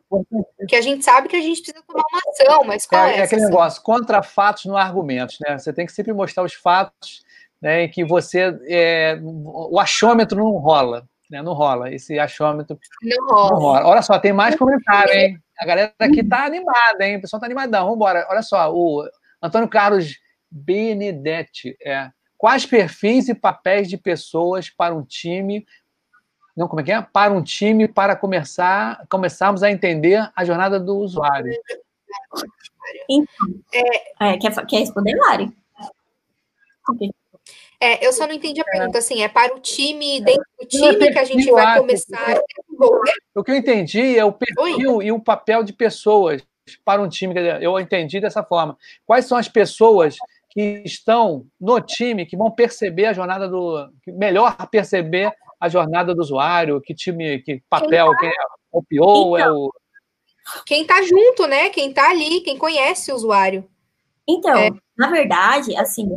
Porque 0.58 0.74
a 0.74 0.82
gente 0.82 1.04
sabe 1.04 1.28
que 1.28 1.36
a 1.36 1.40
gente 1.40 1.62
precisa 1.62 1.82
tomar 1.86 2.02
uma 2.10 2.20
ação, 2.26 2.64
mas 2.64 2.86
qual 2.86 3.04
é, 3.04 3.14
é, 3.14 3.18
é 3.18 3.22
aquele 3.22 3.42
ação? 3.42 3.50
negócio, 3.50 3.82
contra 3.82 4.20
fatos 4.20 4.64
não 4.64 4.76
argumentos, 4.76 5.38
né? 5.40 5.56
Você 5.56 5.72
tem 5.72 5.86
que 5.86 5.92
sempre 5.92 6.12
mostrar 6.12 6.42
os 6.42 6.54
fatos 6.54 7.27
né, 7.60 7.84
em 7.84 7.90
que 7.90 8.04
você. 8.04 8.58
É, 8.68 9.18
o 9.22 9.78
achômetro 9.78 10.38
não 10.38 10.50
rola. 10.52 11.06
Né, 11.30 11.42
não 11.42 11.52
rola. 11.52 11.92
Esse 11.92 12.18
achômetro 12.18 12.78
não 13.02 13.26
rola. 13.26 13.50
não 13.50 13.58
rola. 13.58 13.86
Olha 13.86 14.02
só, 14.02 14.18
tem 14.18 14.32
mais 14.32 14.56
comentário, 14.56 15.12
hein? 15.12 15.38
A 15.58 15.66
galera 15.66 15.94
aqui 15.98 16.22
tá 16.22 16.44
animada, 16.44 17.04
hein? 17.06 17.16
O 17.16 17.20
pessoal 17.20 17.40
tá 17.40 17.46
animadão. 17.46 17.82
Vamos 17.82 17.96
embora. 17.96 18.26
Olha 18.30 18.42
só, 18.42 18.72
o 18.72 19.04
Antônio 19.42 19.68
Carlos 19.68 20.16
Benedetti. 20.50 21.76
É. 21.84 22.10
Quais 22.36 22.64
perfis 22.64 23.28
e 23.28 23.34
papéis 23.34 23.88
de 23.88 23.98
pessoas 23.98 24.70
para 24.70 24.94
um 24.94 25.02
time 25.02 25.66
não, 26.58 26.66
como 26.66 26.80
é 26.80 26.84
que 26.84 26.90
é? 26.90 27.00
Para 27.00 27.32
um 27.32 27.40
time 27.40 27.86
para 27.86 28.16
começar, 28.16 29.06
começarmos 29.08 29.62
a 29.62 29.70
entender 29.70 30.28
a 30.34 30.44
jornada 30.44 30.80
do 30.80 30.96
usuário. 30.98 31.52
Então, 33.08 33.62
é, 33.72 34.32
é, 34.32 34.38
quer, 34.38 34.66
quer 34.66 34.78
responder, 34.78 35.14
Lari? 35.14 35.56
É, 37.80 38.04
eu 38.04 38.12
só 38.12 38.26
não 38.26 38.34
entendi 38.34 38.60
a 38.60 38.64
é. 38.66 38.70
pergunta, 38.70 38.98
assim, 38.98 39.22
é 39.22 39.28
para 39.28 39.54
o 39.54 39.60
time, 39.60 40.20
dentro 40.20 40.44
do 40.60 40.66
time 40.66 41.12
que 41.12 41.18
a 41.18 41.24
gente 41.24 41.50
vai 41.50 41.78
começar? 41.78 42.40
O 43.34 43.44
que 43.44 43.52
eu 43.52 43.56
entendi 43.56 44.18
é 44.18 44.24
o 44.24 44.32
perfil 44.32 44.96
Oi? 44.96 45.06
e 45.06 45.12
o 45.12 45.20
papel 45.20 45.62
de 45.62 45.72
pessoas 45.72 46.42
para 46.84 47.00
um 47.00 47.08
time, 47.08 47.34
eu 47.60 47.78
entendi 47.78 48.20
dessa 48.20 48.42
forma. 48.42 48.76
Quais 49.06 49.24
são 49.26 49.38
as 49.38 49.48
pessoas 49.48 50.16
que 50.50 50.82
estão 50.84 51.46
no 51.60 51.80
time 51.80 52.26
que 52.26 52.36
vão 52.36 52.50
perceber 52.50 53.06
a 53.06 53.12
jornada 53.12 53.48
do. 53.48 53.88
melhor 54.06 54.56
perceber 54.68 55.32
a 55.60 55.68
jornada 55.68 56.14
do 56.14 56.20
usuário, 56.20 56.80
que 56.80 56.94
time, 56.94 57.40
que 57.40 57.62
papel, 57.68 58.06
quem, 58.06 58.14
tá... 58.14 58.20
quem 58.20 58.30
é 58.30 58.42
o 58.72 58.82
PO, 58.82 59.36
é 59.36 59.40
então, 59.40 59.48
é 59.48 59.52
o. 59.52 59.72
Quem 60.66 60.82
está 60.82 61.02
junto, 61.02 61.46
né? 61.46 61.70
Quem 61.70 61.90
está 61.90 62.10
ali, 62.10 62.40
quem 62.40 62.56
conhece 62.56 63.12
o 63.12 63.14
usuário. 63.14 63.68
Então, 64.26 64.56
é. 64.56 64.70
na 64.96 65.10
verdade, 65.10 65.76
assim, 65.76 66.08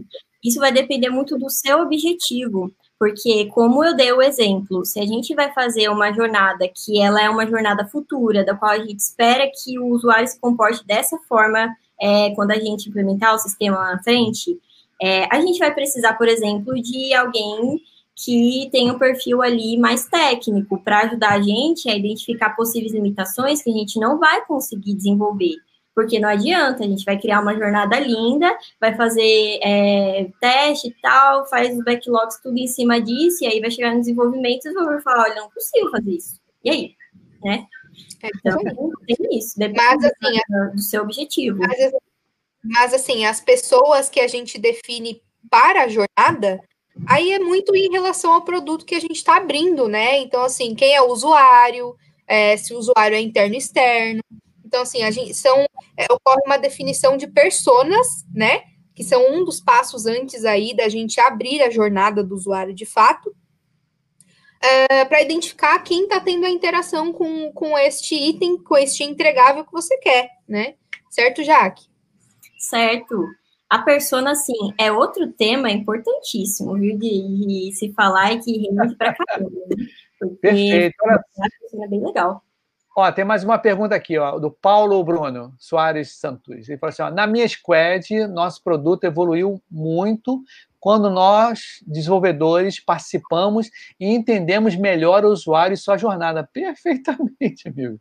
isso 0.43 0.59
vai 0.59 0.71
depender 0.71 1.09
muito 1.09 1.37
do 1.37 1.49
seu 1.49 1.81
objetivo, 1.81 2.73
porque 2.99 3.45
como 3.47 3.83
eu 3.83 3.95
dei 3.95 4.11
o 4.11 4.21
exemplo, 4.21 4.85
se 4.85 4.99
a 4.99 5.05
gente 5.05 5.33
vai 5.33 5.51
fazer 5.53 5.89
uma 5.89 6.11
jornada 6.13 6.67
que 6.67 6.99
ela 7.01 7.21
é 7.21 7.29
uma 7.29 7.47
jornada 7.47 7.85
futura, 7.87 8.43
da 8.43 8.55
qual 8.55 8.71
a 8.71 8.79
gente 8.79 8.99
espera 8.99 9.49
que 9.51 9.79
o 9.79 9.87
usuário 9.87 10.27
se 10.27 10.39
comporte 10.39 10.85
dessa 10.85 11.17
forma 11.27 11.75
é, 11.99 12.31
quando 12.31 12.51
a 12.51 12.59
gente 12.59 12.89
implementar 12.89 13.35
o 13.35 13.39
sistema 13.39 13.77
lá 13.77 13.95
na 13.95 14.03
frente, 14.03 14.59
é, 15.01 15.27
a 15.35 15.41
gente 15.41 15.57
vai 15.57 15.73
precisar, 15.73 16.13
por 16.13 16.27
exemplo, 16.27 16.73
de 16.75 17.13
alguém 17.13 17.81
que 18.15 18.69
tenha 18.71 18.93
um 18.93 18.99
perfil 18.99 19.41
ali 19.41 19.77
mais 19.77 20.05
técnico 20.05 20.79
para 20.83 21.01
ajudar 21.01 21.33
a 21.33 21.41
gente 21.41 21.89
a 21.89 21.95
identificar 21.95 22.51
possíveis 22.51 22.93
limitações 22.93 23.63
que 23.63 23.69
a 23.71 23.73
gente 23.73 23.99
não 23.99 24.19
vai 24.19 24.45
conseguir 24.45 24.93
desenvolver. 24.93 25.55
Porque 25.93 26.19
não 26.19 26.29
adianta, 26.29 26.83
a 26.83 26.87
gente 26.87 27.03
vai 27.03 27.19
criar 27.19 27.41
uma 27.41 27.53
jornada 27.53 27.99
linda, 27.99 28.57
vai 28.79 28.95
fazer 28.95 29.59
é, 29.61 30.29
teste 30.39 30.87
e 30.87 30.95
tal, 31.01 31.45
faz 31.47 31.77
os 31.77 31.83
backlogs 31.83 32.39
tudo 32.41 32.57
em 32.57 32.67
cima 32.67 33.01
disso, 33.01 33.43
e 33.43 33.47
aí 33.47 33.59
vai 33.59 33.69
chegar 33.69 33.93
no 33.93 33.99
desenvolvimento 33.99 34.65
e 34.67 34.73
vai 34.73 35.01
falar, 35.01 35.23
olha, 35.23 35.35
não 35.35 35.49
consigo 35.49 35.89
fazer 35.91 36.11
isso. 36.11 36.39
E 36.63 36.69
aí? 36.69 36.95
Né? 37.43 37.65
É, 38.23 38.29
então, 38.35 38.57
tem 39.05 39.37
isso, 39.37 39.57
depende 39.57 39.81
mas, 39.81 40.05
assim, 40.05 40.75
do 40.75 40.81
seu 40.81 41.03
objetivo. 41.03 41.57
Mas, 41.57 41.91
mas, 42.63 42.93
assim, 42.93 43.25
as 43.25 43.41
pessoas 43.41 44.09
que 44.09 44.19
a 44.19 44.27
gente 44.27 44.57
define 44.57 45.21
para 45.49 45.83
a 45.83 45.87
jornada, 45.87 46.61
aí 47.07 47.31
é 47.31 47.39
muito 47.39 47.75
em 47.75 47.91
relação 47.91 48.33
ao 48.33 48.43
produto 48.43 48.85
que 48.85 48.95
a 48.95 48.99
gente 48.99 49.15
está 49.15 49.37
abrindo, 49.37 49.87
né? 49.87 50.19
Então, 50.19 50.43
assim, 50.43 50.75
quem 50.75 50.93
é 50.93 51.01
o 51.01 51.11
usuário, 51.11 51.95
é, 52.27 52.55
se 52.55 52.73
o 52.73 52.77
usuário 52.77 53.15
é 53.15 53.19
interno 53.19 53.55
ou 53.55 53.57
externo, 53.57 54.21
então, 54.71 54.83
assim, 54.83 55.03
a 55.03 55.11
gente 55.11 55.33
são 55.33 55.65
é, 55.97 56.05
ocorre 56.09 56.39
uma 56.45 56.57
definição 56.57 57.17
de 57.17 57.27
personas, 57.27 58.07
né? 58.33 58.61
Que 58.95 59.03
são 59.03 59.29
um 59.29 59.43
dos 59.43 59.59
passos 59.59 60.05
antes 60.05 60.45
aí 60.45 60.73
da 60.73 60.87
gente 60.87 61.19
abrir 61.19 61.61
a 61.61 61.69
jornada 61.69 62.23
do 62.23 62.33
usuário 62.33 62.73
de 62.73 62.85
fato. 62.85 63.35
É, 64.61 65.03
para 65.03 65.21
identificar 65.21 65.77
quem 65.79 66.03
está 66.03 66.21
tendo 66.21 66.45
a 66.45 66.49
interação 66.49 67.11
com, 67.11 67.51
com 67.51 67.77
este 67.77 68.15
item, 68.15 68.63
com 68.63 68.77
este 68.77 69.03
entregável 69.03 69.65
que 69.65 69.73
você 69.73 69.97
quer, 69.97 70.29
né? 70.47 70.75
Certo, 71.09 71.43
Jaque? 71.43 71.83
Certo. 72.57 73.27
A 73.69 73.79
persona, 73.79 74.31
assim, 74.31 74.73
é 74.77 74.89
outro 74.89 75.33
tema 75.33 75.69
importantíssimo, 75.69 76.75
viu, 76.75 76.97
de, 76.97 77.69
de 77.69 77.75
se 77.75 77.91
falar 77.91 78.31
e 78.33 78.39
que 78.39 78.69
rende 78.69 78.95
para 78.95 79.13
caramba. 79.15 79.49
Né? 79.49 79.85
Porque 80.17 80.37
Perfeito. 80.37 80.95
É 81.83 81.87
bem 81.89 82.05
legal. 82.05 82.41
Ó, 82.95 83.09
tem 83.11 83.23
mais 83.23 83.43
uma 83.43 83.57
pergunta 83.57 83.95
aqui, 83.95 84.17
ó, 84.17 84.37
do 84.37 84.51
Paulo 84.51 85.01
Bruno 85.03 85.53
Soares 85.57 86.19
Santos. 86.19 86.67
Ele 86.67 86.77
falou 86.77 86.91
assim: 86.91 87.01
ó, 87.03 87.09
na 87.09 87.25
minha 87.25 87.47
squad, 87.47 88.27
nosso 88.27 88.61
produto 88.61 89.05
evoluiu 89.05 89.61
muito 89.71 90.43
quando 90.77 91.09
nós, 91.09 91.79
desenvolvedores, 91.87 92.79
participamos 92.79 93.69
e 93.99 94.07
entendemos 94.07 94.75
melhor 94.75 95.23
o 95.23 95.29
usuário 95.29 95.73
e 95.73 95.77
sua 95.77 95.95
jornada. 95.95 96.43
Perfeitamente, 96.51 97.69
amigo. 97.69 97.99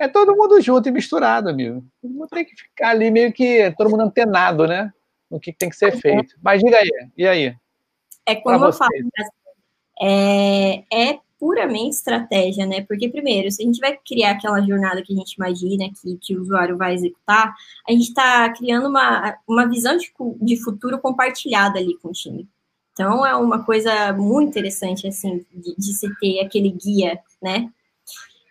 É 0.00 0.08
todo 0.08 0.34
mundo 0.34 0.60
junto 0.60 0.88
e 0.88 0.92
misturado, 0.92 1.48
amigo. 1.48 1.84
Não 2.02 2.26
tem 2.26 2.44
que 2.44 2.56
ficar 2.56 2.88
ali 2.90 3.10
meio 3.10 3.32
que 3.32 3.72
todo 3.76 3.90
mundo 3.90 4.02
antenado, 4.02 4.66
né? 4.66 4.92
No 5.30 5.38
que 5.38 5.52
tem 5.52 5.68
que 5.68 5.76
ser 5.76 5.96
feito. 6.00 6.34
Mas 6.42 6.60
diga 6.60 6.78
aí, 6.78 6.90
e 7.16 7.28
aí? 7.28 7.56
É 8.26 8.34
como 8.34 8.64
eu 8.64 8.72
falo, 8.72 8.90
é, 10.00 10.82
é 10.92 11.18
puramente 11.38 11.96
estratégia, 11.96 12.66
né? 12.66 12.82
Porque, 12.82 13.08
primeiro, 13.08 13.50
se 13.50 13.62
a 13.62 13.66
gente 13.66 13.80
vai 13.80 13.96
criar 13.96 14.32
aquela 14.32 14.60
jornada 14.60 15.02
que 15.02 15.12
a 15.12 15.16
gente 15.16 15.34
imagina 15.34 15.90
que, 16.00 16.16
que 16.18 16.36
o 16.36 16.40
usuário 16.40 16.76
vai 16.76 16.94
executar, 16.94 17.54
a 17.88 17.92
gente 17.92 18.08
está 18.08 18.52
criando 18.52 18.88
uma, 18.88 19.36
uma 19.46 19.68
visão 19.68 19.96
de, 19.96 20.10
de 20.40 20.56
futuro 20.62 20.98
compartilhada 20.98 21.78
ali 21.78 21.96
com 21.98 22.08
o 22.08 22.12
time. 22.12 22.48
Então, 22.92 23.26
é 23.26 23.36
uma 23.36 23.62
coisa 23.62 24.12
muito 24.14 24.48
interessante, 24.48 25.06
assim, 25.06 25.44
de, 25.52 25.76
de 25.76 25.92
se 25.92 26.08
ter 26.18 26.40
aquele 26.40 26.70
guia, 26.70 27.20
né? 27.42 27.70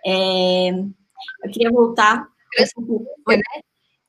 É, 0.05 0.69
eu 0.69 1.51
queria 1.51 1.71
voltar. 1.71 2.27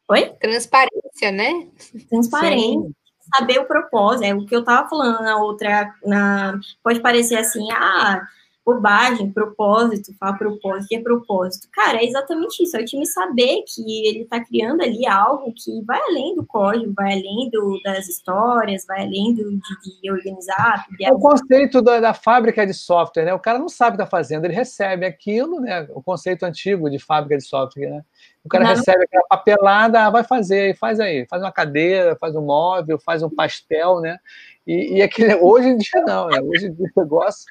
Oi? 0.08 0.28
Transparência, 0.38 1.32
né? 1.32 1.68
Transparência. 2.10 2.80
Sim. 2.80 2.94
Saber 3.34 3.58
o 3.58 3.64
propósito, 3.64 4.24
é 4.24 4.34
o 4.34 4.46
que 4.46 4.54
eu 4.54 4.60
estava 4.60 4.88
falando 4.88 5.20
na 5.20 5.38
outra, 5.38 5.92
na, 6.04 6.60
pode 6.80 7.00
parecer 7.00 7.36
assim, 7.36 7.66
ah, 7.72 8.22
bobagem, 8.66 9.30
propósito, 9.30 10.12
falar 10.18 10.36
propósito, 10.36 10.88
que 10.88 10.96
é 10.96 11.00
propósito. 11.00 11.68
Cara, 11.72 11.98
é 11.98 12.04
exatamente 12.04 12.64
isso, 12.64 12.76
é 12.76 12.80
o 12.80 12.84
time 12.84 13.06
saber 13.06 13.62
que 13.62 14.08
ele 14.08 14.22
está 14.22 14.44
criando 14.44 14.82
ali 14.82 15.06
algo 15.06 15.52
que 15.54 15.80
vai 15.82 16.00
além 16.00 16.34
do 16.34 16.44
código, 16.44 16.92
vai 16.92 17.12
além 17.12 17.48
do, 17.48 17.80
das 17.84 18.08
histórias, 18.08 18.84
vai 18.84 19.04
além 19.04 19.32
do, 19.32 19.52
de, 19.52 20.00
de 20.02 20.10
organizar. 20.10 20.84
De... 20.98 21.04
É 21.04 21.12
o 21.12 21.20
conceito 21.20 21.80
da, 21.80 22.00
da, 22.00 22.12
fábrica 22.12 22.66
de 22.66 22.74
software, 22.74 23.26
né? 23.26 23.34
O 23.34 23.38
cara 23.38 23.56
não 23.56 23.68
sabe 23.68 23.94
o 23.94 23.96
que 23.98 24.02
está 24.02 24.10
fazendo, 24.10 24.44
ele 24.44 24.54
recebe 24.54 25.06
aquilo, 25.06 25.60
né? 25.60 25.86
O 25.94 26.02
conceito 26.02 26.42
antigo 26.42 26.90
de 26.90 26.98
fábrica 26.98 27.36
de 27.36 27.44
software, 27.44 27.90
né? 27.90 28.04
O 28.44 28.48
cara 28.48 28.64
não. 28.64 28.74
recebe 28.74 29.04
aquela 29.04 29.26
papelada, 29.28 30.06
ah, 30.06 30.10
vai 30.10 30.24
fazer, 30.24 30.76
faz 30.76 30.98
aí, 30.98 31.24
faz 31.26 31.40
uma 31.40 31.52
cadeira, 31.52 32.16
faz 32.16 32.34
um 32.34 32.42
móvel, 32.42 32.98
faz 32.98 33.22
um 33.22 33.30
pastel, 33.30 34.00
né? 34.00 34.18
E, 34.66 34.96
e 34.96 35.02
aquele, 35.02 35.36
hoje 35.36 35.68
em 35.68 35.76
dia 35.76 36.02
não, 36.04 36.28
né? 36.28 36.40
Hoje 36.40 36.66
em 36.66 36.72
dia 36.72 36.90
o 36.96 37.00
negócio 37.00 37.44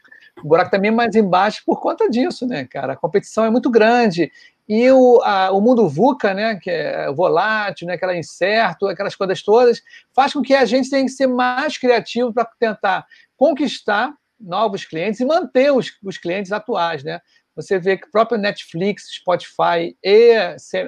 o 0.43 0.47
buraco 0.47 0.71
também 0.71 0.91
tá 0.91 0.97
mais 0.97 1.15
embaixo 1.15 1.61
por 1.65 1.79
conta 1.79 2.09
disso, 2.09 2.45
né, 2.45 2.65
cara? 2.65 2.93
A 2.93 2.97
competição 2.97 3.45
é 3.45 3.49
muito 3.49 3.69
grande. 3.69 4.31
E 4.67 4.89
o, 4.91 5.21
a, 5.23 5.51
o 5.51 5.61
mundo 5.61 5.87
VUCA, 5.87 6.33
né, 6.33 6.55
que 6.55 6.69
é 6.69 7.11
volátil, 7.13 7.87
né, 7.87 7.93
aquela 7.93 8.17
incerto, 8.17 8.87
aquelas 8.87 9.15
coisas 9.15 9.41
todas, 9.43 9.81
faz 10.13 10.33
com 10.33 10.41
que 10.41 10.53
a 10.55 10.65
gente 10.65 10.89
tenha 10.89 11.03
que 11.03 11.11
ser 11.11 11.27
mais 11.27 11.77
criativo 11.77 12.33
para 12.33 12.45
tentar 12.59 13.05
conquistar 13.37 14.13
novos 14.39 14.83
clientes 14.83 15.19
e 15.19 15.25
manter 15.25 15.71
os, 15.71 15.91
os 16.03 16.17
clientes 16.17 16.51
atuais, 16.51 17.03
né? 17.03 17.21
Você 17.55 17.79
vê 17.79 17.95
que 17.95 18.07
o 18.07 18.11
próprio 18.11 18.37
Netflix, 18.37 19.07
Spotify 19.13 19.95
e 20.03 20.35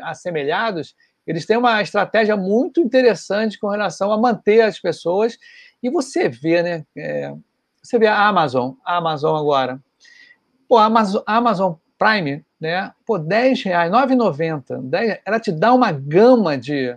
assemelhados, 0.03 0.95
eles 1.25 1.45
têm 1.45 1.55
uma 1.57 1.81
estratégia 1.81 2.35
muito 2.35 2.81
interessante 2.81 3.57
com 3.57 3.69
relação 3.69 4.11
a 4.11 4.17
manter 4.17 4.61
as 4.61 4.79
pessoas. 4.79 5.37
E 5.81 5.89
você 5.89 6.27
vê, 6.27 6.61
né? 6.61 6.85
É, 6.97 7.33
você 7.87 7.97
vê 7.97 8.07
a 8.07 8.27
Amazon, 8.27 8.73
a 8.83 8.97
Amazon 8.97 9.39
agora. 9.39 9.79
Pô, 10.67 10.77
a 10.77 10.85
Amazon, 10.85 11.21
a 11.25 11.37
Amazon 11.37 11.73
Prime, 11.97 12.45
né? 12.59 12.91
Pô, 13.05 13.17
10 13.17 13.63
reais, 13.63 13.91
9,90. 13.91 15.21
Ela 15.25 15.39
te 15.39 15.51
dá 15.53 15.73
uma 15.73 15.91
gama 15.91 16.57
de, 16.57 16.95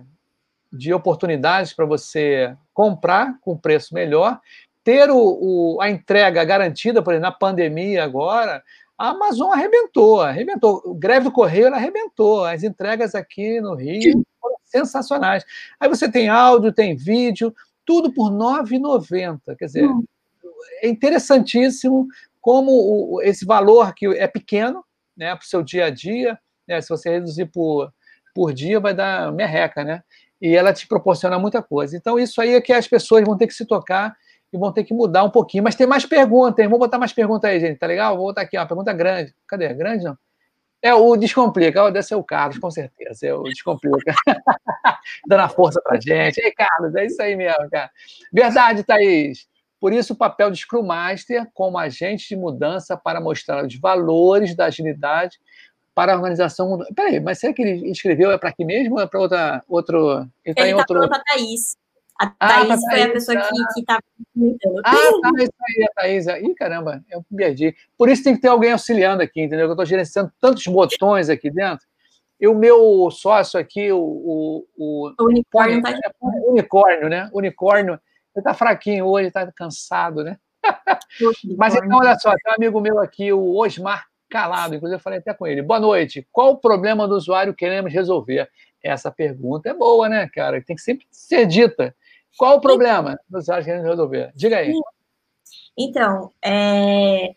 de 0.72 0.92
oportunidades 0.92 1.72
para 1.72 1.86
você 1.86 2.56
comprar 2.74 3.38
com 3.40 3.56
preço 3.56 3.94
melhor, 3.94 4.40
ter 4.82 5.08
o, 5.10 5.16
o, 5.16 5.80
a 5.80 5.88
entrega 5.88 6.42
garantida, 6.44 7.02
por 7.02 7.12
exemplo, 7.12 7.30
na 7.30 7.36
pandemia 7.36 8.02
agora, 8.02 8.62
a 8.98 9.10
Amazon 9.10 9.52
arrebentou, 9.52 10.20
arrebentou. 10.20 10.82
O 10.84 10.94
greve 10.94 11.24
do 11.24 11.32
correio 11.32 11.66
ela 11.66 11.76
arrebentou. 11.76 12.44
As 12.44 12.64
entregas 12.64 13.14
aqui 13.14 13.60
no 13.60 13.74
Rio 13.74 14.24
foram 14.40 14.56
sensacionais. 14.64 15.44
Aí 15.78 15.88
você 15.88 16.10
tem 16.10 16.28
áudio, 16.28 16.72
tem 16.72 16.96
vídeo, 16.96 17.54
tudo 17.84 18.12
por 18.12 18.30
R$ 18.30 18.36
9,90. 18.36 19.56
Quer 19.56 19.66
dizer, 19.66 19.86
hum 19.86 20.04
é 20.82 20.88
interessantíssimo 20.88 22.06
como 22.40 22.70
o, 22.72 23.22
esse 23.22 23.44
valor 23.44 23.94
que 23.94 24.06
é 24.06 24.26
pequeno 24.26 24.84
né, 25.16 25.34
para 25.34 25.42
o 25.42 25.46
seu 25.46 25.62
dia 25.62 25.86
a 25.86 25.90
dia, 25.90 26.38
né, 26.66 26.80
se 26.80 26.88
você 26.88 27.10
reduzir 27.10 27.46
por, 27.46 27.92
por 28.34 28.52
dia, 28.52 28.80
vai 28.80 28.94
dar 28.94 29.32
merreca, 29.32 29.84
né? 29.84 30.02
E 30.40 30.56
ela 30.56 30.72
te 30.72 30.88
proporciona 30.88 31.38
muita 31.38 31.62
coisa. 31.62 31.96
Então, 31.96 32.18
isso 32.18 32.40
aí 32.40 32.54
é 32.54 32.60
que 32.60 32.72
as 32.72 32.88
pessoas 32.88 33.22
vão 33.24 33.36
ter 33.36 33.46
que 33.46 33.52
se 33.52 33.66
tocar 33.66 34.16
e 34.50 34.56
vão 34.56 34.72
ter 34.72 34.84
que 34.84 34.94
mudar 34.94 35.22
um 35.22 35.30
pouquinho. 35.30 35.62
Mas 35.62 35.74
tem 35.74 35.86
mais 35.86 36.06
perguntas, 36.06 36.58
hein? 36.58 36.64
Vamos 36.64 36.78
botar 36.78 36.98
mais 36.98 37.12
perguntas 37.12 37.50
aí, 37.50 37.60
gente, 37.60 37.78
tá 37.78 37.86
legal? 37.86 38.16
Vou 38.16 38.26
botar 38.26 38.42
aqui, 38.42 38.56
uma 38.56 38.66
pergunta 38.66 38.92
grande. 38.92 39.34
Cadê? 39.46 39.72
Grande 39.74 40.04
não? 40.04 40.16
É 40.82 40.94
o 40.94 41.14
Descomplica, 41.14 41.90
deve 41.90 42.02
ser 42.02 42.14
o 42.14 42.24
Carlos, 42.24 42.58
com 42.58 42.70
certeza. 42.70 43.26
É 43.26 43.34
o 43.34 43.42
Descomplica. 43.42 44.14
Dando 45.28 45.40
a 45.40 45.48
força 45.48 45.80
pra 45.82 46.00
gente. 46.00 46.38
Ei, 46.38 46.52
Carlos, 46.52 46.94
é 46.94 47.04
isso 47.04 47.20
aí 47.20 47.36
mesmo, 47.36 47.68
cara. 47.70 47.90
Verdade, 48.32 48.82
Thaís. 48.82 49.46
Por 49.80 49.94
isso, 49.94 50.12
o 50.12 50.16
papel 50.16 50.50
de 50.50 50.58
Scrum 50.58 50.82
Master 50.82 51.48
como 51.54 51.78
agente 51.78 52.28
de 52.28 52.36
mudança 52.36 52.98
para 52.98 53.20
mostrar 53.20 53.64
os 53.64 53.74
valores 53.76 54.54
da 54.54 54.66
agilidade 54.66 55.40
para 55.94 56.12
a 56.12 56.16
organização. 56.16 56.78
Peraí, 56.94 57.18
mas 57.18 57.38
será 57.38 57.54
que 57.54 57.62
ele 57.62 57.90
escreveu 57.90 58.30
é 58.30 58.36
para 58.36 58.50
aqui 58.50 58.64
mesmo 58.64 58.96
ou 58.96 59.00
é 59.00 59.06
para 59.06 59.18
outra, 59.18 59.64
outro. 59.66 60.28
Ele 60.44 60.54
está 60.60 60.76
outro... 60.76 60.94
falando 60.94 61.08
para 61.08 61.18
a 61.18 61.24
Thaís. 61.24 61.78
A 62.20 62.26
ah, 62.38 62.48
Thaís 62.48 62.70
ah, 62.70 62.90
foi 62.90 63.02
a 63.02 63.12
pessoa 63.12 63.40
tá. 63.40 63.48
que 63.48 63.80
estava 63.80 64.02
comentando. 64.34 64.82
Ah, 64.84 64.92
tá, 64.92 65.42
isso 65.42 65.52
aí, 65.66 65.84
a 65.84 66.00
Thaís. 66.00 66.26
Ih, 66.26 66.54
caramba, 66.54 67.02
eu 67.10 67.24
perdi. 67.34 67.74
Por 67.96 68.10
isso 68.10 68.22
tem 68.22 68.34
que 68.34 68.42
ter 68.42 68.48
alguém 68.48 68.72
auxiliando 68.72 69.22
aqui, 69.22 69.40
entendeu? 69.40 69.64
Eu 69.64 69.72
estou 69.72 69.86
gerenciando 69.86 70.30
tantos 70.38 70.66
botões 70.66 71.30
aqui 71.30 71.50
dentro. 71.50 71.86
E 72.38 72.46
o 72.46 72.54
meu 72.54 73.10
sócio 73.10 73.58
aqui, 73.58 73.90
o. 73.90 73.98
O, 73.98 74.66
o, 74.76 75.14
o 75.18 75.24
unicórnio, 75.24 75.80
tá 75.80 75.90
é, 75.90 76.50
unicórnio, 76.50 77.08
né? 77.08 77.30
Unicórnio 77.32 77.98
ele 78.34 78.40
está 78.40 78.54
fraquinho 78.54 79.06
hoje, 79.06 79.28
está 79.28 79.50
cansado, 79.52 80.22
né? 80.22 80.38
Mas 81.56 81.74
então, 81.74 81.98
olha 81.98 82.18
só, 82.18 82.30
tem 82.30 82.52
um 82.52 82.54
amigo 82.56 82.80
meu 82.80 82.98
aqui, 82.98 83.32
o 83.32 83.56
Osmar 83.56 84.06
Calado, 84.28 84.74
inclusive 84.74 84.96
eu 84.96 85.02
falei 85.02 85.18
até 85.18 85.34
com 85.34 85.46
ele. 85.46 85.62
Boa 85.62 85.80
noite. 85.80 86.26
Qual 86.30 86.52
o 86.52 86.56
problema 86.58 87.08
do 87.08 87.16
usuário 87.16 87.54
queremos 87.54 87.92
resolver? 87.92 88.48
Essa 88.82 89.10
pergunta 89.10 89.68
é 89.68 89.74
boa, 89.74 90.08
né, 90.08 90.28
cara? 90.32 90.62
Tem 90.62 90.76
que 90.76 90.82
sempre 90.82 91.06
ser 91.10 91.46
dita. 91.46 91.94
Qual 92.38 92.56
o 92.56 92.60
problema 92.60 93.18
do 93.28 93.38
usuário 93.38 93.64
queremos 93.64 93.88
resolver? 93.88 94.30
Diga 94.34 94.58
aí. 94.58 94.72
Então, 95.76 96.32
é, 96.42 97.34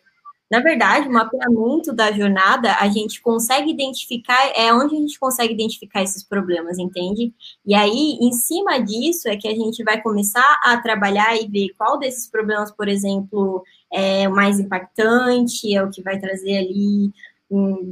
na 0.54 0.60
verdade, 0.60 1.08
o 1.08 1.12
mapeamento 1.12 1.92
da 1.92 2.12
jornada, 2.12 2.76
a 2.78 2.88
gente 2.88 3.20
consegue 3.20 3.72
identificar, 3.72 4.52
é 4.54 4.72
onde 4.72 4.94
a 4.94 5.00
gente 5.00 5.18
consegue 5.18 5.52
identificar 5.52 6.00
esses 6.00 6.22
problemas, 6.22 6.78
entende? 6.78 7.34
E 7.66 7.74
aí, 7.74 8.16
em 8.20 8.30
cima 8.30 8.78
disso, 8.78 9.28
é 9.28 9.36
que 9.36 9.48
a 9.48 9.54
gente 9.54 9.82
vai 9.82 10.00
começar 10.00 10.60
a 10.62 10.76
trabalhar 10.76 11.34
e 11.34 11.48
ver 11.48 11.70
qual 11.76 11.98
desses 11.98 12.30
problemas, 12.30 12.70
por 12.70 12.86
exemplo, 12.86 13.64
é 13.92 14.28
o 14.28 14.32
mais 14.32 14.60
impactante, 14.60 15.74
é 15.74 15.82
o 15.82 15.90
que 15.90 16.00
vai 16.02 16.20
trazer 16.20 16.58
ali 16.58 17.12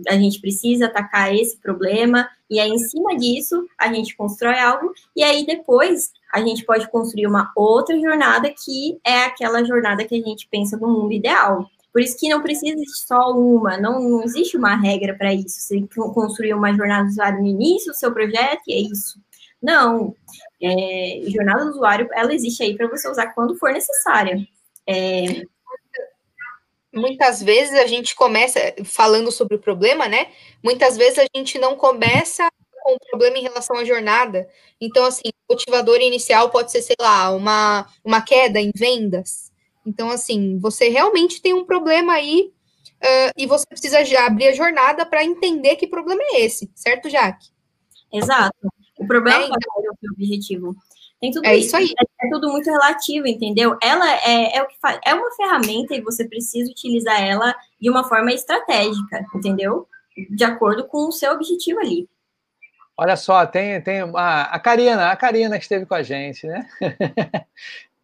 a 0.09 0.15
gente 0.15 0.41
precisa 0.41 0.87
atacar 0.87 1.33
esse 1.33 1.57
problema, 1.59 2.29
e 2.51 2.59
aí, 2.59 2.71
em 2.71 2.79
cima 2.79 3.17
disso, 3.17 3.65
a 3.79 3.93
gente 3.93 4.17
constrói 4.17 4.59
algo, 4.59 4.93
e 5.15 5.23
aí 5.23 5.47
depois 5.47 6.11
a 6.33 6.41
gente 6.41 6.65
pode 6.65 6.91
construir 6.91 7.27
uma 7.27 7.53
outra 7.55 7.99
jornada 8.01 8.51
que 8.51 8.99
é 9.05 9.25
aquela 9.25 9.63
jornada 9.63 10.05
que 10.05 10.15
a 10.15 10.21
gente 10.21 10.49
pensa 10.51 10.77
no 10.77 10.89
mundo 10.89 11.13
ideal. 11.13 11.71
Por 11.93 12.01
isso 12.01 12.17
que 12.19 12.29
não 12.29 12.43
precisa 12.43 12.75
existir 12.75 13.07
só 13.07 13.33
uma, 13.33 13.77
não, 13.77 14.01
não 14.01 14.23
existe 14.25 14.57
uma 14.57 14.75
regra 14.75 15.15
para 15.15 15.35
isso. 15.35 15.61
Você 15.61 15.87
construir 15.95 16.55
uma 16.55 16.75
jornada 16.75 17.05
do 17.05 17.11
usuário 17.11 17.41
no 17.41 17.47
início 17.47 17.93
do 17.93 17.99
seu 17.99 18.13
projeto 18.13 18.63
e 18.67 18.73
é 18.73 18.81
isso. 18.91 19.21
Não. 19.63 20.17
É, 20.61 21.21
jornada 21.27 21.65
do 21.65 21.71
usuário, 21.73 22.09
ela 22.15 22.35
existe 22.35 22.63
aí 22.63 22.75
para 22.75 22.89
você 22.89 23.09
usar 23.09 23.35
quando 23.35 23.59
for 23.59 23.73
necessária. 23.73 24.39
É... 24.87 25.43
Muitas 26.95 27.43
vezes 27.43 27.75
a 27.75 27.87
gente 27.87 28.15
começa 28.15 28.59
falando 28.85 29.31
sobre 29.31 29.57
o 29.57 29.61
problema, 29.61 30.09
né? 30.09 30.29
Muitas 30.63 30.97
vezes 30.97 31.19
a 31.19 31.27
gente 31.37 31.59
não 31.59 31.77
começa 31.77 32.51
com 32.83 32.95
o 32.95 32.99
problema 33.11 33.39
em 33.39 33.43
relação 33.43 33.77
à 33.77 33.85
jornada. 33.85 34.49
Então, 34.81 35.05
assim, 35.05 35.29
o 35.49 35.55
motivador 35.55 36.01
inicial 36.01 36.51
pode 36.51 36.71
ser, 36.73 36.83
sei 36.83 36.97
lá, 36.99 37.31
uma, 37.31 37.87
uma 38.05 38.21
queda 38.21 38.61
em 38.61 38.73
vendas 38.75 39.52
então, 39.87 40.11
assim, 40.11 40.59
você 40.59 40.89
realmente 40.89 41.41
tem 41.41 41.53
um 41.55 41.65
problema 41.65 42.15
aí 42.15 42.53
uh, 43.03 43.33
e 43.37 43.47
você 43.47 43.67
precisa 43.67 44.05
já 44.05 44.27
abrir 44.27 44.49
a 44.49 44.55
jornada 44.55 45.05
para 45.05 45.25
entender 45.25 45.77
que 45.77 45.87
problema 45.87 46.23
é 46.23 46.41
esse, 46.43 46.71
certo, 46.75 47.11
Jaque? 47.11 47.49
Exato. 48.13 48.57
O 48.99 49.07
problema 49.07 49.43
é, 49.43 49.47
então, 49.47 49.59
é 49.59 49.89
o 49.89 50.13
objetivo. 50.13 50.77
Tem 51.21 51.31
tudo 51.31 51.47
é 51.47 51.57
isso, 51.57 51.69
isso 51.69 51.77
aí. 51.77 51.93
É, 51.99 52.27
é, 52.27 52.31
tudo 52.31 52.51
muito 52.51 52.71
relativo, 52.71 53.27
entendeu? 53.27 53.77
Ela 53.83 54.13
é, 54.27 54.57
é 54.57 54.63
o 54.63 54.67
que 54.67 54.79
faz, 54.81 54.99
é 55.05 55.15
uma 55.15 55.31
ferramenta 55.35 55.95
e 55.95 56.01
você 56.01 56.29
precisa 56.29 56.71
utilizar 56.71 57.21
ela 57.21 57.55
de 57.81 57.89
uma 57.89 58.05
forma 58.05 58.33
estratégica, 58.33 59.25
entendeu? 59.35 59.87
De 60.31 60.45
acordo 60.45 60.87
com 60.87 61.09
o 61.09 61.13
seu 61.13 61.33
objetivo 61.33 61.81
ali. 61.81 62.09
Olha 62.97 63.17
só, 63.17 63.47
tem, 63.47 63.81
tem 63.81 64.01
a, 64.01 64.43
a 64.43 64.61
Karina, 64.61 65.11
a 65.11 65.17
Karina 65.17 65.57
que 65.59 65.65
esteve 65.65 65.87
com 65.87 65.95
a 65.95 66.03
gente, 66.03 66.47
né? 66.47 66.69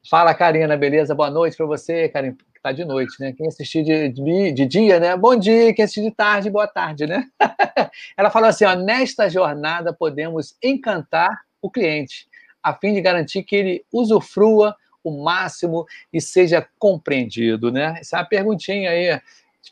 Fala, 0.09 0.32
Karina, 0.32 0.74
beleza? 0.74 1.14
Boa 1.14 1.30
noite 1.30 1.54
para 1.54 1.66
você, 1.66 2.09
Karina, 2.09 2.34
que 2.34 2.59
está 2.59 2.72
de 2.72 2.82
noite, 2.82 3.14
né? 3.20 3.34
Quem 3.36 3.46
assistiu 3.46 3.84
de, 3.84 4.09
de, 4.09 4.52
de, 4.52 4.64
dia, 4.64 4.98
né? 4.98 5.14
Bom 5.14 5.36
dia, 5.36 5.74
quem 5.74 5.84
assistiu 5.84 6.04
de 6.04 6.11
tarde, 6.11 6.48
boa 6.48 6.66
tarde, 6.66 7.06
né? 7.06 7.26
Ela 8.16 8.30
falou 8.30 8.48
assim: 8.48 8.64
ó, 8.64 8.74
nesta 8.74 9.28
jornada 9.28 9.92
podemos 9.92 10.56
encantar 10.64 11.42
o 11.61 11.70
cliente, 11.70 12.26
a 12.62 12.72
fim 12.72 12.94
de 12.94 13.02
garantir 13.02 13.42
que 13.42 13.54
ele 13.54 13.84
usufrua 13.92 14.74
o 15.04 15.22
máximo 15.22 15.84
e 16.11 16.22
seja 16.22 16.66
compreendido, 16.78 17.70
né? 17.70 17.96
Essa 18.00 18.16
é 18.16 18.20
uma 18.20 18.26
perguntinha 18.26 18.90
aí. 18.90 19.20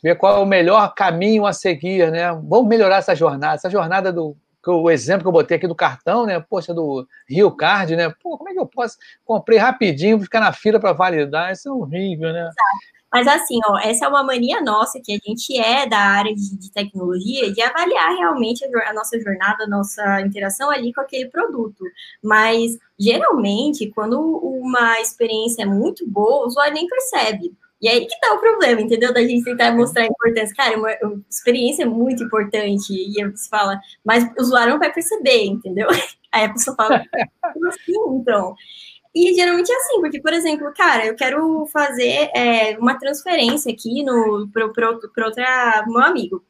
Ver 0.03 0.15
qual 0.17 0.37
é 0.37 0.39
o 0.39 0.45
melhor 0.45 0.93
caminho 0.93 1.47
a 1.47 1.53
seguir, 1.53 2.11
né? 2.11 2.31
Vamos 2.43 2.67
melhorar 2.67 2.97
essa 2.97 3.15
jornada, 3.15 3.55
essa 3.55 3.71
jornada 3.71 4.13
do 4.13 4.37
o 4.71 4.89
exemplo 4.89 5.21
que 5.23 5.27
eu 5.27 5.31
botei 5.31 5.57
aqui 5.57 5.67
do 5.67 5.75
cartão, 5.75 6.25
né? 6.25 6.39
Poxa, 6.39 6.73
do 6.73 7.07
Rio 7.27 7.51
Card, 7.51 7.95
né? 7.95 8.13
Pô, 8.21 8.37
como 8.37 8.49
é 8.49 8.53
que 8.53 8.59
eu 8.59 8.65
posso? 8.65 8.97
Comprei 9.25 9.57
rapidinho, 9.57 10.19
ficar 10.19 10.39
na 10.39 10.53
fila 10.53 10.79
para 10.79 10.93
validar, 10.93 11.51
isso 11.51 11.69
é 11.69 11.71
horrível, 11.71 12.31
né? 12.33 12.49
Mas 13.11 13.25
assim, 13.25 13.59
ó, 13.65 13.77
essa 13.79 14.05
é 14.05 14.07
uma 14.07 14.23
mania 14.23 14.61
nossa 14.61 14.99
que 15.03 15.13
a 15.13 15.17
gente 15.25 15.57
é 15.57 15.87
da 15.87 15.97
área 15.97 16.35
de, 16.35 16.57
de 16.57 16.71
tecnologia 16.71 17.51
de 17.51 17.61
avaliar 17.61 18.15
realmente 18.15 18.65
a, 18.65 18.89
a, 18.89 18.93
nossa 18.93 19.19
jornada, 19.19 19.63
a 19.63 19.67
nossa 19.67 20.21
interação 20.21 20.69
ali 20.69 20.93
com 20.93 21.01
aquele 21.01 21.29
produto. 21.29 21.83
Mas 22.21 22.77
geralmente, 22.99 23.89
quando 23.91 24.19
uma 24.19 24.99
experiência 24.99 25.63
é 25.63 25.65
muito 25.65 26.05
boa, 26.07 26.43
o 26.43 26.47
usuário 26.47 26.73
nem 26.73 26.87
percebe. 26.87 27.53
E 27.81 27.87
aí 27.87 28.05
que 28.07 28.19
tá 28.19 28.33
o 28.33 28.39
problema, 28.39 28.81
entendeu? 28.81 29.13
Da 29.13 29.21
gente 29.21 29.43
tentar 29.43 29.71
mostrar 29.71 30.03
a 30.03 30.07
importância. 30.07 30.55
Cara, 30.55 30.77
uma, 30.77 30.89
uma 31.03 31.23
experiência 31.29 31.83
é 31.83 31.85
muito 31.85 32.23
importante. 32.23 32.91
E 32.91 33.23
você 33.29 33.49
fala, 33.49 33.79
mas 34.03 34.23
o 34.23 34.41
usuário 34.41 34.71
não 34.73 34.79
vai 34.79 34.91
perceber, 34.91 35.45
entendeu? 35.45 35.87
Aí 36.31 36.45
a 36.45 36.53
pessoa 36.53 36.75
fala, 36.75 37.03
como 37.53 37.67
assim, 37.69 37.93
então? 38.19 38.55
E 39.15 39.33
geralmente 39.33 39.71
é 39.71 39.75
assim, 39.75 39.99
porque, 39.99 40.21
por 40.21 40.33
exemplo, 40.33 40.71
cara, 40.75 41.05
eu 41.05 41.15
quero 41.15 41.65
fazer 41.67 42.29
é, 42.35 42.77
uma 42.77 42.99
transferência 42.99 43.71
aqui 43.71 44.03
no 44.03 44.47
para 44.53 44.89
outra 44.89 45.83
meu 45.87 46.01
amigo. 46.01 46.43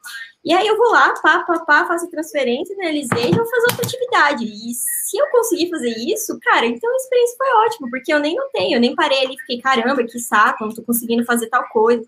E 0.47 0.53
aí 0.53 0.65
eu 0.65 0.77
vou 0.77 0.91
lá, 0.91 1.13
pá, 1.21 1.43
pá, 1.43 1.59
pá, 1.59 1.85
faço 1.85 2.05
a 2.05 2.09
transferência, 2.09 2.73
analisei 2.79 3.31
e 3.31 3.35
vou 3.35 3.45
fazer 3.45 3.67
outra 3.69 3.85
atividade. 3.85 4.45
E 4.45 4.73
se 4.73 5.17
eu 5.17 5.29
conseguir 5.29 5.69
fazer 5.69 5.89
isso, 5.89 6.39
cara, 6.41 6.65
então 6.65 6.89
a 6.89 6.95
experiência 6.95 7.35
foi 7.37 7.47
ótima, 7.65 7.89
porque 7.89 8.13
eu 8.13 8.19
nem 8.19 8.33
notei, 8.33 8.73
eu 8.73 8.79
nem 8.79 8.95
parei 8.95 9.25
ali, 9.25 9.37
fiquei, 9.39 9.59
caramba, 9.59 10.05
que 10.05 10.17
saco, 10.17 10.63
não 10.63 10.73
tô 10.73 10.81
conseguindo 10.83 11.25
fazer 11.25 11.49
tal 11.49 11.67
coisa. 11.67 12.01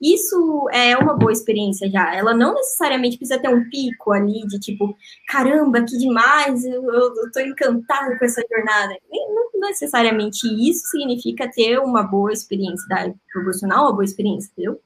Isso 0.00 0.66
é 0.72 0.96
uma 0.96 1.12
boa 1.12 1.30
experiência 1.30 1.86
já. 1.90 2.14
Ela 2.14 2.32
não 2.32 2.54
necessariamente 2.54 3.18
precisa 3.18 3.38
ter 3.38 3.48
um 3.48 3.68
pico 3.68 4.12
ali 4.12 4.46
de 4.46 4.58
tipo, 4.58 4.96
caramba, 5.28 5.82
que 5.82 5.98
demais, 5.98 6.64
eu, 6.64 6.82
eu, 6.90 7.30
tô 7.30 7.40
encantada 7.40 8.18
com 8.18 8.24
essa 8.24 8.42
jornada. 8.50 8.96
Não 9.12 9.68
necessariamente 9.68 10.46
isso 10.46 10.86
significa 10.86 11.50
ter 11.50 11.78
uma 11.80 12.02
boa 12.02 12.32
experiência, 12.32 12.86
tá? 12.88 13.12
proporcionar 13.30 13.82
uma 13.82 13.92
boa 13.92 14.04
experiência, 14.04 14.50
entendeu? 14.52 14.80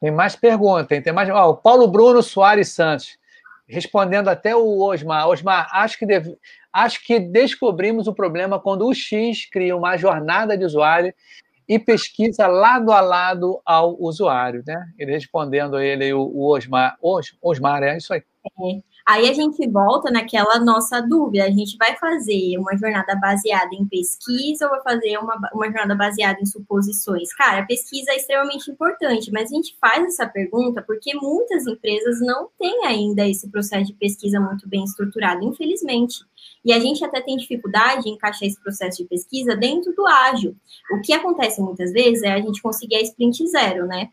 Tem 0.00 0.10
mais 0.10 0.36
perguntas, 0.36 1.02
tem 1.02 1.12
mais. 1.12 1.28
Ó, 1.30 1.50
o 1.50 1.56
Paulo 1.56 1.88
Bruno 1.88 2.22
Soares 2.22 2.68
Santos, 2.68 3.18
respondendo 3.66 4.28
até 4.28 4.54
o 4.54 4.80
Osmar. 4.80 5.28
Osmar, 5.28 5.68
acho 5.72 5.98
que, 5.98 6.06
deve... 6.06 6.36
acho 6.72 7.04
que 7.04 7.18
descobrimos 7.18 8.06
o 8.06 8.14
problema 8.14 8.60
quando 8.60 8.86
o 8.86 8.94
X 8.94 9.46
cria 9.50 9.76
uma 9.76 9.96
jornada 9.96 10.56
de 10.56 10.64
usuário 10.64 11.14
e 11.68 11.78
pesquisa 11.78 12.46
lado 12.46 12.92
a 12.92 13.00
lado 13.00 13.60
ao 13.64 13.96
usuário, 14.00 14.62
né? 14.66 14.86
Ele 14.98 15.12
respondendo 15.12 15.80
ele, 15.80 16.12
o, 16.12 16.46
Osmar. 16.50 16.96
Os, 17.00 17.36
Osmar, 17.40 17.82
é 17.82 17.96
isso 17.96 18.12
aí. 18.12 18.22
É. 18.44 18.93
Aí 19.06 19.28
a 19.28 19.34
gente 19.34 19.68
volta 19.68 20.10
naquela 20.10 20.58
nossa 20.58 21.00
dúvida: 21.02 21.44
a 21.44 21.50
gente 21.50 21.76
vai 21.76 21.94
fazer 21.96 22.56
uma 22.58 22.74
jornada 22.76 23.14
baseada 23.14 23.74
em 23.74 23.86
pesquisa 23.86 24.64
ou 24.64 24.70
vai 24.70 24.82
fazer 24.82 25.18
uma, 25.18 25.38
uma 25.52 25.66
jornada 25.66 25.94
baseada 25.94 26.40
em 26.40 26.46
suposições? 26.46 27.32
Cara, 27.34 27.60
a 27.60 27.66
pesquisa 27.66 28.12
é 28.12 28.16
extremamente 28.16 28.70
importante, 28.70 29.30
mas 29.30 29.52
a 29.52 29.54
gente 29.54 29.76
faz 29.78 30.04
essa 30.06 30.26
pergunta 30.26 30.80
porque 30.80 31.14
muitas 31.14 31.66
empresas 31.66 32.20
não 32.20 32.48
têm 32.58 32.86
ainda 32.86 33.28
esse 33.28 33.48
processo 33.50 33.86
de 33.86 33.94
pesquisa 33.94 34.40
muito 34.40 34.66
bem 34.66 34.84
estruturado, 34.84 35.44
infelizmente. 35.44 36.24
E 36.64 36.72
a 36.72 36.80
gente 36.80 37.04
até 37.04 37.20
tem 37.20 37.36
dificuldade 37.36 38.08
em 38.08 38.14
encaixar 38.14 38.48
esse 38.48 38.60
processo 38.62 39.02
de 39.02 39.08
pesquisa 39.08 39.54
dentro 39.54 39.94
do 39.94 40.06
ágil. 40.06 40.56
O 40.90 41.02
que 41.02 41.12
acontece 41.12 41.60
muitas 41.60 41.92
vezes 41.92 42.22
é 42.22 42.32
a 42.32 42.40
gente 42.40 42.62
conseguir 42.62 42.96
a 42.96 43.02
sprint 43.02 43.46
zero, 43.48 43.86
né? 43.86 44.08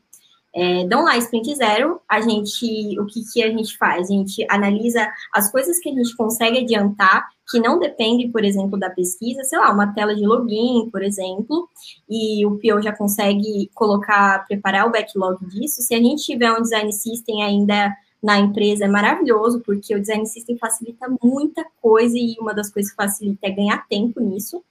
É, 0.53 0.85
dão 0.85 1.05
lá 1.05 1.17
sprint 1.17 1.55
zero, 1.55 2.01
a 2.09 2.19
gente, 2.19 2.99
o 2.99 3.05
que, 3.05 3.21
que 3.31 3.41
a 3.41 3.49
gente 3.49 3.77
faz? 3.77 4.09
A 4.09 4.13
gente 4.13 4.45
analisa 4.49 5.09
as 5.33 5.49
coisas 5.49 5.79
que 5.79 5.89
a 5.89 5.93
gente 5.93 6.15
consegue 6.15 6.59
adiantar, 6.59 7.29
que 7.49 7.59
não 7.59 7.79
dependem, 7.79 8.29
por 8.29 8.43
exemplo, 8.43 8.77
da 8.77 8.89
pesquisa, 8.89 9.43
sei 9.43 9.59
lá, 9.59 9.71
uma 9.71 9.93
tela 9.93 10.13
de 10.13 10.25
login, 10.25 10.89
por 10.91 11.01
exemplo, 11.03 11.69
e 12.09 12.45
o 12.45 12.57
PO 12.57 12.81
já 12.81 12.93
consegue 12.93 13.69
colocar, 13.73 14.45
preparar 14.45 14.87
o 14.87 14.91
backlog 14.91 15.45
disso. 15.45 15.81
Se 15.81 15.95
a 15.95 15.97
gente 15.97 16.23
tiver 16.23 16.51
um 16.51 16.61
design 16.61 16.91
system 16.91 17.43
ainda 17.43 17.95
na 18.21 18.37
empresa, 18.37 18.85
é 18.85 18.87
maravilhoso, 18.87 19.61
porque 19.61 19.95
o 19.95 19.99
design 19.99 20.25
system 20.25 20.57
facilita 20.57 21.07
muita 21.23 21.65
coisa, 21.81 22.17
e 22.17 22.35
uma 22.39 22.53
das 22.53 22.69
coisas 22.69 22.91
que 22.91 22.97
facilita 22.97 23.47
é 23.47 23.51
ganhar 23.51 23.87
tempo 23.87 24.19
nisso 24.19 24.61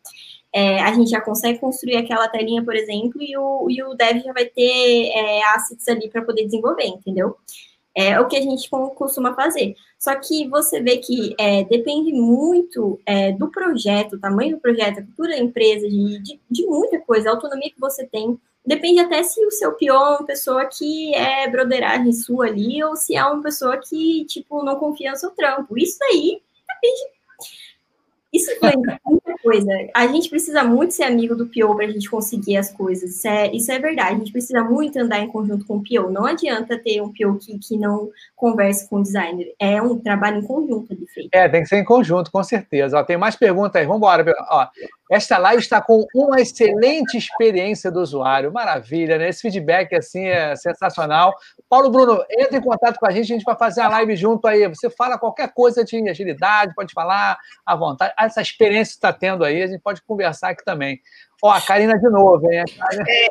é, 0.53 0.81
a 0.81 0.93
gente 0.93 1.11
já 1.11 1.21
consegue 1.21 1.59
construir 1.59 1.97
aquela 1.97 2.29
telinha, 2.29 2.65
por 2.65 2.75
exemplo, 2.75 3.23
e 3.23 3.37
o, 3.37 3.67
e 3.71 3.83
o 3.83 3.95
dev 3.95 4.23
já 4.23 4.33
vai 4.33 4.47
ter 4.47 5.11
é, 5.15 5.45
assets 5.55 5.87
ali 5.89 6.09
para 6.11 6.23
poder 6.23 6.45
desenvolver, 6.45 6.87
entendeu? 6.87 7.37
É 7.95 8.19
o 8.21 8.29
que 8.29 8.37
a 8.37 8.41
gente 8.41 8.69
costuma 8.71 9.35
fazer. 9.35 9.75
Só 9.99 10.15
que 10.15 10.49
você 10.49 10.81
vê 10.81 10.97
que 10.99 11.35
é, 11.39 11.65
depende 11.65 12.13
muito 12.13 13.01
é, 13.05 13.33
do 13.33 13.51
projeto, 13.51 14.19
tamanho 14.19 14.57
do 14.57 14.61
projeto, 14.61 15.05
cultura 15.05 15.31
da 15.31 15.39
empresa, 15.39 15.89
de, 15.89 16.19
de, 16.21 16.41
de, 16.51 16.67
muita 16.67 16.99
coisa, 17.01 17.29
a 17.29 17.33
autonomia 17.33 17.71
que 17.71 17.81
você 17.81 18.07
tem. 18.07 18.39
Depende 18.65 19.01
até 19.01 19.23
se 19.23 19.45
o 19.45 19.51
seu 19.51 19.73
pior 19.73 20.15
é 20.15 20.17
uma 20.19 20.27
pessoa 20.27 20.65
que 20.67 21.15
é 21.15 21.49
broderagem 21.49 22.13
sua 22.13 22.47
ali, 22.47 22.83
ou 22.83 22.97
se 22.97 23.17
é 23.17 23.25
uma 23.25 23.43
pessoa 23.43 23.77
que, 23.77 24.25
tipo, 24.27 24.63
não 24.63 24.77
confia 24.77 25.11
no 25.11 25.17
seu 25.17 25.31
trampo. 25.31 25.77
Isso 25.77 25.99
aí 26.05 26.41
depende 26.69 27.20
isso 28.33 28.51
foi 28.61 28.73
muita 29.05 29.35
coisa. 29.43 29.71
A 29.95 30.07
gente 30.07 30.29
precisa 30.29 30.63
muito 30.63 30.95
ser 30.95 31.03
amigo 31.05 31.35
do 31.35 31.47
PO 31.47 31.75
para 31.75 31.87
a 31.87 31.91
gente 31.91 32.09
conseguir 32.09 32.57
as 32.57 32.71
coisas. 32.71 33.17
Isso 33.17 33.29
é, 33.29 33.51
isso 33.55 33.73
é 33.73 33.79
verdade. 33.79 34.15
A 34.15 34.19
gente 34.19 34.33
precisa 34.33 34.63
muito 34.63 34.99
andar 34.99 35.19
em 35.21 35.29
conjunto 35.29 35.67
com 35.67 35.79
o 35.79 35.83
PO. 35.83 36.11
Não 36.11 36.25
adianta 36.25 36.79
ter 36.79 37.01
um 37.03 37.13
PO 37.13 37.39
que, 37.39 37.59
que 37.59 37.77
não 37.77 38.11
converse 38.37 38.89
com 38.89 38.97
o 38.97 39.03
designer. 39.03 39.53
É 39.59 39.83
um 39.83 39.99
trabalho 39.99 40.39
em 40.39 40.47
conjunto 40.47 40.95
de 40.95 41.07
feito. 41.07 41.31
É, 41.33 41.49
tem 41.49 41.63
que 41.63 41.69
ser 41.69 41.79
em 41.79 41.85
conjunto, 41.85 42.31
com 42.31 42.43
certeza. 42.45 42.99
Ó, 42.99 43.03
tem 43.03 43.17
mais 43.17 43.35
perguntas 43.35 43.81
aí. 43.81 43.87
Vamos 43.87 43.99
embora. 43.99 44.25
Esta 45.11 45.37
live 45.39 45.61
está 45.61 45.83
com 45.83 46.07
uma 46.15 46.41
excelente 46.41 47.19
experiência 47.19 47.91
do 47.91 48.01
usuário. 48.01 48.53
Maravilha, 48.53 49.19
né? 49.19 49.29
Esse 49.29 49.43
feedback 49.43 49.93
assim 49.97 50.27
é 50.27 50.55
sensacional. 50.55 51.35
Paulo 51.69 51.91
Bruno, 51.91 52.25
entre 52.31 52.59
em 52.59 52.63
contato 52.63 52.97
com 52.97 53.09
a 53.09 53.11
gente, 53.11 53.25
a 53.25 53.35
gente 53.35 53.45
vai 53.45 53.57
fazer 53.57 53.81
a 53.81 53.89
live 53.89 54.15
junto 54.15 54.47
aí. 54.47 54.69
Você 54.69 54.89
fala 54.89 55.19
qualquer 55.19 55.53
coisa 55.53 55.85
de 55.85 56.09
agilidade, 56.09 56.77
pode 56.77 56.93
falar 56.93 57.37
à 57.67 57.75
vontade. 57.75 58.15
Essa 58.17 58.41
experiência 58.41 58.93
que 58.93 58.99
está 58.99 59.13
tendo 59.13 59.45
aí, 59.45 59.61
a 59.61 59.67
gente 59.67 59.81
pode 59.81 60.01
conversar 60.03 60.51
aqui 60.51 60.65
também. 60.65 61.01
Ó, 61.43 61.51
a 61.51 61.61
Karina 61.61 61.99
de 61.99 62.09
novo, 62.09 62.49
hein? 62.49 62.63
É, 63.09 63.27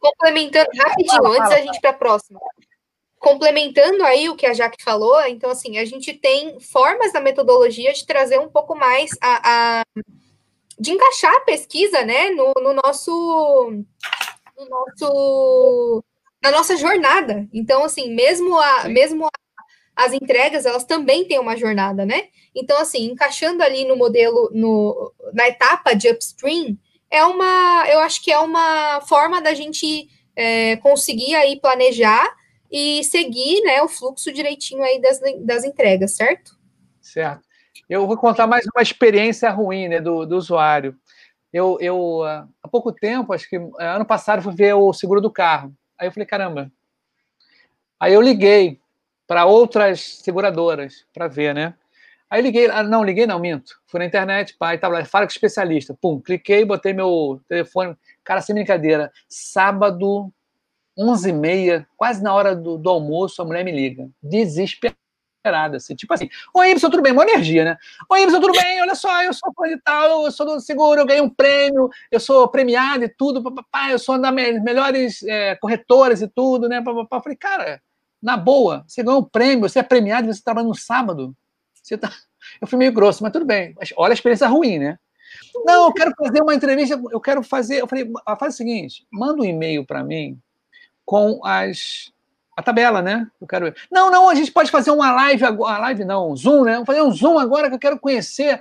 complementando 0.00 0.70
rapidinho, 0.74 1.26
antes 1.26 1.50
da 1.50 1.60
gente 1.60 1.80
para 1.82 1.90
a 1.90 1.94
próxima. 1.94 2.40
Complementando 3.18 4.04
aí 4.04 4.30
o 4.30 4.36
que 4.36 4.46
a 4.46 4.54
Jaque 4.54 4.82
falou, 4.82 5.20
então, 5.26 5.50
assim, 5.50 5.76
a 5.76 5.84
gente 5.84 6.14
tem 6.14 6.58
formas 6.60 7.12
da 7.12 7.20
metodologia 7.20 7.92
de 7.92 8.06
trazer 8.06 8.38
um 8.38 8.48
pouco 8.48 8.74
mais 8.74 9.10
a, 9.20 9.80
a 9.80 9.82
de 10.78 10.92
encaixar 10.92 11.34
a 11.34 11.40
pesquisa, 11.40 12.04
né, 12.04 12.30
no, 12.30 12.52
no 12.62 12.72
nosso, 12.74 13.72
no 14.56 14.68
nosso, 14.68 16.04
na 16.42 16.50
nossa 16.50 16.76
jornada. 16.76 17.48
Então, 17.52 17.84
assim, 17.84 18.14
mesmo 18.14 18.58
a, 18.58 18.88
mesmo 18.88 19.26
a, 19.26 19.30
as 19.96 20.12
entregas, 20.12 20.64
elas 20.64 20.84
também 20.84 21.24
têm 21.26 21.38
uma 21.38 21.56
jornada, 21.56 22.06
né? 22.06 22.28
Então, 22.54 22.78
assim, 22.78 23.06
encaixando 23.06 23.62
ali 23.62 23.84
no 23.84 23.96
modelo, 23.96 24.50
no, 24.52 25.12
na 25.32 25.48
etapa 25.48 25.94
de 25.94 26.08
upstream, 26.08 26.78
é 27.10 27.24
uma, 27.24 27.86
eu 27.88 28.00
acho 28.00 28.22
que 28.22 28.30
é 28.30 28.38
uma 28.38 29.00
forma 29.02 29.40
da 29.40 29.54
gente 29.54 30.08
é, 30.36 30.76
conseguir 30.76 31.34
aí 31.34 31.60
planejar 31.60 32.36
e 32.70 33.02
seguir, 33.04 33.62
né, 33.62 33.82
o 33.82 33.88
fluxo 33.88 34.30
direitinho 34.30 34.82
aí 34.82 35.00
das, 35.00 35.18
das 35.40 35.64
entregas, 35.64 36.14
certo? 36.14 36.56
Certo. 37.00 37.47
Eu 37.88 38.06
vou 38.06 38.18
contar 38.18 38.46
mais 38.46 38.66
uma 38.66 38.82
experiência 38.82 39.50
ruim 39.50 39.88
né, 39.88 39.98
do, 39.98 40.26
do 40.26 40.36
usuário. 40.36 40.94
Eu, 41.50 41.78
eu, 41.80 42.22
ah, 42.22 42.46
há 42.62 42.68
pouco 42.68 42.92
tempo, 42.92 43.32
acho 43.32 43.48
que 43.48 43.56
eh, 43.56 43.86
ano 43.86 44.04
passado, 44.04 44.42
fui 44.42 44.54
ver 44.54 44.74
o 44.74 44.92
seguro 44.92 45.22
do 45.22 45.30
carro. 45.30 45.74
Aí 45.98 46.06
eu 46.06 46.12
falei, 46.12 46.26
caramba. 46.26 46.70
Aí 47.98 48.12
eu 48.12 48.20
liguei 48.20 48.78
para 49.26 49.46
outras 49.46 50.00
seguradoras 50.22 51.06
para 51.14 51.28
ver, 51.28 51.54
né? 51.54 51.74
Aí 52.28 52.42
liguei, 52.42 52.66
ah, 52.70 52.82
não, 52.82 53.02
liguei 53.02 53.26
não, 53.26 53.38
minto. 53.38 53.80
Fui 53.86 53.98
na 53.98 54.04
internet, 54.04 54.54
pai, 54.58 54.76
tava 54.76 54.98
lá, 54.98 55.04
fala 55.06 55.24
com 55.26 55.32
especialista. 55.32 55.96
Pum, 55.98 56.20
cliquei, 56.20 56.66
botei 56.66 56.92
meu 56.92 57.40
telefone. 57.48 57.96
Cara, 58.22 58.42
sem 58.42 58.54
brincadeira, 58.54 59.10
sábado, 59.26 60.30
11h30, 60.98 61.86
quase 61.96 62.22
na 62.22 62.34
hora 62.34 62.54
do, 62.54 62.76
do 62.76 62.90
almoço, 62.90 63.40
a 63.40 63.46
mulher 63.46 63.64
me 63.64 63.72
liga. 63.72 64.10
Desesperada 64.22 64.98
assim, 65.44 65.94
tipo 65.94 66.12
assim, 66.12 66.28
oi, 66.54 66.70
Ibson, 66.72 66.90
tudo 66.90 67.02
bem? 67.02 67.12
Uma 67.12 67.22
energia, 67.22 67.64
né? 67.64 67.76
Oi, 68.10 68.22
Ibson, 68.22 68.40
tudo 68.40 68.52
bem? 68.52 68.82
Olha 68.82 68.94
só, 68.94 69.22
eu 69.22 69.32
sou 69.32 69.52
fã 69.54 69.68
de 69.68 69.80
tal, 69.82 70.24
eu 70.24 70.32
sou 70.32 70.46
do 70.46 70.60
seguro, 70.60 71.00
eu 71.00 71.06
ganhei 71.06 71.22
um 71.22 71.30
prêmio, 71.30 71.88
eu 72.10 72.20
sou 72.20 72.48
premiado 72.48 73.04
e 73.04 73.08
tudo, 73.08 73.42
papapá, 73.42 73.90
eu 73.90 73.98
sou 73.98 74.16
uma 74.16 74.30
das 74.30 74.62
melhores 74.62 75.22
é, 75.22 75.54
corretoras 75.56 76.20
e 76.22 76.28
tudo, 76.28 76.68
né? 76.68 76.82
Papapá. 76.82 77.16
Eu 77.16 77.22
falei, 77.22 77.36
cara, 77.36 77.80
na 78.22 78.36
boa, 78.36 78.84
você 78.86 79.02
ganhou 79.02 79.20
um 79.20 79.24
prêmio, 79.24 79.68
você 79.68 79.78
é 79.78 79.82
premiado 79.82 80.28
e 80.28 80.34
você 80.34 80.42
trabalha 80.42 80.66
no 80.66 80.74
sábado. 80.74 81.34
Você 81.74 81.96
tá... 81.96 82.10
Eu 82.60 82.66
fui 82.66 82.78
meio 82.78 82.92
grosso, 82.92 83.22
mas 83.22 83.32
tudo 83.32 83.44
bem. 83.44 83.74
Olha 83.96 84.12
a 84.12 84.14
experiência 84.14 84.46
ruim, 84.48 84.78
né? 84.78 84.98
Não, 85.64 85.86
eu 85.86 85.92
quero 85.92 86.12
fazer 86.16 86.40
uma 86.40 86.54
entrevista, 86.54 86.98
eu 87.10 87.20
quero 87.20 87.42
fazer. 87.42 87.82
Eu 87.82 87.86
falei, 87.86 88.10
faz 88.38 88.54
o 88.54 88.56
seguinte, 88.56 89.06
manda 89.12 89.42
um 89.42 89.44
e-mail 89.44 89.84
para 89.84 90.02
mim 90.02 90.40
com 91.04 91.44
as 91.44 92.12
a 92.58 92.62
tabela, 92.62 93.00
né? 93.00 93.24
Eu 93.40 93.46
quero. 93.46 93.72
Não, 93.88 94.10
não, 94.10 94.28
a 94.28 94.34
gente 94.34 94.50
pode 94.50 94.68
fazer 94.68 94.90
uma 94.90 95.12
live 95.12 95.44
agora. 95.44 95.78
live 95.78 96.04
não, 96.04 96.32
um 96.32 96.36
Zoom, 96.36 96.64
né? 96.64 96.72
Vamos 96.72 96.86
fazer 96.86 97.02
um 97.02 97.12
Zoom 97.12 97.38
agora 97.38 97.68
que 97.68 97.76
eu 97.76 97.78
quero 97.78 98.00
conhecer 98.00 98.60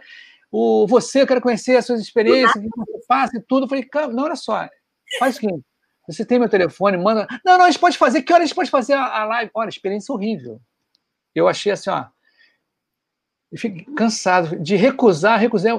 o 0.51 0.85
você, 0.85 1.23
eu 1.23 1.27
quero 1.27 1.41
conhecer 1.41 1.75
as 1.75 1.87
suas 1.87 1.99
experiências, 1.99 2.63
o 2.63 2.69
que 2.69 2.77
você 2.77 3.05
faz 3.07 3.33
e 3.33 3.41
tudo. 3.41 3.65
Eu 3.65 3.67
falei, 3.67 4.13
não, 4.13 4.25
olha 4.25 4.35
só, 4.35 4.69
faz 5.17 5.35
o 5.35 5.39
seguinte. 5.39 5.65
Você 6.07 6.23
tem 6.23 6.37
meu 6.37 6.47
telefone, 6.47 6.95
manda. 6.95 7.27
Não, 7.43 7.57
não, 7.57 7.65
a 7.65 7.71
gente 7.71 7.79
pode 7.79 7.97
fazer. 7.97 8.21
Que 8.21 8.31
hora 8.31 8.43
a 8.43 8.45
gente 8.45 8.55
pode 8.55 8.69
fazer 8.69 8.93
a, 8.93 9.25
live? 9.25 9.49
Olha, 9.55 9.67
experiência 9.67 10.13
horrível. 10.13 10.61
Eu 11.33 11.47
achei 11.47 11.71
assim, 11.71 11.89
ó. 11.89 12.05
Eu 13.51 13.57
fiquei 13.57 13.83
cansado 13.95 14.59
de 14.59 14.75
recusar, 14.75 15.39
recusei 15.39 15.71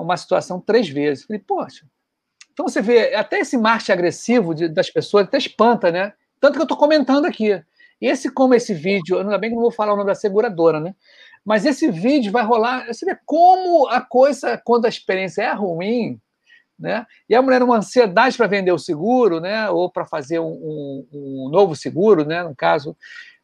uma 0.00 0.16
situação 0.16 0.60
três 0.60 0.88
vezes. 0.88 1.24
Falei, 1.24 1.40
poxa. 1.46 1.86
Então 2.52 2.66
você 2.66 2.82
vê, 2.82 3.14
até 3.14 3.38
esse 3.38 3.56
marketing 3.56 3.92
agressivo 3.92 4.52
de, 4.52 4.68
das 4.68 4.90
pessoas 4.90 5.28
até 5.28 5.38
espanta, 5.38 5.92
né? 5.92 6.12
Tanto 6.40 6.54
que 6.54 6.60
eu 6.60 6.64
estou 6.64 6.76
comentando 6.76 7.26
aqui. 7.26 7.62
Esse, 8.00 8.30
como 8.30 8.54
esse 8.54 8.74
vídeo, 8.74 9.18
ainda 9.18 9.38
bem 9.38 9.50
que 9.50 9.56
não 9.56 9.62
vou 9.62 9.70
falar 9.70 9.94
o 9.94 9.96
nome 9.96 10.08
da 10.08 10.14
seguradora, 10.14 10.78
né? 10.80 10.94
Mas 11.44 11.64
esse 11.64 11.90
vídeo 11.90 12.32
vai 12.32 12.44
rolar. 12.44 12.86
Você 12.86 13.06
vê 13.06 13.18
como 13.24 13.86
a 13.88 14.00
coisa, 14.00 14.60
quando 14.64 14.84
a 14.84 14.88
experiência 14.88 15.42
é 15.42 15.52
ruim, 15.52 16.20
né? 16.78 17.06
E 17.28 17.34
a 17.34 17.40
mulher 17.40 17.62
uma 17.62 17.78
ansiedade 17.78 18.36
para 18.36 18.46
vender 18.46 18.72
o 18.72 18.78
seguro, 18.78 19.40
né? 19.40 19.70
Ou 19.70 19.90
para 19.90 20.04
fazer 20.04 20.38
um, 20.38 20.52
um, 20.52 21.06
um, 21.12 21.48
novo 21.50 21.74
seguro, 21.74 22.24
né? 22.24 22.42
No 22.42 22.54
caso, 22.54 22.96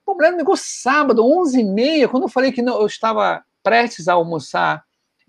a 0.06 0.12
mulher 0.12 0.34
ligou 0.34 0.56
sábado, 0.56 1.22
11h30, 1.22 2.08
quando 2.08 2.24
eu 2.24 2.28
falei 2.28 2.52
que 2.52 2.60
não, 2.60 2.80
eu 2.80 2.86
estava 2.86 3.42
prestes 3.62 4.08
a 4.08 4.14
almoçar 4.14 4.84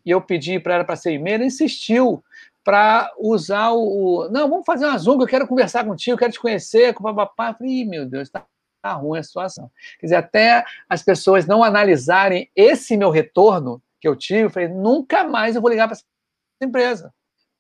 e 0.05 0.09
eu 0.09 0.20
pedi 0.20 0.59
para 0.59 0.76
ela 0.76 0.84
para 0.84 0.95
ser 0.95 1.14
e-mail, 1.14 1.36
ela 1.36 1.45
insistiu 1.45 2.24
para 2.64 3.11
usar 3.20 3.72
o, 3.72 4.30
Não, 4.32 4.49
vamos 4.49 4.66
fazer 4.66 4.86
uma 4.86 4.97
Zoom, 4.97 5.22
eu 5.22 5.28
quero 5.28 5.47
conversar 5.47 5.86
contigo, 5.86 6.14
eu 6.14 6.20
quero 6.20 6.32
te 6.32 6.39
conhecer, 6.39 6.93
com 6.93 7.03
o 7.03 7.14
papapá. 7.14 7.49
Eu 7.49 7.55
falei, 7.55 7.86
meu 7.86 8.05
Deus, 8.05 8.24
está 8.24 8.45
tá 8.82 8.93
ruim 8.93 9.20
a 9.20 9.24
situação. 9.24 9.70
Quer 9.99 10.05
dizer, 10.07 10.16
até 10.16 10.66
as 10.89 11.03
pessoas 11.03 11.45
não 11.45 11.64
analisarem 11.64 12.49
esse 12.55 12.95
meu 12.97 13.09
retorno 13.09 13.82
que 13.99 14.07
eu 14.07 14.16
tive, 14.16 14.43
eu 14.43 14.49
falei, 14.49 14.70
nunca 14.70 15.24
mais 15.24 15.55
eu 15.55 15.61
vou 15.61 15.70
ligar 15.70 15.88
para 15.88 15.95
essa 15.95 16.03
empresa 16.61 17.14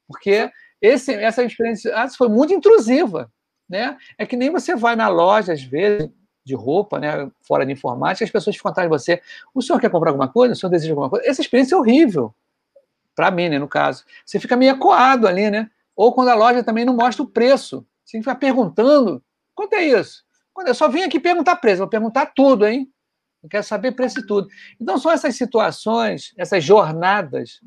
porque 0.07 0.51
esse, 0.81 1.13
essa 1.13 1.43
experiência 1.43 1.95
ah, 1.95 2.07
foi 2.09 2.29
muito 2.29 2.53
intrusiva. 2.53 3.31
Né? 3.67 3.97
É 4.17 4.25
que 4.25 4.35
nem 4.35 4.51
você 4.51 4.75
vai 4.75 4.95
na 4.95 5.07
loja, 5.07 5.53
às 5.53 5.63
vezes, 5.63 6.09
de 6.45 6.53
roupa, 6.53 6.99
né, 6.99 7.31
fora 7.41 7.65
de 7.65 7.71
informática, 7.71 8.25
as 8.25 8.31
pessoas 8.31 8.55
ficam 8.55 8.69
atrás 8.69 8.89
de 8.89 8.95
você. 8.95 9.21
O 9.53 9.61
senhor 9.61 9.79
quer 9.79 9.89
comprar 9.89 10.11
alguma 10.11 10.27
coisa? 10.27 10.53
O 10.53 10.55
senhor 10.55 10.69
deseja 10.69 10.91
alguma 10.91 11.09
coisa? 11.09 11.25
Essa 11.27 11.41
experiência 11.41 11.75
é 11.75 11.77
horrível. 11.77 12.35
Para 13.15 13.31
mim, 13.31 13.49
né, 13.49 13.59
no 13.59 13.67
caso. 13.67 14.03
Você 14.25 14.39
fica 14.39 14.55
meio 14.55 14.73
acuado 14.73 15.27
ali, 15.27 15.49
né? 15.49 15.69
Ou 15.95 16.13
quando 16.13 16.29
a 16.29 16.35
loja 16.35 16.63
também 16.63 16.85
não 16.85 16.95
mostra 16.95 17.23
o 17.23 17.27
preço. 17.27 17.85
Você 18.03 18.17
fica 18.19 18.35
perguntando. 18.35 19.23
Quanto 19.53 19.73
é 19.73 19.83
isso? 19.83 20.23
Quando 20.53 20.67
eu 20.67 20.75
só 20.75 20.87
vim 20.87 21.03
aqui 21.03 21.19
perguntar 21.19 21.55
preço, 21.57 21.79
vou 21.79 21.87
perguntar 21.87 22.27
tudo, 22.27 22.65
hein? 22.65 22.91
Eu 23.41 23.49
quero 23.49 23.63
saber 23.63 23.91
preço 23.91 24.19
e 24.19 24.25
tudo. 24.25 24.47
Então, 24.79 24.97
são 24.97 25.11
essas 25.11 25.35
situações, 25.35 26.33
essas 26.37 26.63
jornadas 26.63 27.59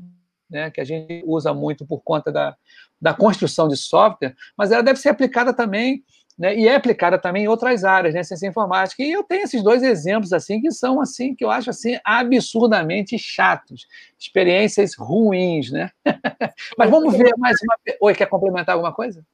né, 0.49 0.70
que 0.70 0.80
a 0.80 0.84
gente 0.84 1.22
usa 1.26 1.53
muito 1.53 1.84
por 1.84 2.01
conta 2.03 2.32
da, 2.32 2.57
da 3.01 3.12
construção 3.12 3.68
de 3.68 3.76
software, 3.76 4.34
mas 4.57 4.72
ela 4.72 4.82
deve 4.82 4.99
ser 4.99 5.11
aplicada 5.11 5.53
também, 5.53 6.05
né, 6.39 6.55
e 6.55 6.68
é 6.68 6.74
aplicada 6.74 7.18
também 7.18 7.45
em 7.45 7.49
outras 7.49 7.82
áreas, 7.84 8.14
né, 8.14 8.22
ciência 8.22 8.47
informática. 8.47 9.03
E 9.03 9.11
eu 9.11 9.22
tenho 9.22 9.45
esses 9.45 9.62
dois 9.62 9.82
exemplos 9.82 10.32
assim 10.32 10.61
que 10.61 10.70
são 10.70 11.01
assim 11.01 11.34
que 11.34 11.45
eu 11.45 11.51
acho 11.51 11.70
assim 11.70 11.99
absurdamente 12.05 13.18
chatos, 13.18 13.87
experiências 14.18 14.95
ruins, 14.95 15.70
né? 15.70 15.91
mas 16.76 16.91
vamos 16.91 17.16
ver 17.16 17.32
mais 17.39 17.57
uma. 17.62 17.76
Oi, 18.01 18.14
quer 18.14 18.26
complementar 18.26 18.74
alguma 18.74 18.93
coisa? 18.93 19.24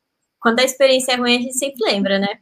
Quando 0.40 0.60
a 0.60 0.64
experiência 0.64 1.12
é 1.12 1.16
ruim, 1.16 1.36
a 1.36 1.40
gente 1.40 1.58
sempre 1.58 1.84
lembra, 1.84 2.18
né? 2.18 2.38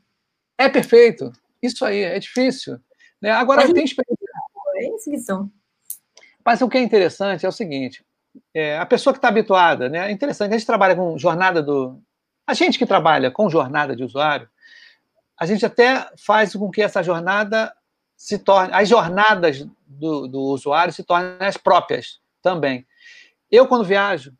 É 0.58 0.68
perfeito. 0.68 1.32
Isso 1.62 1.84
aí 1.84 2.02
é 2.02 2.18
difícil. 2.18 2.78
Né? 3.20 3.30
Agora 3.30 3.62
tem 3.72 3.84
experiência. 3.84 4.26
É 4.76 4.94
isso 4.94 5.10
que 5.10 5.18
são. 5.18 5.50
Mas 6.44 6.62
o 6.62 6.68
que 6.68 6.78
é 6.78 6.82
interessante 6.82 7.44
é 7.44 7.48
o 7.48 7.52
seguinte: 7.52 8.04
é, 8.54 8.78
a 8.78 8.86
pessoa 8.86 9.12
que 9.12 9.18
está 9.18 9.28
habituada, 9.28 9.88
né? 9.88 10.08
É 10.08 10.10
interessante, 10.10 10.50
a 10.50 10.58
gente 10.58 10.66
trabalha 10.66 10.96
com 10.96 11.18
jornada 11.18 11.62
do. 11.62 12.00
A 12.50 12.54
gente 12.54 12.80
que 12.80 12.84
trabalha 12.84 13.30
com 13.30 13.48
jornada 13.48 13.94
de 13.94 14.02
usuário, 14.02 14.48
a 15.38 15.46
gente 15.46 15.64
até 15.64 16.10
faz 16.18 16.52
com 16.52 16.68
que 16.68 16.82
essa 16.82 17.00
jornada 17.00 17.72
se 18.16 18.40
torne. 18.40 18.74
As 18.74 18.88
jornadas 18.88 19.64
do, 19.86 20.26
do 20.26 20.40
usuário 20.40 20.92
se 20.92 21.04
tornem 21.04 21.36
as 21.38 21.56
próprias 21.56 22.18
também. 22.42 22.84
Eu, 23.48 23.68
quando 23.68 23.84
viajo, 23.84 24.34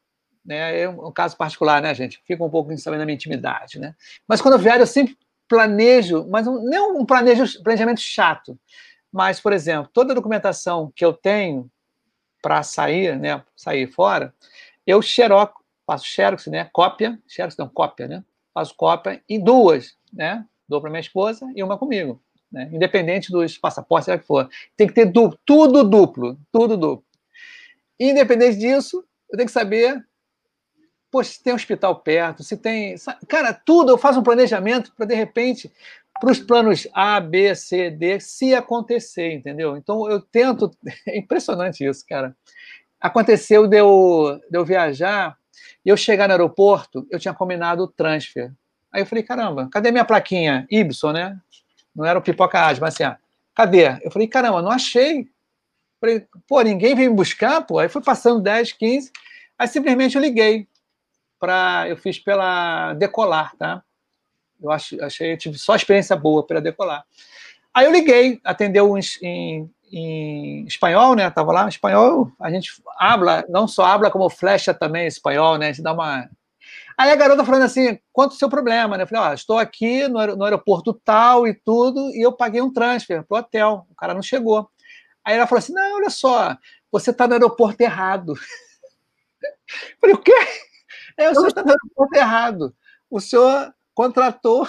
né, 0.44 0.80
é 0.80 0.88
um 0.88 1.12
caso 1.12 1.36
particular, 1.36 1.80
né, 1.80 1.94
gente? 1.94 2.20
Fica 2.26 2.42
um 2.42 2.50
pouco 2.50 2.76
sabendo 2.78 2.98
da 2.98 3.06
minha 3.06 3.14
intimidade, 3.14 3.78
né? 3.78 3.94
Mas 4.26 4.42
quando 4.42 4.54
eu 4.54 4.58
viajo, 4.60 4.80
eu 4.80 4.86
sempre 4.88 5.16
planejo, 5.46 6.26
mas 6.28 6.48
um, 6.48 6.64
não 6.64 6.98
um 6.98 7.06
planejo, 7.06 7.62
planejamento 7.62 8.00
chato. 8.00 8.58
Mas, 9.12 9.40
por 9.40 9.52
exemplo, 9.52 9.88
toda 9.94 10.12
a 10.12 10.16
documentação 10.16 10.92
que 10.96 11.04
eu 11.04 11.12
tenho 11.12 11.70
para 12.42 12.64
sair, 12.64 13.16
né, 13.16 13.40
sair 13.54 13.86
fora, 13.86 14.34
eu 14.84 15.00
xerox, 15.00 15.59
faço 15.90 16.06
xerox, 16.06 16.46
né, 16.46 16.70
cópia, 16.72 17.18
xerox 17.26 17.56
não, 17.56 17.68
cópia, 17.68 18.06
né, 18.06 18.24
faço 18.54 18.72
cópia 18.76 19.20
em 19.28 19.42
duas, 19.42 19.96
né, 20.12 20.46
dou 20.68 20.80
para 20.80 20.88
minha 20.88 21.00
esposa 21.00 21.50
e 21.56 21.64
uma 21.64 21.76
comigo, 21.76 22.22
né, 22.50 22.70
independente 22.72 23.32
dos 23.32 23.58
passaportes, 23.58 24.04
seja 24.04 24.18
que 24.18 24.24
for. 24.24 24.48
Tem 24.76 24.86
que 24.86 24.92
ter 24.92 25.06
duplo, 25.06 25.36
tudo 25.44 25.82
duplo, 25.82 26.38
tudo 26.52 26.76
duplo. 26.76 27.04
Independente 27.98 28.56
disso, 28.56 29.04
eu 29.28 29.36
tenho 29.36 29.48
que 29.48 29.52
saber 29.52 30.00
poxa, 31.10 31.32
se 31.32 31.42
tem 31.42 31.52
um 31.52 31.56
hospital 31.56 31.96
perto, 31.96 32.44
se 32.44 32.56
tem. 32.56 32.94
Cara, 33.26 33.52
tudo 33.52 33.90
eu 33.90 33.98
faço 33.98 34.20
um 34.20 34.22
planejamento 34.22 34.92
para, 34.94 35.06
de 35.06 35.14
repente, 35.16 35.72
para 36.20 36.30
os 36.30 36.38
planos 36.38 36.86
A, 36.94 37.18
B, 37.18 37.52
C, 37.56 37.90
D, 37.90 38.20
se 38.20 38.54
acontecer, 38.54 39.32
entendeu? 39.32 39.76
Então 39.76 40.08
eu 40.08 40.20
tento. 40.20 40.70
É 41.08 41.18
impressionante 41.18 41.84
isso, 41.84 42.04
cara. 42.08 42.36
Aconteceu 43.00 43.66
de 43.66 43.78
eu, 43.78 44.40
de 44.48 44.56
eu 44.56 44.64
viajar 44.64 45.36
e 45.84 45.88
eu 45.88 45.96
chegar 45.96 46.26
no 46.28 46.34
aeroporto, 46.34 47.06
eu 47.10 47.18
tinha 47.18 47.34
combinado 47.34 47.84
o 47.84 47.88
transfer. 47.88 48.52
Aí 48.92 49.02
eu 49.02 49.06
falei, 49.06 49.22
caramba, 49.22 49.68
cadê 49.70 49.90
minha 49.90 50.04
plaquinha? 50.04 50.66
Ibson, 50.70 51.12
né? 51.12 51.38
Não 51.94 52.04
era 52.04 52.18
o 52.18 52.22
pipoca 52.22 52.66
Asma, 52.66 52.88
assim, 52.88 53.04
ah, 53.04 53.18
cadê? 53.54 53.98
Eu 54.02 54.10
falei, 54.10 54.28
caramba, 54.28 54.62
não 54.62 54.70
achei. 54.70 55.28
Falei, 56.00 56.26
pô, 56.48 56.60
ninguém 56.62 56.94
veio 56.94 57.10
me 57.10 57.16
buscar, 57.16 57.60
pô. 57.62 57.78
Aí 57.78 57.88
foi 57.88 58.02
passando 58.02 58.40
10, 58.40 58.72
15. 58.72 59.12
Aí 59.58 59.68
simplesmente 59.68 60.16
eu 60.16 60.22
liguei 60.22 60.66
para. 61.38 61.86
Eu 61.88 61.96
fiz 61.96 62.18
pela 62.18 62.94
Decolar, 62.94 63.54
tá? 63.56 63.82
Eu 64.62 64.70
achei, 64.70 65.32
eu 65.32 65.38
tive 65.38 65.58
só 65.58 65.74
experiência 65.74 66.14
boa 66.14 66.46
para 66.46 66.60
decolar. 66.60 67.04
Aí 67.72 67.86
eu 67.86 67.92
liguei, 67.92 68.40
atendeu 68.44 68.96
em, 68.98 69.00
em, 69.22 69.70
em, 69.90 70.64
espanhol, 70.66 71.14
né? 71.14 71.28
Tava 71.30 71.52
lá, 71.52 71.64
em 71.64 71.68
espanhol, 71.68 72.30
a 72.40 72.50
gente 72.50 72.70
habla, 72.98 73.44
não 73.48 73.66
só 73.66 73.84
habla 73.84 74.10
como 74.10 74.30
flecha 74.30 74.72
também 74.72 75.06
espanhol, 75.06 75.58
né? 75.58 75.66
A 75.66 75.72
gente 75.72 75.82
dá 75.82 75.92
uma. 75.92 76.28
Aí 76.96 77.10
a 77.10 77.16
garota 77.16 77.44
falando 77.44 77.62
assim: 77.62 77.98
quanto 78.12 78.32
o 78.32 78.36
seu 78.36 78.48
problema, 78.48 78.96
né? 78.96 79.04
Eu 79.04 79.06
falei: 79.06 79.30
ó, 79.30 79.34
estou 79.34 79.58
aqui 79.58 80.06
no, 80.08 80.36
no 80.36 80.44
aeroporto 80.44 80.92
tal 80.92 81.46
e 81.46 81.54
tudo, 81.54 82.10
e 82.10 82.24
eu 82.24 82.32
paguei 82.32 82.60
um 82.60 82.72
transfer 82.72 83.24
pro 83.24 83.38
hotel, 83.38 83.86
o 83.90 83.94
cara 83.94 84.14
não 84.14 84.22
chegou. 84.22 84.70
Aí 85.24 85.36
ela 85.36 85.46
falou 85.46 85.58
assim: 85.58 85.72
não, 85.72 85.96
olha 85.96 86.10
só, 86.10 86.56
você 86.90 87.10
está 87.10 87.26
no 87.26 87.34
aeroporto 87.34 87.80
errado. 87.82 88.34
Eu 89.70 89.96
falei: 90.00 90.14
o 90.16 90.18
quê? 90.18 90.34
É, 91.16 91.30
o 91.30 91.34
senhor 91.34 91.48
está 91.48 91.62
no 91.62 91.70
aeroporto 91.70 92.16
errado. 92.16 92.74
O 93.08 93.20
senhor 93.20 93.72
contratou 93.94 94.66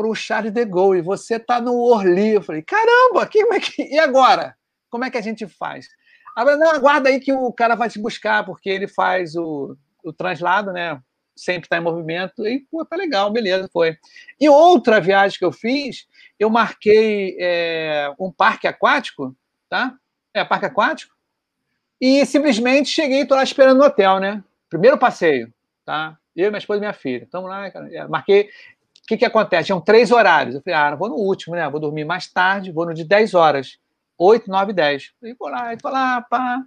para 0.00 0.08
o 0.08 0.14
Charles 0.14 0.50
de 0.50 0.64
Gaulle 0.64 1.00
e 1.00 1.02
você 1.02 1.36
está 1.36 1.60
no 1.60 1.76
Orly. 1.76 2.30
Eu 2.30 2.42
falei, 2.42 2.62
caramba, 2.62 3.26
que, 3.26 3.42
como 3.42 3.52
é 3.52 3.60
que, 3.60 3.82
e 3.82 3.98
agora? 3.98 4.56
Como 4.88 5.04
é 5.04 5.10
que 5.10 5.18
a 5.18 5.20
gente 5.20 5.46
faz? 5.46 5.88
Ela, 6.36 6.56
não, 6.56 6.70
aguarda 6.70 7.10
aí 7.10 7.20
que 7.20 7.30
o 7.34 7.52
cara 7.52 7.74
vai 7.74 7.90
te 7.90 8.00
buscar, 8.00 8.46
porque 8.46 8.70
ele 8.70 8.88
faz 8.88 9.36
o, 9.36 9.76
o 10.02 10.10
translado, 10.10 10.72
né? 10.72 10.98
Sempre 11.36 11.66
está 11.66 11.76
em 11.76 11.82
movimento. 11.82 12.46
E, 12.46 12.60
pô, 12.70 12.82
tá 12.82 12.96
legal, 12.96 13.30
beleza, 13.30 13.68
foi. 13.70 13.98
E 14.40 14.48
outra 14.48 15.02
viagem 15.02 15.38
que 15.38 15.44
eu 15.44 15.52
fiz, 15.52 16.08
eu 16.38 16.48
marquei 16.48 17.36
é, 17.38 18.10
um 18.18 18.32
parque 18.32 18.66
aquático, 18.66 19.36
tá? 19.68 19.94
É, 20.32 20.42
parque 20.44 20.64
aquático. 20.64 21.14
E 22.00 22.24
simplesmente 22.24 22.88
cheguei, 22.88 23.20
estou 23.20 23.36
lá 23.36 23.42
esperando 23.42 23.76
no 23.76 23.84
hotel, 23.84 24.18
né? 24.18 24.42
Primeiro 24.70 24.96
passeio, 24.96 25.52
tá? 25.84 26.16
Eu, 26.34 26.50
minha 26.50 26.58
esposa 26.58 26.78
e 26.78 26.80
minha 26.80 26.94
filha. 26.94 27.24
Estamos 27.24 27.50
lá, 27.50 27.70
cara. 27.70 27.94
É, 27.94 28.08
marquei. 28.08 28.48
Que, 29.10 29.16
que 29.16 29.24
acontece? 29.24 29.66
Tinham 29.66 29.80
três 29.80 30.12
horários. 30.12 30.54
Eu 30.54 30.62
falei, 30.62 30.78
ah, 30.78 30.94
vou 30.94 31.08
no 31.08 31.16
último, 31.16 31.56
né? 31.56 31.68
Vou 31.68 31.80
dormir 31.80 32.04
mais 32.04 32.32
tarde, 32.32 32.70
vou 32.70 32.86
no 32.86 32.94
de 32.94 33.02
10 33.02 33.34
horas. 33.34 33.76
8, 34.16 34.48
9, 34.48 34.72
10. 34.72 35.10
Falei, 35.18 35.34
vou 35.36 35.48
lá, 35.48 35.74
vou 35.82 35.90
lá, 35.90 36.22
pá. 36.22 36.62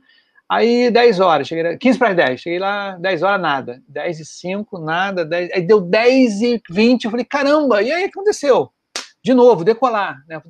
Aí 0.49 0.91
10 0.91 1.21
horas, 1.21 1.47
cheguei 1.47 1.77
15 1.77 1.97
para 1.97 2.09
as 2.09 2.15
10, 2.17 2.41
cheguei 2.41 2.59
lá, 2.59 2.97
10 2.97 3.23
horas, 3.23 3.41
nada. 3.41 3.81
10 3.87 4.19
e 4.19 4.25
5, 4.25 4.77
nada. 4.77 5.23
10, 5.23 5.51
aí 5.53 5.61
deu 5.61 5.79
10 5.79 6.41
e 6.41 6.61
20, 6.69 7.05
eu 7.05 7.11
falei, 7.11 7.25
caramba, 7.25 7.81
e 7.81 7.89
aí 7.89 8.01
o 8.01 8.11
que 8.11 8.19
aconteceu? 8.19 8.69
De 9.23 9.33
novo, 9.33 9.63
decolar. 9.63 10.21
Né? 10.27 10.41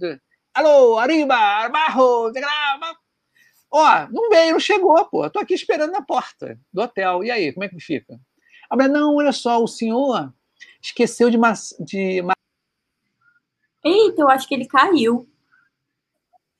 Alô, 0.51 0.97
arriba, 0.97 1.35
abajo, 1.35 2.31
Ó, 3.69 4.07
não 4.11 4.29
veio, 4.31 4.53
não 4.53 4.59
chegou, 4.59 5.05
pô. 5.05 5.29
Tô 5.29 5.37
aqui 5.37 5.53
esperando 5.53 5.91
na 5.91 6.01
porta 6.01 6.57
do 6.73 6.81
hotel. 6.81 7.23
E 7.23 7.29
aí, 7.29 7.53
como 7.53 7.65
é 7.65 7.69
que 7.69 7.79
fica? 7.79 8.19
A 8.67 8.75
mulher, 8.75 8.89
não, 8.89 9.15
olha 9.15 9.31
só, 9.31 9.61
o 9.63 9.67
senhor 9.67 10.33
esqueceu 10.83 11.29
de. 11.29 11.37
de... 11.79 12.21
Eita, 13.83 14.21
eu 14.21 14.29
acho 14.29 14.47
que 14.47 14.53
ele 14.53 14.67
caiu. 14.67 15.27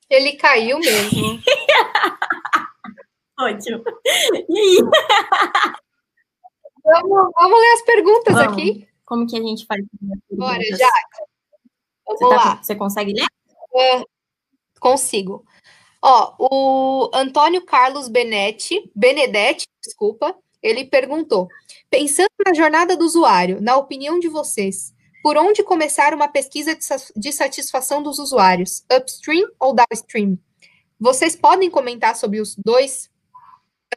Ele 0.08 0.36
caiu 0.36 0.78
mesmo. 0.78 1.40
Ótimo. 3.38 3.82
E 4.48 4.58
aí? 4.58 4.78
Vamos, 6.84 7.32
vamos 7.34 7.60
ler 7.60 7.72
as 7.72 7.82
perguntas 7.82 8.34
vamos. 8.34 8.52
aqui. 8.52 8.88
Como 9.04 9.26
que 9.26 9.36
a 9.36 9.42
gente 9.42 9.66
faz? 9.66 9.82
Bora, 10.30 10.62
já. 10.76 10.90
Vamos 12.06 12.20
você, 12.20 12.28
tá, 12.28 12.62
você 12.62 12.74
consegue 12.76 13.12
ler? 13.12 13.26
Uh, 13.72 14.04
consigo. 14.78 15.44
Ó, 16.02 16.34
o 16.38 17.10
Antônio 17.14 17.64
Carlos 17.64 18.08
Benetti, 18.08 18.90
Benedetti, 18.94 19.66
desculpa, 19.82 20.36
ele 20.64 20.86
perguntou: 20.86 21.48
pensando 21.90 22.30
na 22.44 22.54
jornada 22.54 22.96
do 22.96 23.04
usuário, 23.04 23.60
na 23.60 23.76
opinião 23.76 24.18
de 24.18 24.28
vocês, 24.28 24.94
por 25.22 25.36
onde 25.36 25.62
começar 25.62 26.14
uma 26.14 26.26
pesquisa 26.26 26.76
de 27.14 27.32
satisfação 27.32 28.02
dos 28.02 28.18
usuários, 28.18 28.84
upstream 28.90 29.46
ou 29.60 29.74
downstream? 29.74 30.38
Vocês 30.98 31.36
podem 31.36 31.70
comentar 31.70 32.16
sobre 32.16 32.40
os 32.40 32.56
dois, 32.56 33.10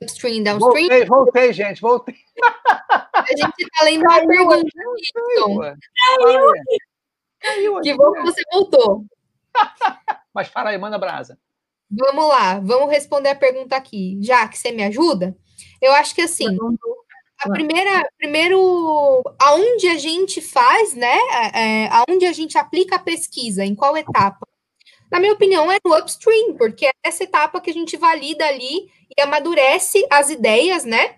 upstream 0.02 0.36
e 0.36 0.44
downstream? 0.44 0.88
Voltei, 0.88 1.06
voltei, 1.06 1.54
gente, 1.54 1.82
voltei. 1.82 2.16
A 3.14 3.26
gente 3.30 3.60
está 3.60 3.84
lendo 3.86 4.02
uma 4.02 4.28
pergunta 4.28 4.56
aqui, 4.58 4.72
Caiu, 5.14 6.54
Caiu, 7.40 7.82
que 7.82 7.94
bom 7.94 8.12
que 8.12 8.22
você 8.22 8.42
voltou. 8.52 9.06
Mas 10.34 10.50
fala 10.50 10.72
aí, 10.72 10.78
manda 10.78 10.98
brasa. 10.98 11.40
Vamos 11.90 12.28
lá, 12.28 12.60
vamos 12.60 12.90
responder 12.92 13.30
a 13.30 13.36
pergunta 13.36 13.76
aqui. 13.76 14.20
Já 14.22 14.48
que 14.48 14.58
você 14.58 14.72
me 14.72 14.84
ajuda, 14.84 15.36
eu 15.82 15.94
acho 15.94 16.14
que 16.14 16.22
assim, 16.22 16.58
a 17.40 17.50
primeira, 17.50 18.10
primeiro, 18.18 19.22
aonde 19.40 19.88
a 19.88 19.98
gente 19.98 20.42
faz, 20.42 20.94
né? 20.96 21.18
É, 21.54 21.88
aonde 21.90 22.26
a 22.26 22.34
gente 22.34 22.58
aplica 22.58 22.96
a 22.96 23.00
pesquisa, 23.00 23.64
em 23.64 23.76
qual 23.76 23.96
etapa? 23.96 24.48
Na 25.12 25.20
minha 25.20 25.34
opinião, 25.34 25.72
é 25.72 25.78
no 25.86 25.96
upstream, 25.96 26.56
porque 26.58 26.88
é 26.88 26.92
essa 27.04 27.24
etapa 27.24 27.62
que 27.62 27.70
a 27.70 27.74
gente 27.74 27.96
valida 27.96 28.46
ali 28.46 28.90
e 29.16 29.22
amadurece 29.22 30.06
as 30.10 30.30
ideias, 30.30 30.84
né? 30.84 31.16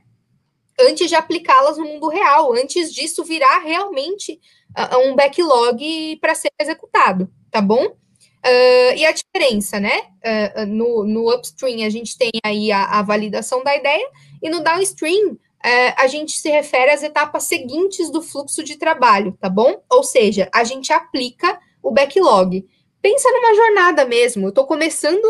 Antes 0.79 1.09
de 1.09 1.15
aplicá-las 1.15 1.77
no 1.77 1.85
mundo 1.85 2.07
real, 2.07 2.53
antes 2.53 2.93
disso 2.93 3.23
virar 3.23 3.59
realmente 3.59 4.39
uh, 4.77 5.09
um 5.09 5.15
backlog 5.15 6.17
para 6.21 6.35
ser 6.35 6.49
executado, 6.59 7.29
tá 7.49 7.61
bom? 7.61 7.85
Uh, 7.85 8.95
e 8.95 9.05
a 9.05 9.11
diferença, 9.11 9.79
né? 9.79 10.01
Uh, 10.23 10.65
no, 10.65 11.03
no 11.03 11.33
upstream, 11.33 11.85
a 11.85 11.89
gente 11.89 12.17
tem 12.17 12.31
aí 12.43 12.71
a, 12.71 12.99
a 12.99 13.01
validação 13.01 13.63
da 13.63 13.75
ideia, 13.75 14.07
e 14.41 14.49
no 14.49 14.61
downstream, 14.61 15.33
uh, 15.33 15.93
a 15.97 16.07
gente 16.07 16.31
se 16.33 16.49
refere 16.49 16.91
às 16.91 17.03
etapas 17.03 17.43
seguintes 17.43 18.11
do 18.11 18.21
fluxo 18.21 18.63
de 18.63 18.77
trabalho, 18.77 19.37
tá 19.39 19.49
bom? 19.49 19.81
Ou 19.89 20.03
seja, 20.03 20.49
a 20.53 20.63
gente 20.63 20.91
aplica 20.91 21.59
o 21.81 21.91
backlog. 21.91 22.67
Pensa 23.01 23.29
numa 23.31 23.55
jornada 23.55 24.05
mesmo. 24.05 24.45
Eu 24.45 24.49
estou 24.49 24.65
começando 24.65 25.25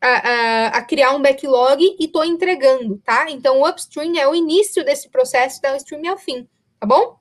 a, 0.00 0.08
a, 0.08 0.66
a, 0.68 0.82
criar 0.82 1.12
um 1.12 1.22
backlog 1.22 1.82
e 1.82 2.04
estou 2.04 2.24
entregando, 2.24 3.00
tá? 3.04 3.30
Então, 3.30 3.60
o 3.60 3.68
upstream 3.68 4.16
é 4.18 4.28
o 4.28 4.34
início 4.34 4.84
desse 4.84 5.08
processo, 5.08 5.60
downstream 5.62 6.02
é 6.04 6.12
o 6.12 6.18
fim, 6.18 6.46
tá 6.78 6.86
bom? 6.86 7.18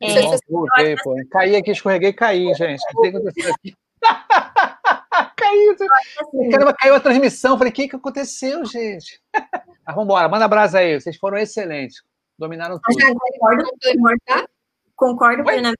É. 0.00 0.22
Voltei, 0.48 0.96
pô. 1.02 1.14
Caí 1.30 1.56
aqui, 1.56 1.70
escorreguei 1.72 2.10
e 2.10 2.12
caí, 2.12 2.54
gente. 2.54 2.82
O 2.94 3.02
que 3.02 3.08
aconteceu 3.08 3.52
aqui? 3.52 3.74
caiu. 5.36 5.76
Assim. 6.20 6.50
Caramba, 6.50 6.74
caiu 6.74 6.94
a 6.94 7.00
transmissão. 7.00 7.58
Falei, 7.58 7.72
o 7.72 7.74
que, 7.74 7.88
que 7.88 7.96
aconteceu, 7.96 8.64
gente? 8.64 9.20
Mas 9.86 9.94
vamos 9.94 10.04
embora, 10.04 10.28
manda 10.28 10.48
brasa 10.48 10.78
aí. 10.78 11.00
Vocês 11.00 11.16
foram 11.16 11.38
excelentes. 11.38 12.02
Dominaram 12.38 12.78
tudo. 12.82 13.00
Eu 13.00 13.14
concordo, 13.14 13.64
concordo, 13.64 14.48
concordo 14.94 15.44
plenamente. 15.44 15.78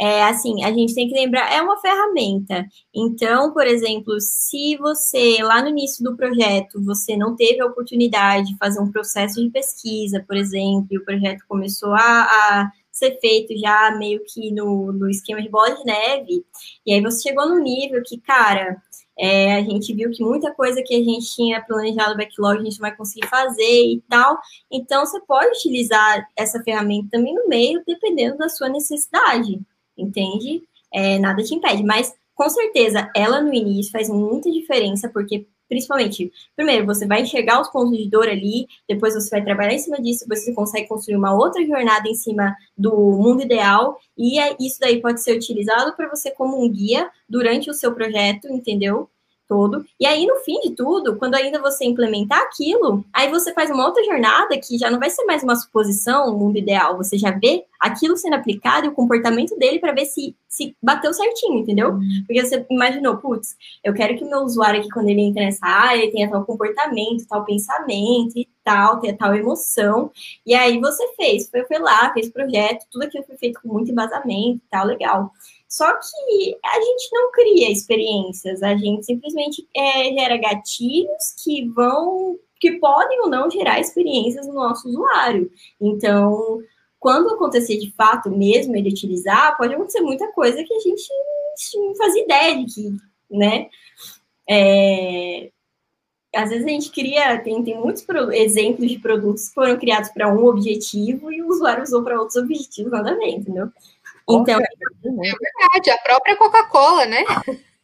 É 0.00 0.24
assim, 0.24 0.64
a 0.64 0.72
gente 0.72 0.94
tem 0.94 1.08
que 1.08 1.14
lembrar, 1.14 1.52
é 1.52 1.60
uma 1.60 1.78
ferramenta. 1.78 2.66
Então, 2.94 3.52
por 3.52 3.66
exemplo, 3.66 4.18
se 4.18 4.76
você 4.78 5.42
lá 5.42 5.62
no 5.62 5.68
início 5.68 6.02
do 6.02 6.16
projeto 6.16 6.82
você 6.82 7.16
não 7.16 7.36
teve 7.36 7.60
a 7.60 7.66
oportunidade 7.66 8.48
de 8.48 8.56
fazer 8.56 8.80
um 8.80 8.90
processo 8.90 9.42
de 9.42 9.50
pesquisa, 9.50 10.24
por 10.26 10.36
exemplo, 10.36 10.86
e 10.90 10.98
o 10.98 11.04
projeto 11.04 11.44
começou 11.46 11.92
a, 11.92 11.98
a 12.00 12.70
ser 12.92 13.18
feito 13.20 13.56
já 13.58 13.94
meio 13.96 14.22
que 14.24 14.50
no, 14.52 14.92
no 14.92 15.08
esquema 15.08 15.40
de 15.42 15.48
bola 15.48 15.74
de 15.74 15.84
neve. 15.84 16.44
E 16.84 16.92
aí 16.92 17.00
você 17.00 17.28
chegou 17.28 17.48
no 17.48 17.58
nível 17.58 18.02
que, 18.04 18.18
cara, 18.20 18.80
é, 19.18 19.56
a 19.56 19.62
gente 19.62 19.92
viu 19.92 20.10
que 20.10 20.24
muita 20.24 20.50
coisa 20.52 20.82
que 20.82 20.94
a 20.94 21.04
gente 21.04 21.34
tinha 21.34 21.60
planejado 21.60 22.16
backlog 22.16 22.58
a 22.58 22.64
gente 22.64 22.80
não 22.80 22.88
vai 22.88 22.96
conseguir 22.96 23.26
fazer 23.28 23.62
e 23.62 24.02
tal. 24.08 24.38
Então, 24.70 25.04
você 25.04 25.20
pode 25.20 25.48
utilizar 25.48 26.26
essa 26.34 26.62
ferramenta 26.62 27.08
também 27.12 27.34
no 27.34 27.46
meio, 27.46 27.82
dependendo 27.86 28.38
da 28.38 28.48
sua 28.48 28.68
necessidade, 28.70 29.60
entende? 29.96 30.62
É, 30.92 31.18
nada 31.18 31.42
te 31.42 31.54
impede. 31.54 31.82
Mas, 31.82 32.14
com 32.34 32.48
certeza, 32.48 33.10
ela 33.14 33.42
no 33.42 33.52
início 33.52 33.92
faz 33.92 34.08
muita 34.08 34.50
diferença, 34.50 35.08
porque 35.10 35.46
principalmente, 35.70 36.32
primeiro, 36.56 36.84
você 36.84 37.06
vai 37.06 37.22
enxergar 37.22 37.60
os 37.60 37.70
pontos 37.70 37.96
de 37.96 38.10
dor 38.10 38.28
ali, 38.28 38.66
depois 38.88 39.14
você 39.14 39.30
vai 39.30 39.42
trabalhar 39.42 39.72
em 39.72 39.78
cima 39.78 40.02
disso, 40.02 40.26
você 40.28 40.52
consegue 40.52 40.88
construir 40.88 41.16
uma 41.16 41.32
outra 41.32 41.64
jornada 41.64 42.08
em 42.08 42.14
cima 42.14 42.54
do 42.76 42.90
mundo 42.92 43.42
ideal, 43.42 43.96
e 44.18 44.38
é, 44.40 44.56
isso 44.58 44.78
daí 44.80 45.00
pode 45.00 45.22
ser 45.22 45.36
utilizado 45.36 45.94
para 45.94 46.08
você 46.08 46.32
como 46.32 46.60
um 46.60 46.68
guia 46.68 47.08
durante 47.28 47.70
o 47.70 47.74
seu 47.74 47.94
projeto, 47.94 48.48
entendeu? 48.48 49.08
Todo. 49.50 49.84
E 49.98 50.06
aí, 50.06 50.24
no 50.24 50.36
fim 50.36 50.60
de 50.60 50.70
tudo, 50.70 51.16
quando 51.16 51.34
ainda 51.34 51.60
você 51.60 51.84
implementar 51.84 52.40
aquilo, 52.40 53.04
aí 53.12 53.28
você 53.28 53.52
faz 53.52 53.68
uma 53.68 53.84
outra 53.84 54.04
jornada 54.04 54.56
que 54.56 54.78
já 54.78 54.88
não 54.88 55.00
vai 55.00 55.10
ser 55.10 55.24
mais 55.24 55.42
uma 55.42 55.56
suposição, 55.56 56.32
um 56.32 56.38
mundo 56.38 56.56
ideal. 56.56 56.96
Você 56.96 57.18
já 57.18 57.32
vê 57.32 57.64
aquilo 57.80 58.16
sendo 58.16 58.34
aplicado 58.34 58.86
e 58.86 58.88
o 58.88 58.94
comportamento 58.94 59.58
dele 59.58 59.80
para 59.80 59.92
ver 59.92 60.04
se, 60.04 60.36
se 60.48 60.76
bateu 60.80 61.12
certinho, 61.12 61.58
entendeu? 61.58 61.94
Uhum. 61.94 62.22
Porque 62.26 62.44
você 62.44 62.64
imaginou, 62.70 63.16
putz, 63.16 63.56
eu 63.82 63.92
quero 63.92 64.16
que 64.16 64.24
meu 64.24 64.40
usuário 64.40 64.80
aqui, 64.80 64.88
quando 64.90 65.08
ele 65.08 65.22
entra 65.22 65.42
nessa 65.42 65.66
área, 65.66 66.02
ele 66.02 66.12
tenha 66.12 66.30
tal 66.30 66.44
comportamento, 66.44 67.26
tal 67.26 67.44
pensamento 67.44 68.36
e 68.36 68.46
tal, 68.62 69.00
tenha 69.00 69.16
tal 69.16 69.34
emoção. 69.34 70.12
E 70.46 70.54
aí 70.54 70.78
você 70.78 71.04
fez, 71.16 71.50
foi, 71.50 71.64
foi 71.64 71.78
lá, 71.78 72.12
fez 72.12 72.30
projeto, 72.30 72.86
tudo 72.90 73.02
aquilo 73.02 73.24
foi 73.24 73.36
feito 73.36 73.60
com 73.60 73.68
muito 73.68 73.90
embasamento 73.90 74.58
e 74.58 74.70
tal, 74.70 74.86
legal. 74.86 75.32
Só 75.70 75.86
que 75.92 76.58
a 76.64 76.80
gente 76.80 77.08
não 77.12 77.30
cria 77.30 77.70
experiências, 77.70 78.60
a 78.60 78.76
gente 78.76 79.06
simplesmente 79.06 79.68
é, 79.74 80.12
gera 80.12 80.36
gatilhos 80.36 81.32
que 81.44 81.68
vão, 81.68 82.36
que 82.58 82.72
podem 82.72 83.20
ou 83.20 83.30
não 83.30 83.48
gerar 83.48 83.78
experiências 83.78 84.48
no 84.48 84.54
nosso 84.54 84.88
usuário. 84.88 85.48
Então, 85.80 86.60
quando 86.98 87.30
acontecer 87.30 87.78
de 87.78 87.92
fato 87.92 88.28
mesmo 88.28 88.74
ele 88.74 88.90
utilizar, 88.90 89.56
pode 89.56 89.72
acontecer 89.72 90.00
muita 90.00 90.26
coisa 90.32 90.64
que 90.64 90.74
a 90.74 90.80
gente 90.80 91.08
não 91.76 91.94
fazia 91.94 92.24
ideia 92.24 92.64
de 92.64 92.74
que, 92.74 92.96
né? 93.30 93.68
É, 94.48 95.52
às 96.34 96.50
vezes 96.50 96.66
a 96.66 96.68
gente 96.68 96.90
cria, 96.90 97.38
tem, 97.38 97.62
tem 97.62 97.78
muitos 97.78 98.04
exemplos 98.32 98.90
de 98.90 98.98
produtos 98.98 99.48
que 99.48 99.54
foram 99.54 99.78
criados 99.78 100.10
para 100.10 100.32
um 100.32 100.44
objetivo 100.46 101.32
e 101.32 101.42
o 101.42 101.48
usuário 101.48 101.84
usou 101.84 102.02
para 102.02 102.18
outros 102.18 102.36
objetivos, 102.36 102.90
nada 102.90 103.12
a 103.12 103.16
ver, 103.16 103.30
entendeu? 103.30 103.68
Então, 104.32 104.60
é 104.60 105.32
verdade, 105.32 105.90
a 105.90 105.98
própria 105.98 106.36
Coca-Cola, 106.36 107.06
né? 107.06 107.24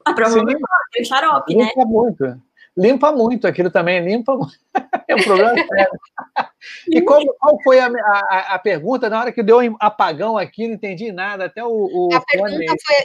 A 0.05 0.13
própria 0.13 0.43
Coca-Cola, 0.43 1.01
o 1.01 1.05
xarope, 1.05 1.53
limpa 1.53 1.65
né? 1.65 1.73
Limpa 1.77 1.87
muito. 1.87 2.43
Limpa 2.77 3.13
muito 3.13 3.47
aquilo 3.47 3.71
também, 3.71 4.05
limpa 4.05 4.37
muito. 4.37 4.59
é 5.09 5.15
um 5.15 5.23
problema 5.23 5.55
sério. 5.57 6.01
E 6.89 7.01
como, 7.01 7.35
qual 7.39 7.59
foi 7.63 7.81
a, 7.81 7.87
a, 7.87 8.55
a, 8.55 8.59
pergunta? 8.59 9.09
Na 9.09 9.21
hora 9.21 9.33
que 9.33 9.43
deu 9.43 9.61
um 9.61 9.77
apagão 9.81 10.37
aqui, 10.37 10.69
não 10.69 10.75
entendi 10.75 11.11
nada, 11.11 11.47
até 11.47 11.65
o. 11.65 11.71
o 11.71 12.15
a, 12.15 12.21
pergunta 12.21 12.75
foi, 12.85 12.97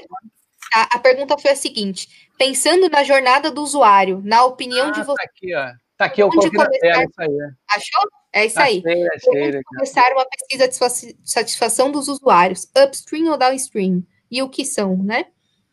a, 0.73 0.95
a, 0.95 0.99
pergunta 0.99 1.37
foi 1.37 1.51
a 1.51 1.55
seguinte: 1.55 2.29
pensando 2.37 2.89
na 2.89 3.03
jornada 3.03 3.49
do 3.49 3.61
usuário, 3.61 4.21
na 4.25 4.43
opinião 4.43 4.89
ah, 4.89 4.91
de 4.91 5.03
você. 5.03 5.15
Tá 5.15 5.23
aqui, 5.23 5.55
ó. 5.55 5.71
Tá 6.01 6.05
aqui, 6.05 6.23
eu 6.23 6.29
coloquei 6.29 6.57
na 6.57 6.67
tela, 6.67 7.03
isso 7.03 7.21
aí. 7.21 7.37
Achou? 7.69 8.09
É 8.33 8.45
isso 8.47 8.59
aí. 8.59 8.79
Achei, 8.79 9.07
achei, 9.07 9.51
Vamos 9.51 9.65
começar 9.67 10.11
uma 10.13 10.25
pesquisa 10.25 10.67
de 10.67 11.15
satisfação 11.23 11.91
dos 11.91 12.07
usuários, 12.07 12.67
upstream 12.75 13.31
ou 13.31 13.37
downstream, 13.37 14.03
e 14.31 14.41
o 14.41 14.49
que 14.49 14.65
são, 14.65 14.97
né? 14.97 15.27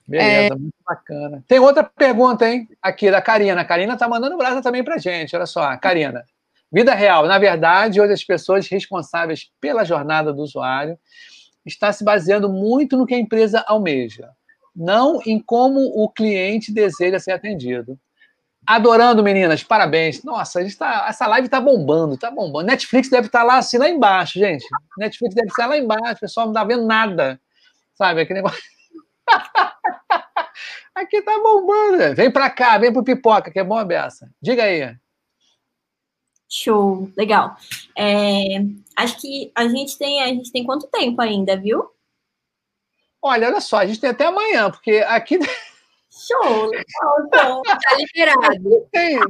Beleza, 0.06 0.52
é... 0.52 0.58
muito 0.58 0.74
bacana. 0.86 1.42
Tem 1.48 1.58
outra 1.58 1.82
pergunta, 1.82 2.46
hein? 2.46 2.68
Aqui 2.82 3.10
da 3.10 3.22
Karina. 3.22 3.62
A 3.62 3.64
Karina 3.64 3.96
tá 3.96 4.06
mandando 4.06 4.36
brasa 4.36 4.60
também 4.60 4.84
pra 4.84 4.98
gente. 4.98 5.34
Olha 5.34 5.46
só, 5.46 5.74
Karina. 5.78 6.22
Vida 6.70 6.92
real. 6.92 7.26
Na 7.26 7.38
verdade, 7.38 7.98
hoje 7.98 8.12
as 8.12 8.22
pessoas 8.22 8.68
responsáveis 8.68 9.50
pela 9.58 9.82
jornada 9.82 10.30
do 10.30 10.42
usuário 10.42 10.98
está 11.64 11.90
se 11.90 12.04
baseando 12.04 12.50
muito 12.50 12.98
no 12.98 13.06
que 13.06 13.14
a 13.14 13.18
empresa 13.18 13.64
almeja, 13.66 14.28
não 14.76 15.22
em 15.24 15.40
como 15.40 15.80
o 15.80 16.06
cliente 16.06 16.70
deseja 16.70 17.18
ser 17.18 17.32
atendido. 17.32 17.98
Adorando, 18.68 19.22
meninas, 19.22 19.62
parabéns. 19.62 20.22
Nossa, 20.22 20.58
a 20.58 20.62
gente 20.62 20.76
tá, 20.76 21.06
essa 21.08 21.26
live 21.26 21.46
está 21.46 21.58
bombando, 21.58 22.16
está 22.16 22.30
bombando. 22.30 22.66
Netflix 22.66 23.08
deve 23.08 23.28
estar 23.28 23.38
tá 23.38 23.44
lá 23.46 23.56
assim, 23.56 23.78
lá 23.78 23.88
embaixo, 23.88 24.38
gente. 24.38 24.62
Netflix 24.98 25.34
deve 25.34 25.48
estar 25.48 25.66
lá 25.66 25.78
embaixo, 25.78 26.16
o 26.16 26.20
pessoal 26.20 26.44
não 26.44 26.52
está 26.52 26.64
vendo 26.64 26.84
nada. 26.84 27.40
Sabe, 27.94 28.20
aquele 28.20 28.42
negócio. 28.42 28.62
Aqui 30.94 31.22
tá 31.22 31.32
bombando. 31.38 32.14
Vem 32.14 32.30
para 32.30 32.50
cá, 32.50 32.76
vem 32.76 32.92
pro 32.92 33.02
pipoca, 33.02 33.50
que 33.50 33.58
é 33.58 33.64
bom 33.64 33.78
a 33.78 33.86
beça. 33.86 34.30
Diga 34.38 34.64
aí. 34.64 34.94
Show, 36.46 37.10
legal. 37.16 37.56
É, 37.96 38.58
acho 38.98 39.18
que 39.18 39.50
a 39.54 39.66
gente 39.66 39.96
tem, 39.96 40.22
a 40.22 40.26
gente 40.26 40.52
tem 40.52 40.62
quanto 40.62 40.86
tempo 40.88 41.22
ainda, 41.22 41.56
viu? 41.56 41.90
Olha, 43.22 43.48
olha 43.48 43.62
só, 43.62 43.78
a 43.78 43.86
gente 43.86 43.98
tem 43.98 44.10
até 44.10 44.26
amanhã, 44.26 44.70
porque 44.70 44.98
aqui 45.08 45.38
Show, 46.10 46.70
então, 47.26 47.62
tá 47.62 47.96
liberado. 47.96 48.68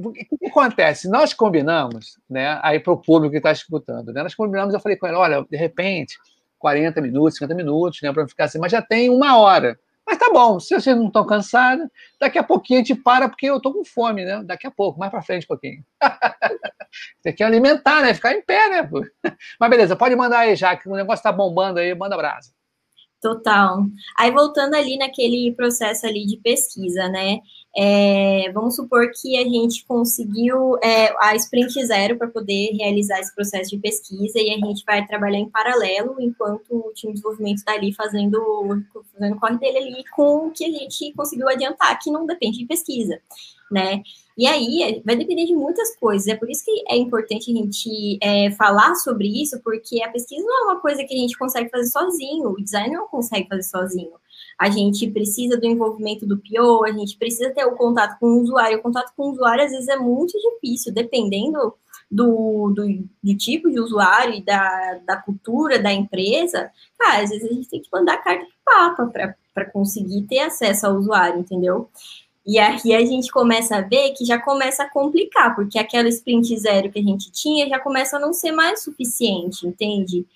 O 0.09 0.13
que, 0.13 0.47
acontece? 0.47 1.09
Nós 1.09 1.35
combinamos, 1.35 2.19
né? 2.31 2.59
Aí 2.63 2.79
para 2.79 2.93
o 2.93 2.97
público 2.97 3.33
que 3.33 3.39
está 3.39 3.51
escutando, 3.51 4.13
né? 4.13 4.23
Nós 4.23 4.35
combinamos, 4.35 4.73
eu 4.73 4.81
falei 4.81 4.97
com 4.97 5.07
ele, 5.07 5.17
olha, 5.17 5.45
de 5.51 5.57
repente, 5.57 6.17
40 6.59 7.01
minutos, 7.01 7.35
50 7.35 7.55
minutos, 7.55 8.01
né, 8.03 8.13
para 8.13 8.29
ficar 8.29 8.45
assim, 8.45 8.59
mas 8.59 8.73
já 8.73 8.81
tem 8.81 9.11
uma 9.11 9.37
hora. 9.39 9.79
Mas 10.07 10.17
tá 10.17 10.31
bom, 10.33 10.59
se 10.59 10.75
vocês 10.75 10.97
não 10.97 11.09
estão 11.09 11.27
cansados, 11.27 11.87
daqui 12.19 12.39
a 12.39 12.43
pouquinho 12.43 12.81
a 12.81 12.83
gente 12.83 12.95
para, 12.95 13.29
porque 13.29 13.45
eu 13.45 13.61
tô 13.61 13.75
com 13.75 13.85
fome, 13.85 14.25
né? 14.25 14.43
Daqui 14.43 14.67
a 14.67 14.71
pouco, 14.71 14.99
mais 14.99 15.11
para 15.11 15.21
frente 15.21 15.45
um 15.45 15.49
pouquinho. 15.49 15.85
Tem 17.23 17.35
que 17.35 17.43
alimentar, 17.43 18.01
né? 18.01 18.15
Ficar 18.15 18.33
em 18.33 18.41
pé, 18.41 18.71
né? 18.71 18.91
Mas 19.61 19.71
beleza, 19.71 19.97
pode 19.97 20.17
mandar 20.17 20.39
aí, 20.39 20.57
já 20.57 20.75
que 20.75 20.89
o 20.89 20.95
negócio 20.95 21.23
tá 21.23 21.31
bombando 21.31 21.79
aí, 21.79 21.95
manda 21.95 22.17
brasa. 22.17 22.58
Total. 23.23 23.79
Aí 24.17 24.31
voltando 24.31 24.75
ali 24.75 24.97
naquele 24.97 25.53
processo 25.57 26.07
ali 26.07 26.25
de 26.25 26.37
pesquisa, 26.41 27.09
né? 27.09 27.39
É, 27.77 28.51
vamos 28.53 28.75
supor 28.77 29.11
que 29.11 29.37
a 29.39 29.45
gente 29.45 29.85
conseguiu 29.87 30.77
é, 30.83 31.15
a 31.21 31.37
sprint 31.37 31.85
zero 31.87 32.17
para 32.17 32.27
poder 32.27 32.73
realizar 32.73 33.21
esse 33.21 33.35
processo 33.35 33.71
de 33.71 33.79
pesquisa 33.79 34.39
e 34.39 34.51
a 34.51 34.67
gente 34.67 34.83
vai 34.85 35.07
trabalhar 35.07 35.39
em 35.39 35.51
paralelo 35.51 36.17
enquanto 36.19 36.65
o 36.71 36.93
time 36.95 37.13
de 37.13 37.21
desenvolvimento 37.21 37.59
está 37.59 37.75
ali 37.75 37.93
fazendo, 37.93 38.41
fazendo 39.13 39.37
o 39.37 39.41
corre 39.41 39.59
dele 39.59 39.79
ali 39.79 40.05
com 40.15 40.49
o 40.49 40.51
que 40.51 40.65
a 40.65 40.71
gente 40.71 41.13
conseguiu 41.15 41.49
adiantar, 41.49 41.99
que 42.01 42.11
não 42.11 42.27
depende 42.27 42.59
de 42.59 42.67
pesquisa, 42.67 43.21
né? 43.71 44.03
E 44.37 44.47
aí 44.47 45.03
vai 45.05 45.17
depender 45.17 45.47
de 45.47 45.55
muitas 45.55 45.97
coisas. 45.97 46.29
É 46.29 46.37
por 46.37 46.49
isso 46.49 46.65
que 46.65 46.85
é 46.89 46.97
importante 46.97 47.51
a 47.51 47.55
gente 47.55 48.19
é, 48.23 48.51
falar 48.53 48.95
sobre 48.95 49.27
isso, 49.27 49.61
porque 49.63 50.03
a 50.03 50.11
pesquisa 50.11 50.45
não 50.45 50.61
é 50.61 50.73
uma 50.73 50.81
coisa 50.81 51.05
que 51.05 51.13
a 51.13 51.17
gente 51.19 51.37
consegue 51.37 51.69
fazer 51.71 51.91
sozinho, 51.91 52.51
o 52.51 52.63
design 52.63 52.95
não 52.95 53.09
consegue 53.09 53.49
fazer 53.49 53.65
sozinho. 53.65 54.13
A 54.59 54.69
gente 54.71 55.09
precisa 55.11 55.57
do 55.57 55.67
envolvimento 55.67 56.27
do 56.27 56.37
PO, 56.37 56.85
a 56.85 56.93
gente 56.93 57.17
precisa 57.17 57.51
ter 57.51 57.65
o 57.65 57.77
contato 57.77 58.19
com 58.19 58.27
o 58.27 58.43
usuário. 58.43 58.79
O 58.79 58.83
contato 58.83 59.13
com 59.17 59.29
o 59.29 59.33
usuário, 59.33 59.65
às 59.65 59.71
vezes, 59.71 59.89
é 59.89 59.97
muito 59.97 60.33
difícil, 60.37 60.93
dependendo 60.93 61.75
do, 62.11 62.73
do, 62.75 63.05
do, 63.23 63.37
tipo 63.37 63.71
de 63.71 63.79
usuário 63.79 64.35
e 64.35 64.43
da, 64.43 64.99
da 65.07 65.17
cultura 65.17 65.79
da 65.79 65.93
empresa, 65.93 66.71
cara, 66.99 67.23
às 67.23 67.31
vezes 67.31 67.51
a 67.51 67.55
gente 67.55 67.69
tem 67.69 67.83
que 67.83 67.89
mandar 67.93 68.17
carta 68.19 68.45
de 68.45 68.53
papa 68.65 69.07
para 69.55 69.65
conseguir 69.67 70.23
ter 70.23 70.41
acesso 70.41 70.87
ao 70.87 70.97
usuário, 70.97 71.41
entendeu? 71.41 71.89
E 72.47 72.59
aí 72.59 72.95
a 72.95 73.05
gente 73.05 73.31
começa 73.31 73.77
a 73.77 73.83
ver 73.83 74.13
que 74.13 74.25
já 74.25 74.41
começa 74.41 74.83
a 74.83 74.91
complicar, 74.91 75.55
porque 75.55 75.79
aquela 75.79 76.09
sprint 76.09 76.57
zero 76.59 76.91
que 76.91 76.99
a 76.99 77.03
gente 77.03 77.31
tinha 77.31 77.69
já 77.69 77.79
começa 77.79 78.17
a 78.17 78.21
não 78.21 78.33
ser 78.33 78.53
mais 78.53 78.83
suficiente, 78.83 79.67
entende? 79.67 80.27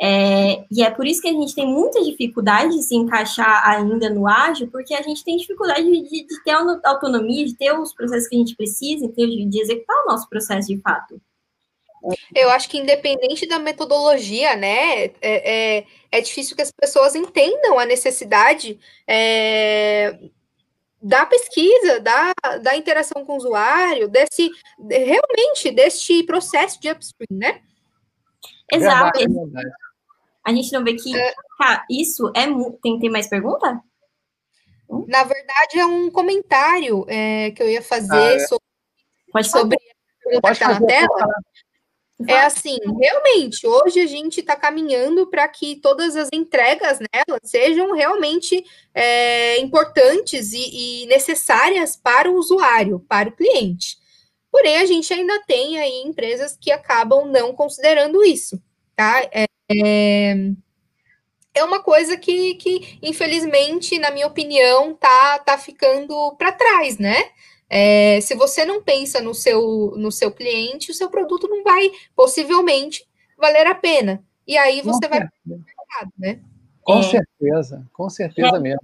É, 0.00 0.64
e 0.70 0.82
é 0.82 0.90
por 0.90 1.06
isso 1.06 1.20
que 1.20 1.28
a 1.28 1.32
gente 1.32 1.54
tem 1.54 1.66
muita 1.66 2.02
dificuldade 2.04 2.70
de 2.70 2.82
se 2.82 2.94
encaixar 2.94 3.68
ainda 3.68 4.08
no 4.08 4.28
ágil, 4.28 4.68
porque 4.70 4.94
a 4.94 5.02
gente 5.02 5.24
tem 5.24 5.36
dificuldade 5.36 5.82
de, 5.82 6.24
de 6.24 6.42
ter 6.44 6.52
autonomia, 6.84 7.44
de 7.44 7.56
ter 7.56 7.72
os 7.72 7.92
processos 7.92 8.28
que 8.28 8.36
a 8.36 8.38
gente 8.38 8.54
precisa, 8.54 9.08
de, 9.08 9.46
de 9.46 9.60
executar 9.60 9.96
o 10.04 10.10
nosso 10.10 10.28
processo 10.28 10.68
de 10.68 10.80
fato. 10.80 11.20
Eu 12.32 12.48
acho 12.50 12.68
que 12.68 12.78
independente 12.78 13.44
da 13.48 13.58
metodologia, 13.58 14.54
né, 14.54 15.06
é, 15.06 15.16
é, 15.20 15.84
é 16.12 16.20
difícil 16.20 16.54
que 16.54 16.62
as 16.62 16.70
pessoas 16.70 17.16
entendam 17.16 17.76
a 17.76 17.84
necessidade 17.84 18.78
é, 19.04 20.16
da 21.02 21.26
pesquisa, 21.26 21.98
da, 21.98 22.32
da 22.62 22.76
interação 22.76 23.24
com 23.24 23.32
o 23.32 23.36
usuário, 23.36 24.08
desse 24.08 24.48
realmente 24.88 25.72
deste 25.72 26.22
processo 26.22 26.80
de 26.80 26.88
upstream, 26.88 27.36
né? 27.36 27.60
Exato. 28.70 29.18
Verdade, 29.18 29.68
A 30.48 30.52
gente 30.54 30.72
não 30.72 30.82
vê 30.82 30.94
que 30.94 31.14
é... 31.14 31.34
tá, 31.58 31.84
isso 31.90 32.32
é 32.34 32.46
tem 32.82 32.98
ter 32.98 33.10
mais 33.10 33.28
pergunta? 33.28 33.82
Hum? 34.88 35.04
Na 35.06 35.22
verdade 35.22 35.78
é 35.78 35.84
um 35.84 36.10
comentário 36.10 37.04
é, 37.06 37.50
que 37.50 37.62
eu 37.62 37.68
ia 37.68 37.82
fazer 37.82 38.16
ah, 38.16 38.32
é. 38.32 38.38
sobre, 38.38 38.64
Pode 39.30 39.50
sobre 39.50 39.76
a 39.76 40.24
pergunta 40.24 40.54
que 40.54 40.58
tá 40.58 40.80
na 40.80 40.86
tela. 40.86 41.34
É 42.26 42.40
assim, 42.40 42.78
realmente, 42.98 43.66
hoje 43.66 44.00
a 44.00 44.06
gente 44.06 44.40
está 44.40 44.56
caminhando 44.56 45.26
para 45.28 45.46
que 45.48 45.76
todas 45.76 46.16
as 46.16 46.30
entregas 46.32 46.98
nela 46.98 47.38
sejam 47.44 47.92
realmente 47.92 48.64
é, 48.94 49.60
importantes 49.60 50.52
e, 50.52 51.02
e, 51.02 51.06
necessárias 51.08 51.94
para 51.94 52.28
o 52.28 52.36
usuário, 52.36 53.04
para 53.06 53.28
o 53.28 53.32
cliente. 53.32 53.98
Porém, 54.50 54.78
a 54.78 54.86
gente 54.86 55.12
ainda 55.12 55.44
tem 55.46 55.78
aí 55.78 56.02
empresas 56.04 56.56
que 56.58 56.72
acabam 56.72 57.26
não 57.30 57.52
considerando 57.52 58.24
isso, 58.24 58.60
tá? 58.96 59.22
É, 59.30 59.44
é, 59.70 60.34
é 61.54 61.64
uma 61.64 61.82
coisa 61.82 62.16
que, 62.16 62.54
que, 62.54 62.98
infelizmente, 63.02 63.98
na 63.98 64.10
minha 64.10 64.26
opinião, 64.26 64.94
tá, 64.94 65.38
tá 65.40 65.58
ficando 65.58 66.34
para 66.36 66.52
trás, 66.52 66.98
né? 66.98 67.16
É, 67.70 68.20
se 68.20 68.34
você 68.34 68.64
não 68.64 68.82
pensa 68.82 69.20
no 69.20 69.34
seu, 69.34 69.92
no 69.96 70.10
seu 70.10 70.30
cliente, 70.30 70.90
o 70.90 70.94
seu 70.94 71.10
produto 71.10 71.46
não 71.48 71.62
vai, 71.62 71.90
possivelmente, 72.16 73.04
valer 73.36 73.66
a 73.66 73.74
pena. 73.74 74.24
E 74.46 74.56
aí 74.56 74.80
você 74.80 75.06
com 75.06 75.10
vai 75.10 75.20
mercado, 75.20 76.12
né? 76.18 76.40
Com 76.82 77.00
é. 77.00 77.02
certeza, 77.02 77.86
com 77.92 78.08
certeza 78.08 78.56
é, 78.56 78.60
mesmo. 78.60 78.80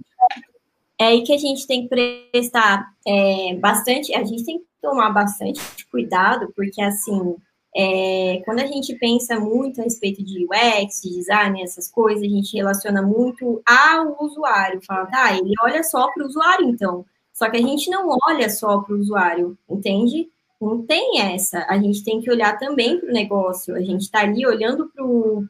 É 0.99 1.05
aí 1.07 1.23
que 1.23 1.33
a 1.33 1.37
gente 1.37 1.65
tem 1.65 1.87
que 1.87 2.29
prestar 2.31 2.93
é, 3.07 3.55
bastante, 3.55 4.13
a 4.13 4.23
gente 4.23 4.45
tem 4.45 4.59
que 4.59 4.65
tomar 4.79 5.09
bastante 5.09 5.59
cuidado, 5.87 6.53
porque 6.55 6.81
assim, 6.81 7.35
é, 7.75 8.41
quando 8.45 8.59
a 8.59 8.65
gente 8.65 8.95
pensa 8.95 9.37
muito 9.37 9.81
a 9.81 9.83
respeito 9.83 10.23
de 10.23 10.45
UX, 10.45 11.01
de 11.03 11.09
design, 11.13 11.61
essas 11.61 11.91
coisas, 11.91 12.23
a 12.23 12.27
gente 12.27 12.55
relaciona 12.55 13.01
muito 13.01 13.61
ao 13.65 14.23
usuário. 14.23 14.79
Fala, 14.85 15.05
tá, 15.07 15.37
ele 15.37 15.51
olha 15.61 15.83
só 15.83 16.09
para 16.11 16.23
o 16.23 16.27
usuário, 16.27 16.69
então. 16.69 17.05
Só 17.33 17.49
que 17.49 17.57
a 17.57 17.61
gente 17.61 17.89
não 17.89 18.17
olha 18.29 18.49
só 18.49 18.79
para 18.79 18.95
o 18.95 18.99
usuário, 18.99 19.57
entende? 19.69 20.29
Não 20.61 20.85
tem 20.85 21.19
essa. 21.19 21.65
A 21.67 21.77
gente 21.77 22.01
tem 22.01 22.21
que 22.21 22.31
olhar 22.31 22.57
também 22.57 22.97
para 22.97 23.09
o 23.09 23.13
negócio. 23.13 23.75
A 23.75 23.81
gente 23.81 24.03
está 24.03 24.21
ali 24.21 24.47
olhando 24.47 24.89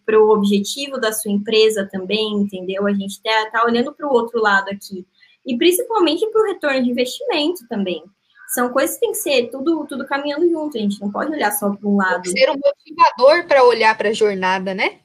para 0.03 0.19
o 0.19 0.29
objetivo 0.31 0.99
da 0.99 1.13
sua 1.13 1.31
empresa 1.31 1.87
também, 1.91 2.33
entendeu? 2.33 2.87
A 2.87 2.93
gente 2.93 3.11
está 3.11 3.51
tá 3.51 3.63
olhando 3.63 3.93
para 3.93 4.07
o 4.07 4.11
outro 4.11 4.41
lado 4.41 4.69
aqui. 4.69 5.05
E 5.45 5.55
principalmente 5.55 6.25
para 6.31 6.41
o 6.41 6.45
retorno 6.47 6.83
de 6.83 6.89
investimento 6.89 7.67
também. 7.69 8.03
São 8.55 8.69
coisas 8.69 8.95
que 8.95 9.01
tem 9.01 9.11
que 9.11 9.17
ser 9.17 9.49
tudo, 9.49 9.85
tudo 9.85 10.07
caminhando 10.07 10.49
junto. 10.49 10.77
A 10.77 10.79
gente 10.79 11.01
não 11.01 11.11
pode 11.11 11.29
olhar 11.29 11.51
só 11.51 11.75
para 11.75 11.89
um 11.89 11.97
lado. 11.97 12.21
Tem 12.21 12.33
que 12.33 12.39
ser 12.39 12.49
um 12.49 12.55
motivador 12.55 13.45
para 13.45 13.65
olhar 13.65 13.97
para 13.97 14.07
a 14.07 14.13
jornada, 14.13 14.73
né? 14.73 14.99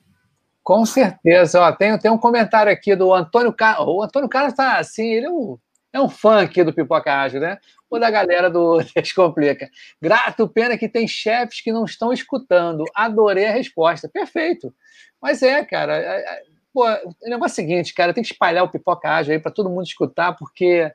Com 0.62 0.86
certeza. 0.86 1.60
Ó, 1.60 1.72
tem, 1.72 1.98
tem 1.98 2.12
um 2.12 2.16
comentário 2.16 2.70
aqui 2.70 2.94
do 2.94 3.12
Antônio 3.12 3.52
Carlos. 3.52 3.88
O 3.88 4.04
Antônio 4.04 4.28
Carlos 4.28 4.52
está 4.52 4.78
assim, 4.78 5.14
ele 5.14 5.26
é 5.26 5.30
um 5.30 5.58
é 5.92 6.00
um 6.00 6.08
fã 6.08 6.42
aqui 6.42 6.62
do 6.62 6.72
Pipoca 6.72 7.12
Ágil, 7.12 7.40
né? 7.40 7.58
Ou 7.90 7.98
da 7.98 8.08
galera 8.08 8.48
do 8.48 8.78
Descomplica. 8.94 9.68
Grato, 10.00 10.48
pena 10.48 10.78
que 10.78 10.88
tem 10.88 11.08
chefes 11.08 11.60
que 11.60 11.72
não 11.72 11.84
estão 11.84 12.12
escutando. 12.12 12.84
Adorei 12.94 13.46
a 13.46 13.52
resposta. 13.52 14.08
Perfeito. 14.08 14.72
Mas 15.20 15.42
é, 15.42 15.64
cara. 15.64 15.96
É, 15.96 16.20
é, 16.20 16.42
pô, 16.72 16.84
o 16.86 17.28
negócio 17.28 17.60
é 17.60 17.64
o 17.64 17.66
seguinte, 17.66 17.92
cara, 17.92 18.14
tem 18.14 18.22
que 18.22 18.30
espalhar 18.30 18.62
o 18.62 18.70
Pipoca 18.70 19.10
Ágil 19.10 19.32
aí 19.32 19.40
para 19.40 19.50
todo 19.50 19.68
mundo 19.68 19.82
escutar, 19.82 20.36
porque, 20.36 20.88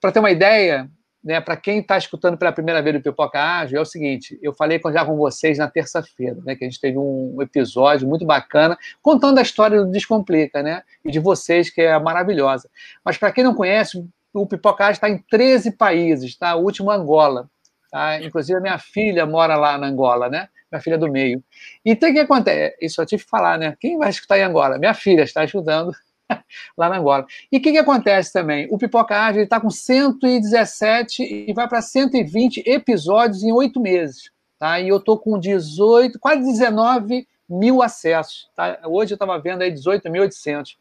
para 0.00 0.10
ter 0.10 0.18
uma 0.18 0.32
ideia, 0.32 0.90
né, 1.22 1.40
para 1.40 1.56
quem 1.56 1.78
está 1.78 1.96
escutando 1.96 2.36
pela 2.36 2.52
primeira 2.52 2.82
vez 2.82 2.96
o 2.96 3.00
Pipoca 3.00 3.40
Ágil, 3.40 3.78
é 3.78 3.80
o 3.80 3.84
seguinte: 3.84 4.38
eu 4.42 4.52
falei 4.52 4.80
já 4.92 5.04
com 5.04 5.16
vocês 5.16 5.58
na 5.58 5.68
terça-feira, 5.68 6.38
né, 6.44 6.56
que 6.56 6.64
a 6.64 6.68
gente 6.68 6.80
teve 6.80 6.98
um 6.98 7.40
episódio 7.40 8.08
muito 8.08 8.26
bacana 8.26 8.76
contando 9.00 9.38
a 9.38 9.42
história 9.42 9.84
do 9.84 9.90
Descomplica, 9.90 10.62
né, 10.62 10.82
e 11.04 11.10
de 11.10 11.20
vocês, 11.20 11.70
que 11.70 11.80
é 11.80 11.98
maravilhosa. 11.98 12.68
Mas 13.04 13.16
para 13.16 13.30
quem 13.30 13.44
não 13.44 13.54
conhece, 13.54 14.04
o 14.32 14.46
Pipocage 14.46 14.92
está 14.92 15.08
em 15.08 15.18
13 15.18 15.72
países, 15.72 16.36
tá? 16.36 16.56
O 16.56 16.62
último 16.62 16.90
Angola. 16.90 17.48
Tá? 17.90 18.18
Inclusive, 18.22 18.58
a 18.58 18.62
minha 18.62 18.78
filha 18.78 19.26
mora 19.26 19.54
lá 19.54 19.76
na 19.76 19.86
Angola, 19.86 20.30
né? 20.30 20.48
Minha 20.70 20.80
filha 20.80 20.96
do 20.96 21.10
meio. 21.12 21.44
E 21.84 21.94
tem 21.94 22.14
que 22.14 22.20
acontece, 22.20 22.74
isso 22.80 23.02
eu 23.02 23.06
tive 23.06 23.22
que 23.22 23.28
falar, 23.28 23.58
né? 23.58 23.76
Quem 23.78 23.98
vai 23.98 24.08
escutar 24.08 24.38
em 24.38 24.42
Angola? 24.42 24.78
Minha 24.78 24.94
filha 24.94 25.22
está 25.22 25.44
estudando 25.44 25.92
lá 26.76 26.88
na 26.88 26.98
Angola. 26.98 27.26
E 27.50 27.58
o 27.58 27.60
que, 27.60 27.72
que 27.72 27.78
acontece 27.78 28.32
também? 28.32 28.68
O 28.70 28.78
Pipocage 28.78 29.40
está 29.40 29.60
com 29.60 29.70
117 29.70 31.46
e 31.48 31.52
vai 31.52 31.68
para 31.68 31.82
120 31.82 32.62
episódios 32.66 33.42
em 33.42 33.52
oito 33.52 33.80
meses. 33.80 34.30
Tá? 34.58 34.80
E 34.80 34.88
eu 34.88 34.98
estou 34.98 35.18
com 35.18 35.38
18, 35.38 36.18
quase 36.18 36.44
19 36.44 37.26
mil 37.48 37.82
acessos. 37.82 38.48
Tá? 38.54 38.78
Hoje 38.84 39.12
eu 39.12 39.16
estava 39.16 39.38
vendo 39.38 39.62
aí 39.62 39.72
18.800. 39.72 40.76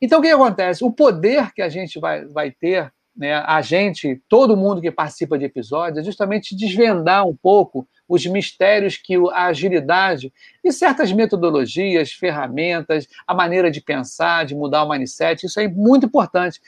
Então, 0.00 0.18
o 0.18 0.22
que 0.22 0.28
acontece? 0.28 0.84
O 0.84 0.90
poder 0.90 1.52
que 1.52 1.62
a 1.62 1.68
gente 1.68 2.00
vai, 2.00 2.24
vai 2.24 2.50
ter, 2.50 2.92
né, 3.14 3.34
a 3.34 3.60
gente, 3.60 4.20
todo 4.28 4.56
mundo 4.56 4.80
que 4.80 4.90
participa 4.90 5.38
de 5.38 5.44
episódios, 5.44 5.98
é 5.98 6.02
justamente 6.02 6.56
desvendar 6.56 7.26
um 7.26 7.36
pouco 7.36 7.86
os 8.08 8.24
mistérios 8.26 8.96
que 8.96 9.14
a 9.32 9.46
agilidade 9.46 10.32
e 10.64 10.72
certas 10.72 11.12
metodologias, 11.12 12.12
ferramentas, 12.12 13.06
a 13.26 13.34
maneira 13.34 13.70
de 13.70 13.80
pensar, 13.80 14.44
de 14.44 14.54
mudar 14.54 14.84
o 14.84 14.88
mindset, 14.88 15.46
isso 15.46 15.60
é 15.60 15.68
muito 15.68 16.06
importante. 16.06 16.60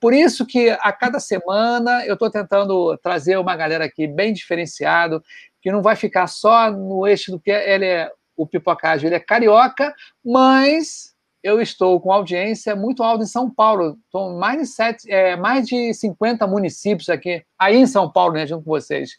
Por 0.00 0.14
isso 0.14 0.46
que 0.46 0.70
a 0.70 0.92
cada 0.92 1.18
semana 1.18 2.06
eu 2.06 2.14
estou 2.14 2.30
tentando 2.30 2.96
trazer 2.98 3.36
uma 3.36 3.56
galera 3.56 3.84
aqui 3.84 4.06
bem 4.06 4.32
diferenciado, 4.32 5.22
que 5.60 5.72
não 5.72 5.82
vai 5.82 5.96
ficar 5.96 6.28
só 6.28 6.70
no 6.70 7.06
eixo 7.06 7.32
do 7.32 7.40
que 7.40 7.50
ele 7.50 7.84
é 7.84 8.10
o 8.36 8.46
pipocagem, 8.46 9.08
ele 9.08 9.16
é 9.16 9.20
carioca, 9.20 9.92
mas 10.24 11.12
eu 11.42 11.60
estou 11.60 12.00
com 12.00 12.12
audiência 12.12 12.74
muito 12.74 13.02
alta 13.02 13.24
em 13.24 13.26
São 13.26 13.50
Paulo. 13.50 13.98
Estou 14.04 14.36
mais 14.36 14.60
de, 14.60 14.66
sete, 14.66 15.10
é, 15.10 15.36
mais 15.36 15.66
de 15.66 15.92
50 15.94 16.46
municípios 16.46 17.08
aqui, 17.08 17.44
aí 17.58 17.76
em 17.76 17.86
São 17.86 18.10
Paulo, 18.10 18.34
né, 18.34 18.46
junto 18.46 18.64
com 18.64 18.70
vocês. 18.70 19.10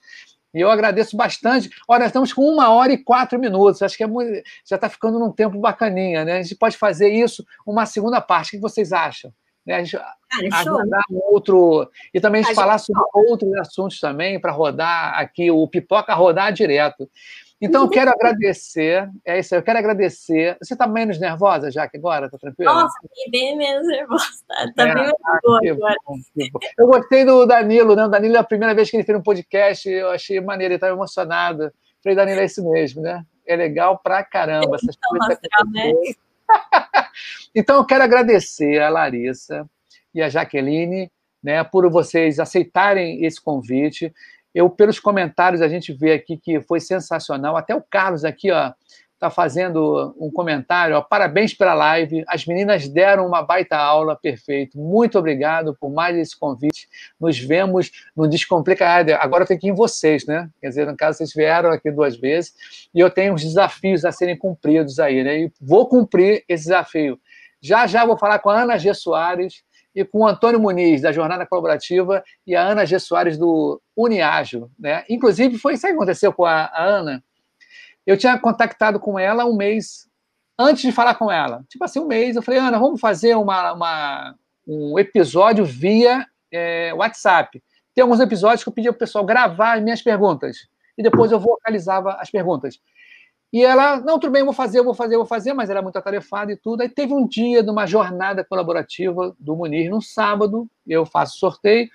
E 0.54 0.60
eu 0.60 0.72
agradeço 0.72 1.16
bastante. 1.16 1.70
Olha, 1.88 2.06
estamos 2.06 2.34
com 2.34 2.42
uma 2.42 2.70
hora 2.70 2.92
e 2.92 2.98
quatro 2.98 3.40
minutos. 3.40 3.82
Acho 3.82 3.96
que 3.96 4.04
é 4.04 4.08
muito, 4.08 4.32
já 4.66 4.76
está 4.76 4.90
ficando 4.90 5.20
num 5.20 5.32
tempo 5.32 5.60
bacaninha, 5.60 6.26
né? 6.26 6.40
A 6.40 6.42
gente 6.42 6.56
pode 6.56 6.76
fazer 6.76 7.10
isso 7.10 7.46
uma 7.66 7.86
segunda 7.86 8.20
parte. 8.20 8.48
O 8.48 8.52
que 8.52 8.60
vocês 8.60 8.92
acham? 8.92 9.32
Né? 9.66 9.76
A 9.76 9.84
gente 9.84 9.98
Cara, 10.50 10.74
um 11.12 11.20
outro 11.32 11.90
e 12.14 12.20
também 12.20 12.42
a 12.42 12.44
gente 12.44 12.54
a 12.54 12.56
falar 12.56 12.78
gente... 12.78 12.88
sobre 12.88 13.04
outros 13.14 13.54
assuntos 13.58 14.00
também 14.00 14.40
para 14.40 14.52
rodar 14.52 15.20
aqui 15.20 15.52
o 15.52 15.68
pipoca 15.68 16.14
rodar 16.16 16.52
direto. 16.52 17.08
Então, 17.62 17.84
eu 17.84 17.90
quero 17.90 18.10
agradecer. 18.12 19.10
É 19.26 19.40
isso 19.40 19.54
aí, 19.54 19.60
eu 19.60 19.64
quero 19.64 19.80
agradecer. 19.80 20.58
Você 20.62 20.74
está 20.74 20.88
menos 20.88 21.20
nervosa, 21.20 21.70
já 21.70 21.88
que 21.88 21.98
agora? 21.98 22.28
Está 22.28 22.38
tranquila? 22.38 22.74
Nossa, 22.74 22.98
bem 23.30 23.58
menos 23.58 23.86
nervosa. 23.86 24.24
Está 24.24 24.74
tá 24.76 24.88
é, 24.88 24.94
bem 24.94 25.14
ah, 25.26 25.40
boa 25.44 25.60
agora. 25.70 25.96
Bom, 26.06 26.60
eu 26.78 26.88
gostei 26.88 27.26
do 27.26 27.46
Danilo, 27.46 27.96
né? 27.96 28.06
O 28.06 28.08
Danilo, 28.08 28.38
é 28.38 28.40
a 28.40 28.44
primeira 28.44 28.74
vez 28.74 28.90
que 28.90 28.96
ele 28.96 29.04
fez 29.04 29.18
um 29.18 29.24
podcast, 29.24 29.90
eu 29.90 30.10
achei 30.10 30.40
maneiro, 30.40 30.72
ele 30.72 30.78
estava 30.78 30.94
emocionado. 30.94 31.72
Falei, 32.02 32.16
Danilo, 32.16 32.40
é 32.40 32.46
isso 32.46 32.64
mesmo, 32.70 33.02
né? 33.02 33.26
É 33.46 33.56
legal 33.58 34.00
pra 34.00 34.24
caramba. 34.24 34.76
Essas 34.76 34.96
coisas 34.96 35.38
né? 35.74 35.92
então, 37.54 37.76
eu 37.78 37.86
quero 37.86 38.04
agradecer 38.04 38.82
a 38.82 38.90
Larissa 38.90 39.70
e 40.16 40.22
a 40.22 40.30
Jaqueline 40.30 41.12
né, 41.44 41.64
por 41.64 41.90
vocês 41.90 42.40
aceitarem 42.40 43.26
esse 43.26 43.42
convite. 43.42 44.14
Eu, 44.54 44.70
pelos 44.70 45.00
comentários, 45.00 45.62
a 45.62 45.68
gente 45.68 45.94
vê 45.94 46.14
aqui 46.14 46.38
que 46.38 46.60
foi 46.62 46.80
sensacional. 46.80 47.56
Até 47.56 47.76
o 47.76 47.82
Carlos 47.82 48.26
aqui, 48.26 48.52
ó, 48.52 48.74
está 49.20 49.30
fazendo 49.30 50.16
um 50.18 50.32
comentário. 50.32 50.96
Ó, 50.96 51.02
Parabéns 51.02 51.54
pela 51.54 51.74
live. 51.74 52.24
As 52.28 52.46
meninas 52.46 52.88
deram 52.88 53.28
uma 53.28 53.44
baita 53.44 53.78
aula, 53.78 54.16
perfeito. 54.16 54.78
Muito 54.80 55.20
obrigado 55.20 55.76
por 55.80 55.92
mais 55.92 56.18
esse 56.18 56.38
convite. 56.38 56.88
Nos 57.20 57.38
vemos 57.38 57.92
no 58.16 58.28
Descomplica. 58.28 58.88
Agora 59.20 59.46
tem 59.46 59.58
que 59.58 59.68
ir 59.68 59.72
em 59.72 59.76
vocês, 59.76 60.26
né? 60.26 60.50
Quer 60.62 60.70
dizer, 60.70 60.88
no 60.88 60.96
caso, 60.96 61.18
vocês 61.18 61.34
vieram 61.34 61.70
aqui 61.70 61.92
duas 61.92 62.18
vezes 62.18 62.54
e 62.96 63.00
eu 63.00 63.10
tenho 63.10 63.34
uns 63.34 63.44
desafios 63.44 64.06
a 64.06 64.12
serem 64.12 64.38
cumpridos 64.38 65.00
aí, 65.00 65.24
né? 65.24 65.42
E 65.42 65.52
vou 65.62 65.88
cumprir 65.88 66.44
esse 66.48 66.64
desafio. 66.64 67.20
Já 67.62 67.86
já 67.86 68.06
vou 68.06 68.18
falar 68.18 68.40
com 68.40 68.50
a 68.50 68.62
Ana 68.62 68.78
G. 68.78 68.94
Soares 68.94 69.64
e 69.96 70.06
com 70.06 70.20
o 70.20 70.28
Antônio 70.28 70.60
Muniz, 70.60 71.02
da 71.02 71.12
Jornada 71.12 71.46
Colaborativa, 71.46 72.24
e 72.46 72.56
a 72.56 72.62
Ana 72.62 72.86
G. 72.86 73.00
Soares, 73.00 73.38
do 73.38 73.82
Uniágio. 73.96 74.70
Né? 74.78 75.04
Inclusive, 75.10 75.58
foi 75.58 75.74
isso 75.74 75.88
que 75.88 75.94
aconteceu 75.94 76.32
com 76.32 76.46
a, 76.46 76.66
a 76.66 76.84
Ana. 76.84 77.24
Eu 78.06 78.18
tinha 78.18 78.38
contactado 78.40 79.00
com 79.00 79.18
ela 79.20 79.46
um 79.46 79.56
mês 79.56 80.08
antes 80.58 80.82
de 80.82 80.92
falar 80.92 81.16
com 81.16 81.32
ela. 81.32 81.64
Tipo 81.70 81.86
assim, 81.86 82.00
um 82.00 82.08
mês. 82.08 82.36
Eu 82.36 82.42
falei, 82.42 82.60
Ana, 82.60 82.78
vamos 82.78 83.00
fazer 83.00 83.36
uma, 83.36 83.74
uma 83.74 84.36
um 84.68 85.00
episódio 85.00 85.66
via 85.66 86.26
é, 86.52 86.94
WhatsApp. 86.94 87.62
Tem 87.96 88.02
alguns 88.02 88.20
episódios 88.20 88.64
que 88.64 88.70
eu 88.70 88.74
pedi 88.74 88.90
o 88.90 88.94
pessoal 88.94 89.26
gravar 89.26 89.78
as 89.78 89.84
minhas 89.84 90.02
perguntas. 90.02 90.68
E 90.98 91.04
depois 91.04 91.32
eu 91.32 91.40
vocalizava 91.40 92.14
as 92.14 92.30
perguntas. 92.30 92.80
E 93.52 93.64
ela, 93.64 94.00
não, 94.00 94.20
tudo 94.20 94.32
bem, 94.32 94.42
eu 94.42 94.46
vou 94.46 94.54
fazer, 94.54 94.80
eu 94.80 94.84
vou 94.84 94.94
fazer, 94.94 95.16
eu 95.16 95.20
vou 95.20 95.28
fazer, 95.28 95.54
mas 95.54 95.70
era 95.70 95.82
muito 95.82 95.98
atarefada 95.98 96.52
e 96.52 96.56
tudo. 96.56 96.82
Aí 96.82 96.90
teve 96.90 97.14
um 97.14 97.28
dia 97.28 97.64
de 97.64 97.70
uma 97.70 97.88
jornada 97.88 98.44
colaborativa 98.44 99.36
do 99.40 99.56
Munir, 99.56 99.90
no 99.90 100.02
sábado, 100.02 100.70
eu 100.86 101.06
faço 101.06 101.40
sorteio, 101.40 101.90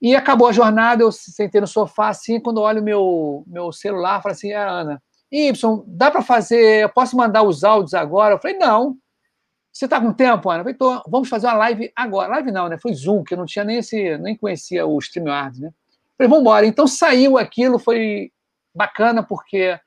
e 0.00 0.16
acabou 0.16 0.46
a 0.48 0.52
jornada, 0.52 1.02
eu 1.02 1.12
sentei 1.12 1.60
no 1.60 1.66
sofá 1.66 2.08
assim, 2.08 2.40
quando 2.40 2.60
olho 2.60 2.82
meu 2.82 3.44
meu 3.46 3.70
celular, 3.72 4.22
falo 4.22 4.32
assim, 4.32 4.52
ah, 4.52 4.68
Ana, 4.68 5.02
Y, 5.30 5.84
dá 5.86 6.10
para 6.10 6.22
fazer, 6.22 6.84
eu 6.84 6.88
posso 6.88 7.16
mandar 7.16 7.42
os 7.42 7.64
áudios 7.64 7.94
agora? 7.94 8.34
Eu 8.34 8.38
falei, 8.38 8.56
não. 8.56 8.96
Você 9.70 9.84
está 9.84 10.00
com 10.00 10.12
tempo, 10.12 10.50
Ana? 10.50 10.60
Eu 10.60 10.64
falei, 10.64 10.78
tô, 10.78 11.02
vamos 11.08 11.28
fazer 11.28 11.46
uma 11.46 11.54
live 11.54 11.92
agora. 11.94 12.30
Live 12.30 12.50
não, 12.50 12.68
né? 12.68 12.78
Foi 12.78 12.92
Zoom, 12.94 13.22
que 13.22 13.34
eu 13.34 13.38
não 13.38 13.44
tinha 13.44 13.64
nem 13.64 13.78
esse, 13.78 14.16
nem 14.18 14.36
conhecia 14.36 14.86
o 14.86 14.98
StreamYard, 14.98 15.60
né? 15.60 15.68
Eu 15.68 15.72
falei, 16.16 16.28
vamos 16.30 16.40
embora. 16.40 16.66
Então 16.66 16.86
saiu 16.86 17.36
aquilo, 17.38 17.78
foi 17.78 18.32
bacana, 18.74 19.22
porque 19.22 19.78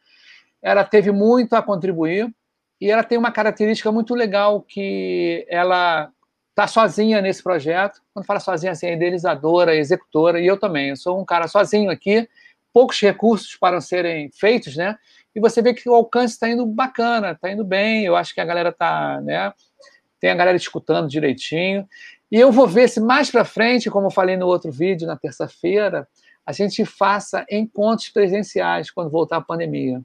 ela 0.62 0.84
teve 0.84 1.12
muito 1.12 1.54
a 1.54 1.62
contribuir 1.62 2.34
e 2.80 2.90
ela 2.90 3.04
tem 3.04 3.18
uma 3.18 3.32
característica 3.32 3.92
muito 3.92 4.16
legal 4.16 4.62
que 4.62 5.46
ela 5.50 6.12
está 6.50 6.68
sozinha 6.68 7.22
nesse 7.22 7.42
projeto. 7.42 8.02
Quando 8.14 8.26
fala 8.26 8.40
sozinha, 8.40 8.72
assim, 8.72 8.88
é 8.88 8.94
idealizadora, 8.94 9.76
executora, 9.76 10.40
e 10.40 10.48
eu 10.48 10.60
também. 10.60 10.90
Eu 10.90 10.96
sou 10.96 11.20
um 11.20 11.26
cara 11.26 11.48
sozinho 11.48 11.90
aqui, 11.90 12.28
poucos 12.74 13.00
recursos 13.00 13.56
para 13.56 13.80
serem 13.82 14.30
feitos, 14.32 14.76
né? 14.76 14.98
E 15.36 15.40
você 15.40 15.62
vê 15.62 15.74
que 15.74 15.90
o 15.90 15.94
alcance 15.94 16.34
está 16.34 16.50
indo 16.50 16.66
bacana, 16.66 17.32
está 17.32 17.52
indo 17.52 17.64
bem. 17.64 18.04
Eu 18.04 18.16
acho 18.16 18.34
que 18.34 18.42
a 18.42 18.46
galera 18.46 18.70
está, 18.70 19.22
né? 19.22 19.54
Tem 20.20 20.30
a 20.30 20.36
galera 20.36 20.58
escutando 20.58 21.08
direitinho. 21.08 21.88
E 22.32 22.40
eu 22.40 22.52
vou 22.52 22.68
ver 22.68 22.90
se 22.90 23.00
mais 23.00 23.30
para 23.30 23.46
frente, 23.46 23.90
como 23.90 24.08
eu 24.08 24.12
falei 24.12 24.38
no 24.38 24.48
outro 24.48 24.72
vídeo, 24.72 25.08
na 25.08 25.18
terça-feira, 25.18 26.08
a 26.46 26.52
gente 26.52 26.84
faça 26.86 27.46
encontros 27.50 28.10
presenciais 28.10 28.90
quando 28.90 29.10
voltar 29.10 29.38
a 29.38 29.42
pandemia. 29.42 30.02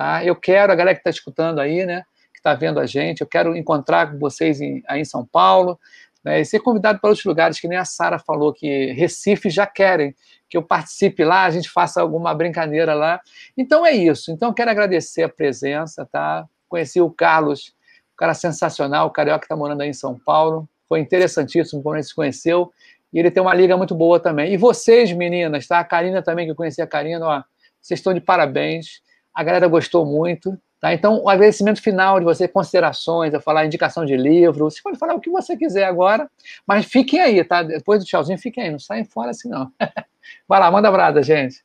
Tá? 0.00 0.24
Eu 0.24 0.34
quero, 0.34 0.72
a 0.72 0.74
galera 0.74 0.94
que 0.94 1.00
está 1.00 1.10
escutando 1.10 1.58
aí, 1.58 1.84
né, 1.84 2.04
que 2.32 2.38
está 2.38 2.54
vendo 2.54 2.80
a 2.80 2.86
gente, 2.86 3.20
eu 3.20 3.26
quero 3.26 3.54
encontrar 3.54 4.10
com 4.10 4.18
vocês 4.18 4.58
em, 4.58 4.82
aí 4.88 5.02
em 5.02 5.04
São 5.04 5.26
Paulo, 5.26 5.78
né, 6.24 6.40
e 6.40 6.44
ser 6.46 6.60
convidado 6.60 6.98
para 6.98 7.10
outros 7.10 7.26
lugares, 7.26 7.60
que 7.60 7.68
nem 7.68 7.76
a 7.76 7.84
Sara 7.84 8.18
falou, 8.18 8.50
que 8.50 8.92
Recife 8.92 9.50
já 9.50 9.66
querem 9.66 10.16
que 10.48 10.56
eu 10.56 10.62
participe 10.62 11.22
lá, 11.22 11.44
a 11.44 11.50
gente 11.50 11.68
faça 11.68 12.00
alguma 12.00 12.34
brincadeira 12.34 12.94
lá. 12.94 13.20
Então 13.54 13.84
é 13.84 13.92
isso. 13.92 14.32
Então 14.32 14.54
quero 14.54 14.70
agradecer 14.70 15.22
a 15.22 15.28
presença, 15.28 16.08
tá? 16.10 16.46
Conheci 16.66 16.98
o 16.98 17.10
Carlos, 17.10 17.74
um 18.14 18.16
cara 18.16 18.32
sensacional, 18.32 19.06
o 19.06 19.10
carioca 19.10 19.40
que 19.40 19.44
está 19.44 19.54
morando 19.54 19.82
aí 19.82 19.90
em 19.90 19.92
São 19.92 20.18
Paulo. 20.18 20.66
Foi 20.88 20.98
interessantíssimo 20.98 21.82
a 21.92 21.96
gente 21.96 22.08
se 22.08 22.14
conheceu. 22.14 22.72
E 23.12 23.18
ele 23.18 23.30
tem 23.30 23.42
uma 23.42 23.52
liga 23.52 23.76
muito 23.76 23.94
boa 23.94 24.18
também. 24.18 24.50
E 24.50 24.56
vocês, 24.56 25.12
meninas, 25.12 25.66
tá? 25.66 25.78
A 25.78 25.84
Karina 25.84 26.22
também, 26.22 26.46
que 26.46 26.52
eu 26.52 26.56
conheci 26.56 26.80
a 26.80 26.86
Karina, 26.86 27.26
ó, 27.26 27.42
vocês 27.82 28.00
estão 28.00 28.14
de 28.14 28.20
parabéns 28.22 29.02
a 29.34 29.42
galera 29.42 29.68
gostou 29.68 30.04
muito. 30.04 30.58
Tá? 30.80 30.94
Então, 30.94 31.22
o 31.22 31.28
agradecimento 31.28 31.82
final 31.82 32.18
de 32.18 32.24
você, 32.24 32.48
considerações, 32.48 33.34
a 33.34 33.40
falar 33.40 33.66
indicação 33.66 34.04
de 34.04 34.16
livro, 34.16 34.70
você 34.70 34.80
pode 34.82 34.98
falar 34.98 35.14
o 35.14 35.20
que 35.20 35.28
você 35.28 35.54
quiser 35.54 35.84
agora, 35.84 36.28
mas 36.66 36.86
fiquem 36.86 37.20
aí, 37.20 37.44
tá? 37.44 37.62
Depois 37.62 38.00
do 38.02 38.06
tchauzinho, 38.06 38.38
fiquem 38.38 38.64
aí, 38.64 38.70
não 38.70 38.78
saem 38.78 39.04
fora 39.04 39.30
assim, 39.30 39.50
não. 39.50 39.70
Vai 40.48 40.58
lá, 40.58 40.70
manda 40.70 40.90
brada, 40.90 41.22
gente. 41.22 41.62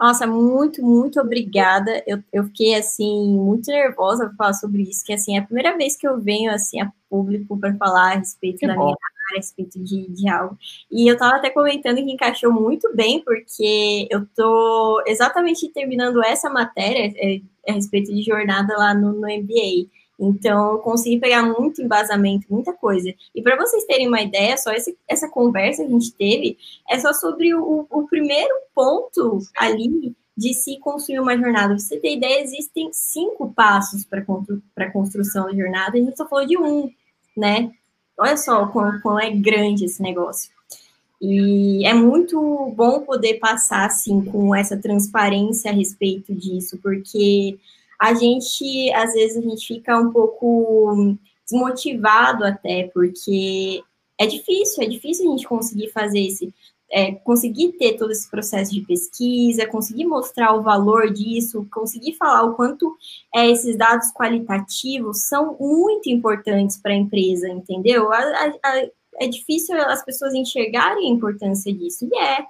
Nossa, 0.00 0.26
muito, 0.26 0.82
muito 0.82 1.20
obrigada. 1.20 2.02
Eu, 2.06 2.22
eu 2.32 2.44
fiquei, 2.44 2.74
assim, 2.74 3.36
muito 3.36 3.70
nervosa 3.70 4.26
para 4.26 4.36
falar 4.36 4.54
sobre 4.54 4.82
isso, 4.82 5.04
que, 5.04 5.12
assim, 5.12 5.36
é 5.36 5.40
a 5.40 5.44
primeira 5.44 5.76
vez 5.76 5.96
que 5.96 6.06
eu 6.06 6.20
venho, 6.20 6.52
assim, 6.52 6.80
a 6.80 6.92
público 7.08 7.58
para 7.58 7.74
falar 7.76 8.12
a 8.12 8.16
respeito 8.16 8.58
que 8.58 8.66
da 8.66 8.74
bom. 8.74 8.84
minha 8.84 8.96
a 9.32 9.36
respeito 9.36 9.82
de, 9.82 10.08
de 10.08 10.28
algo. 10.28 10.56
E 10.90 11.08
eu 11.08 11.14
estava 11.14 11.36
até 11.36 11.50
comentando 11.50 11.96
que 11.96 12.12
encaixou 12.12 12.52
muito 12.52 12.94
bem, 12.94 13.20
porque 13.20 14.06
eu 14.10 14.26
tô 14.34 15.02
exatamente 15.06 15.68
terminando 15.68 16.22
essa 16.24 16.48
matéria 16.50 17.12
é, 17.16 17.40
a 17.68 17.72
respeito 17.74 18.12
de 18.12 18.22
jornada 18.22 18.76
lá 18.76 18.94
no, 18.94 19.12
no 19.12 19.26
MBA. 19.26 19.88
Então, 20.18 20.72
eu 20.72 20.78
consegui 20.78 21.18
pegar 21.18 21.42
muito 21.42 21.82
embasamento, 21.82 22.46
muita 22.48 22.72
coisa. 22.72 23.12
E 23.34 23.42
para 23.42 23.56
vocês 23.56 23.84
terem 23.86 24.06
uma 24.06 24.22
ideia, 24.22 24.56
só 24.56 24.70
esse, 24.72 24.96
essa 25.08 25.28
conversa 25.28 25.82
que 25.82 25.88
a 25.88 25.92
gente 25.92 26.12
teve 26.12 26.56
é 26.88 26.98
só 26.98 27.12
sobre 27.12 27.52
o, 27.54 27.86
o 27.90 28.06
primeiro 28.06 28.54
ponto 28.74 29.40
ali 29.56 30.14
de 30.36 30.54
se 30.54 30.78
construir 30.78 31.20
uma 31.20 31.36
jornada. 31.36 31.68
Pra 31.68 31.78
você 31.78 31.98
ter 31.98 32.16
ideia, 32.16 32.42
existem 32.42 32.90
cinco 32.92 33.52
passos 33.52 34.04
para 34.04 34.24
a 34.76 34.90
construção 34.90 35.46
da 35.46 35.54
jornada, 35.54 35.96
a 35.96 36.00
gente 36.00 36.16
só 36.16 36.28
falou 36.28 36.46
de 36.46 36.56
um, 36.56 36.90
né? 37.36 37.70
Olha 38.18 38.36
só 38.36 38.66
como, 38.66 39.18
é 39.18 39.30
grande 39.30 39.84
esse 39.84 40.02
negócio. 40.02 40.50
E 41.20 41.86
é 41.86 41.94
muito 41.94 42.72
bom 42.76 43.02
poder 43.02 43.34
passar 43.34 43.86
assim 43.86 44.24
com 44.24 44.54
essa 44.54 44.76
transparência 44.76 45.70
a 45.70 45.74
respeito 45.74 46.34
disso, 46.34 46.78
porque 46.82 47.58
a 47.98 48.12
gente 48.12 48.92
às 48.92 49.12
vezes 49.12 49.36
a 49.36 49.40
gente 49.40 49.66
fica 49.66 49.96
um 49.96 50.10
pouco 50.10 51.16
desmotivado 51.48 52.44
até, 52.44 52.90
porque 52.92 53.84
é 54.18 54.26
difícil, 54.26 54.82
é 54.82 54.86
difícil 54.86 55.28
a 55.28 55.36
gente 55.36 55.46
conseguir 55.46 55.90
fazer 55.90 56.20
esse 56.20 56.52
é, 56.92 57.12
conseguir 57.12 57.72
ter 57.72 57.96
todo 57.96 58.12
esse 58.12 58.30
processo 58.30 58.70
de 58.70 58.82
pesquisa, 58.82 59.66
conseguir 59.66 60.04
mostrar 60.04 60.54
o 60.54 60.62
valor 60.62 61.10
disso, 61.10 61.66
conseguir 61.72 62.12
falar 62.14 62.42
o 62.42 62.54
quanto 62.54 62.94
é, 63.34 63.50
esses 63.50 63.76
dados 63.76 64.12
qualitativos 64.12 65.22
são 65.22 65.56
muito 65.58 66.10
importantes 66.10 66.76
para 66.76 66.92
a 66.92 66.96
empresa, 66.96 67.48
entendeu? 67.48 68.12
A, 68.12 68.18
a, 68.18 68.52
a, 68.62 68.88
é 69.20 69.26
difícil 69.26 69.74
as 69.80 70.04
pessoas 70.04 70.34
enxergarem 70.34 71.10
a 71.10 71.14
importância 71.14 71.72
disso, 71.72 72.06
e 72.12 72.18
é. 72.18 72.44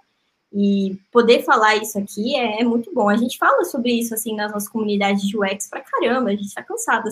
E 0.55 0.99
poder 1.11 1.43
falar 1.45 1.77
isso 1.77 1.99
aqui 1.99 2.37
é, 2.37 2.61
é, 2.61 2.65
muito 2.65 2.93
bom. 2.93 3.09
A 3.09 3.17
gente 3.17 3.39
fala 3.39 3.65
sobre 3.65 3.93
isso 3.93 4.13
assim 4.13 4.37
nas 4.37 4.53
nossas 4.53 4.69
comunidades 4.69 5.23
de 5.23 5.39
UX 5.39 5.67
pra 5.69 5.81
caramba, 5.81 6.29
a 6.29 6.33
gente 6.33 6.49
está 6.49 6.63
cansado 6.63 7.09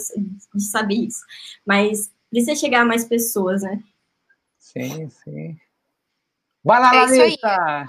de 0.55 0.63
saber 0.63 0.97
isso. 0.97 1.25
Mas 1.65 2.13
precisa 2.29 2.55
chegar 2.55 2.83
a 2.83 2.85
mais 2.85 3.05
pessoas, 3.05 3.63
né? 3.63 3.83
Sim, 4.59 5.09
sim. 5.09 5.57
Vai 6.65 6.81
lá, 6.81 6.95
é 6.95 7.07
Larissa! 7.07 7.87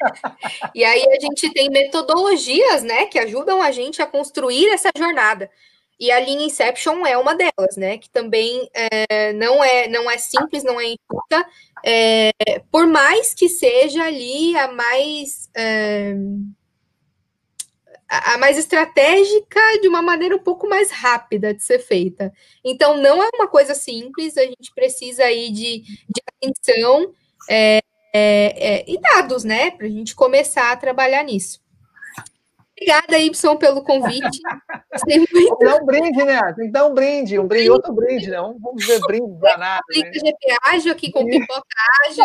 E 0.74 0.82
aí 0.82 1.04
a 1.12 1.20
gente 1.20 1.52
tem 1.52 1.68
metodologias, 1.68 2.82
né, 2.82 3.04
que 3.04 3.18
ajudam 3.18 3.60
a 3.60 3.70
gente 3.70 4.00
a 4.00 4.06
construir 4.06 4.70
essa 4.70 4.88
jornada. 4.96 5.50
E 6.00 6.10
a 6.10 6.18
linha 6.18 6.46
Inception 6.46 7.04
é 7.06 7.18
uma 7.18 7.34
delas, 7.34 7.76
né? 7.76 7.98
Que 7.98 8.08
também 8.08 8.70
é, 8.72 9.34
não, 9.34 9.62
é, 9.62 9.86
não 9.86 10.10
é 10.10 10.16
simples, 10.16 10.64
não 10.64 10.80
é 10.80 10.86
intuita, 10.86 11.46
é, 11.84 12.32
por 12.72 12.86
mais 12.86 13.34
que 13.34 13.50
seja 13.50 14.04
ali 14.04 14.56
a 14.56 14.72
mais. 14.72 15.50
É, 15.54 16.14
a 18.08 18.38
mais 18.38 18.58
estratégica 18.58 19.60
de 19.80 19.86
uma 19.86 20.02
maneira 20.02 20.34
um 20.34 20.42
pouco 20.42 20.66
mais 20.66 20.90
rápida 20.90 21.54
de 21.54 21.62
ser 21.62 21.78
feita. 21.78 22.32
Então, 22.64 22.96
não 22.96 23.22
é 23.22 23.28
uma 23.34 23.46
coisa 23.46 23.72
simples, 23.72 24.36
a 24.36 24.42
gente 24.42 24.72
precisa 24.74 25.22
aí 25.22 25.48
de, 25.50 25.82
de 25.82 26.22
atenção 26.26 27.14
é, 27.48 27.80
é, 28.12 28.82
é, 28.82 28.84
e 28.90 29.00
dados, 29.00 29.44
né, 29.44 29.70
para 29.70 29.86
a 29.86 29.90
gente 29.90 30.14
começar 30.14 30.72
a 30.72 30.76
trabalhar 30.76 31.22
nisso. 31.22 31.60
Obrigada, 32.80 33.18
Y, 33.18 33.58
pelo 33.58 33.84
convite. 33.84 34.40
Muito... 35.06 35.58
Dá 35.60 35.76
um 35.76 35.84
brinde, 35.84 36.24
né? 36.24 36.40
Tem 36.54 36.66
que 36.66 36.72
dar 36.72 36.86
um 36.86 36.94
brinde, 36.94 37.38
um 37.38 37.46
brinde, 37.46 37.70
outro 37.70 37.92
brinde, 37.92 38.30
né? 38.30 38.38
Vamos 38.38 38.86
ver 38.86 38.98
brinde 39.00 39.38
danado. 39.38 39.82
Né? 39.90 40.10
GP 40.10 40.56
ágil 40.64 40.92
aqui 40.92 41.12
com 41.12 41.26
pipoca 41.26 41.62
ágil. 42.08 42.24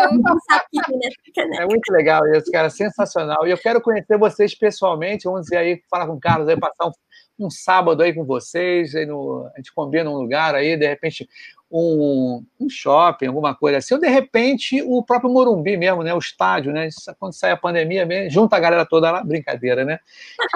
É 1.60 1.66
muito 1.66 1.92
legal 1.92 2.26
isso, 2.32 2.50
cara, 2.50 2.70
sensacional. 2.70 3.46
E 3.46 3.50
eu 3.50 3.58
quero 3.58 3.82
conhecer 3.82 4.16
vocês 4.16 4.54
pessoalmente. 4.54 5.24
Vamos 5.24 5.42
dizer 5.42 5.58
aí, 5.58 5.82
falar 5.90 6.06
com 6.06 6.14
o 6.14 6.20
Carlos 6.20 6.48
aí, 6.48 6.58
passar 6.58 6.86
um 6.86 6.92
um 7.38 7.50
sábado 7.50 8.02
aí 8.02 8.14
com 8.14 8.24
vocês, 8.24 8.94
aí 8.94 9.06
no, 9.06 9.50
a 9.54 9.58
gente 9.58 9.72
combina 9.72 10.10
um 10.10 10.16
lugar 10.16 10.54
aí, 10.54 10.76
de 10.76 10.86
repente 10.86 11.28
um, 11.70 12.44
um 12.60 12.68
shopping, 12.68 13.26
alguma 13.26 13.54
coisa 13.54 13.78
assim, 13.78 13.94
ou 13.94 14.00
de 14.00 14.08
repente 14.08 14.82
o 14.82 15.02
próprio 15.02 15.30
Morumbi 15.30 15.76
mesmo, 15.76 16.02
né? 16.02 16.14
O 16.14 16.18
estádio, 16.18 16.72
né? 16.72 16.88
Quando 17.18 17.34
sai 17.34 17.50
a 17.50 17.56
pandemia, 17.56 18.06
mesmo, 18.06 18.30
junta 18.30 18.56
a 18.56 18.60
galera 18.60 18.86
toda 18.86 19.10
lá, 19.10 19.22
brincadeira, 19.22 19.84
né? 19.84 19.98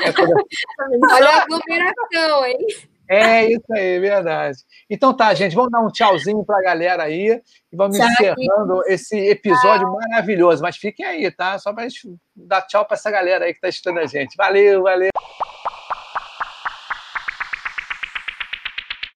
É 0.03 0.13
toda... 0.13 0.33
Olha 1.13 1.29
a 1.29 1.43
aglomeração, 1.43 2.47
hein? 2.47 2.59
É 3.09 3.45
isso 3.45 3.73
aí, 3.73 3.99
verdade. 3.99 4.59
Então 4.89 5.13
tá, 5.13 5.35
gente, 5.35 5.57
vamos 5.57 5.73
dar 5.73 5.81
um 5.81 5.91
tchauzinho 5.91 6.45
para 6.45 6.59
a 6.59 6.63
galera 6.63 7.03
aí 7.03 7.43
e 7.73 7.77
vamos 7.77 7.97
tchau. 7.97 8.07
encerrando 8.07 8.83
esse 8.87 9.19
episódio 9.19 9.85
tchau. 9.85 9.97
maravilhoso. 9.97 10.63
Mas 10.63 10.77
fiquem 10.77 11.05
aí, 11.05 11.29
tá? 11.29 11.59
Só 11.59 11.73
para 11.73 11.89
gente 11.89 12.15
dar 12.37 12.63
tchau 12.63 12.85
para 12.85 12.95
essa 12.95 13.11
galera 13.11 13.47
aí 13.47 13.53
que 13.53 13.59
está 13.59 13.67
assistindo 13.67 13.99
a 13.99 14.07
gente. 14.07 14.37
Valeu, 14.37 14.85
valeu. 14.85 15.11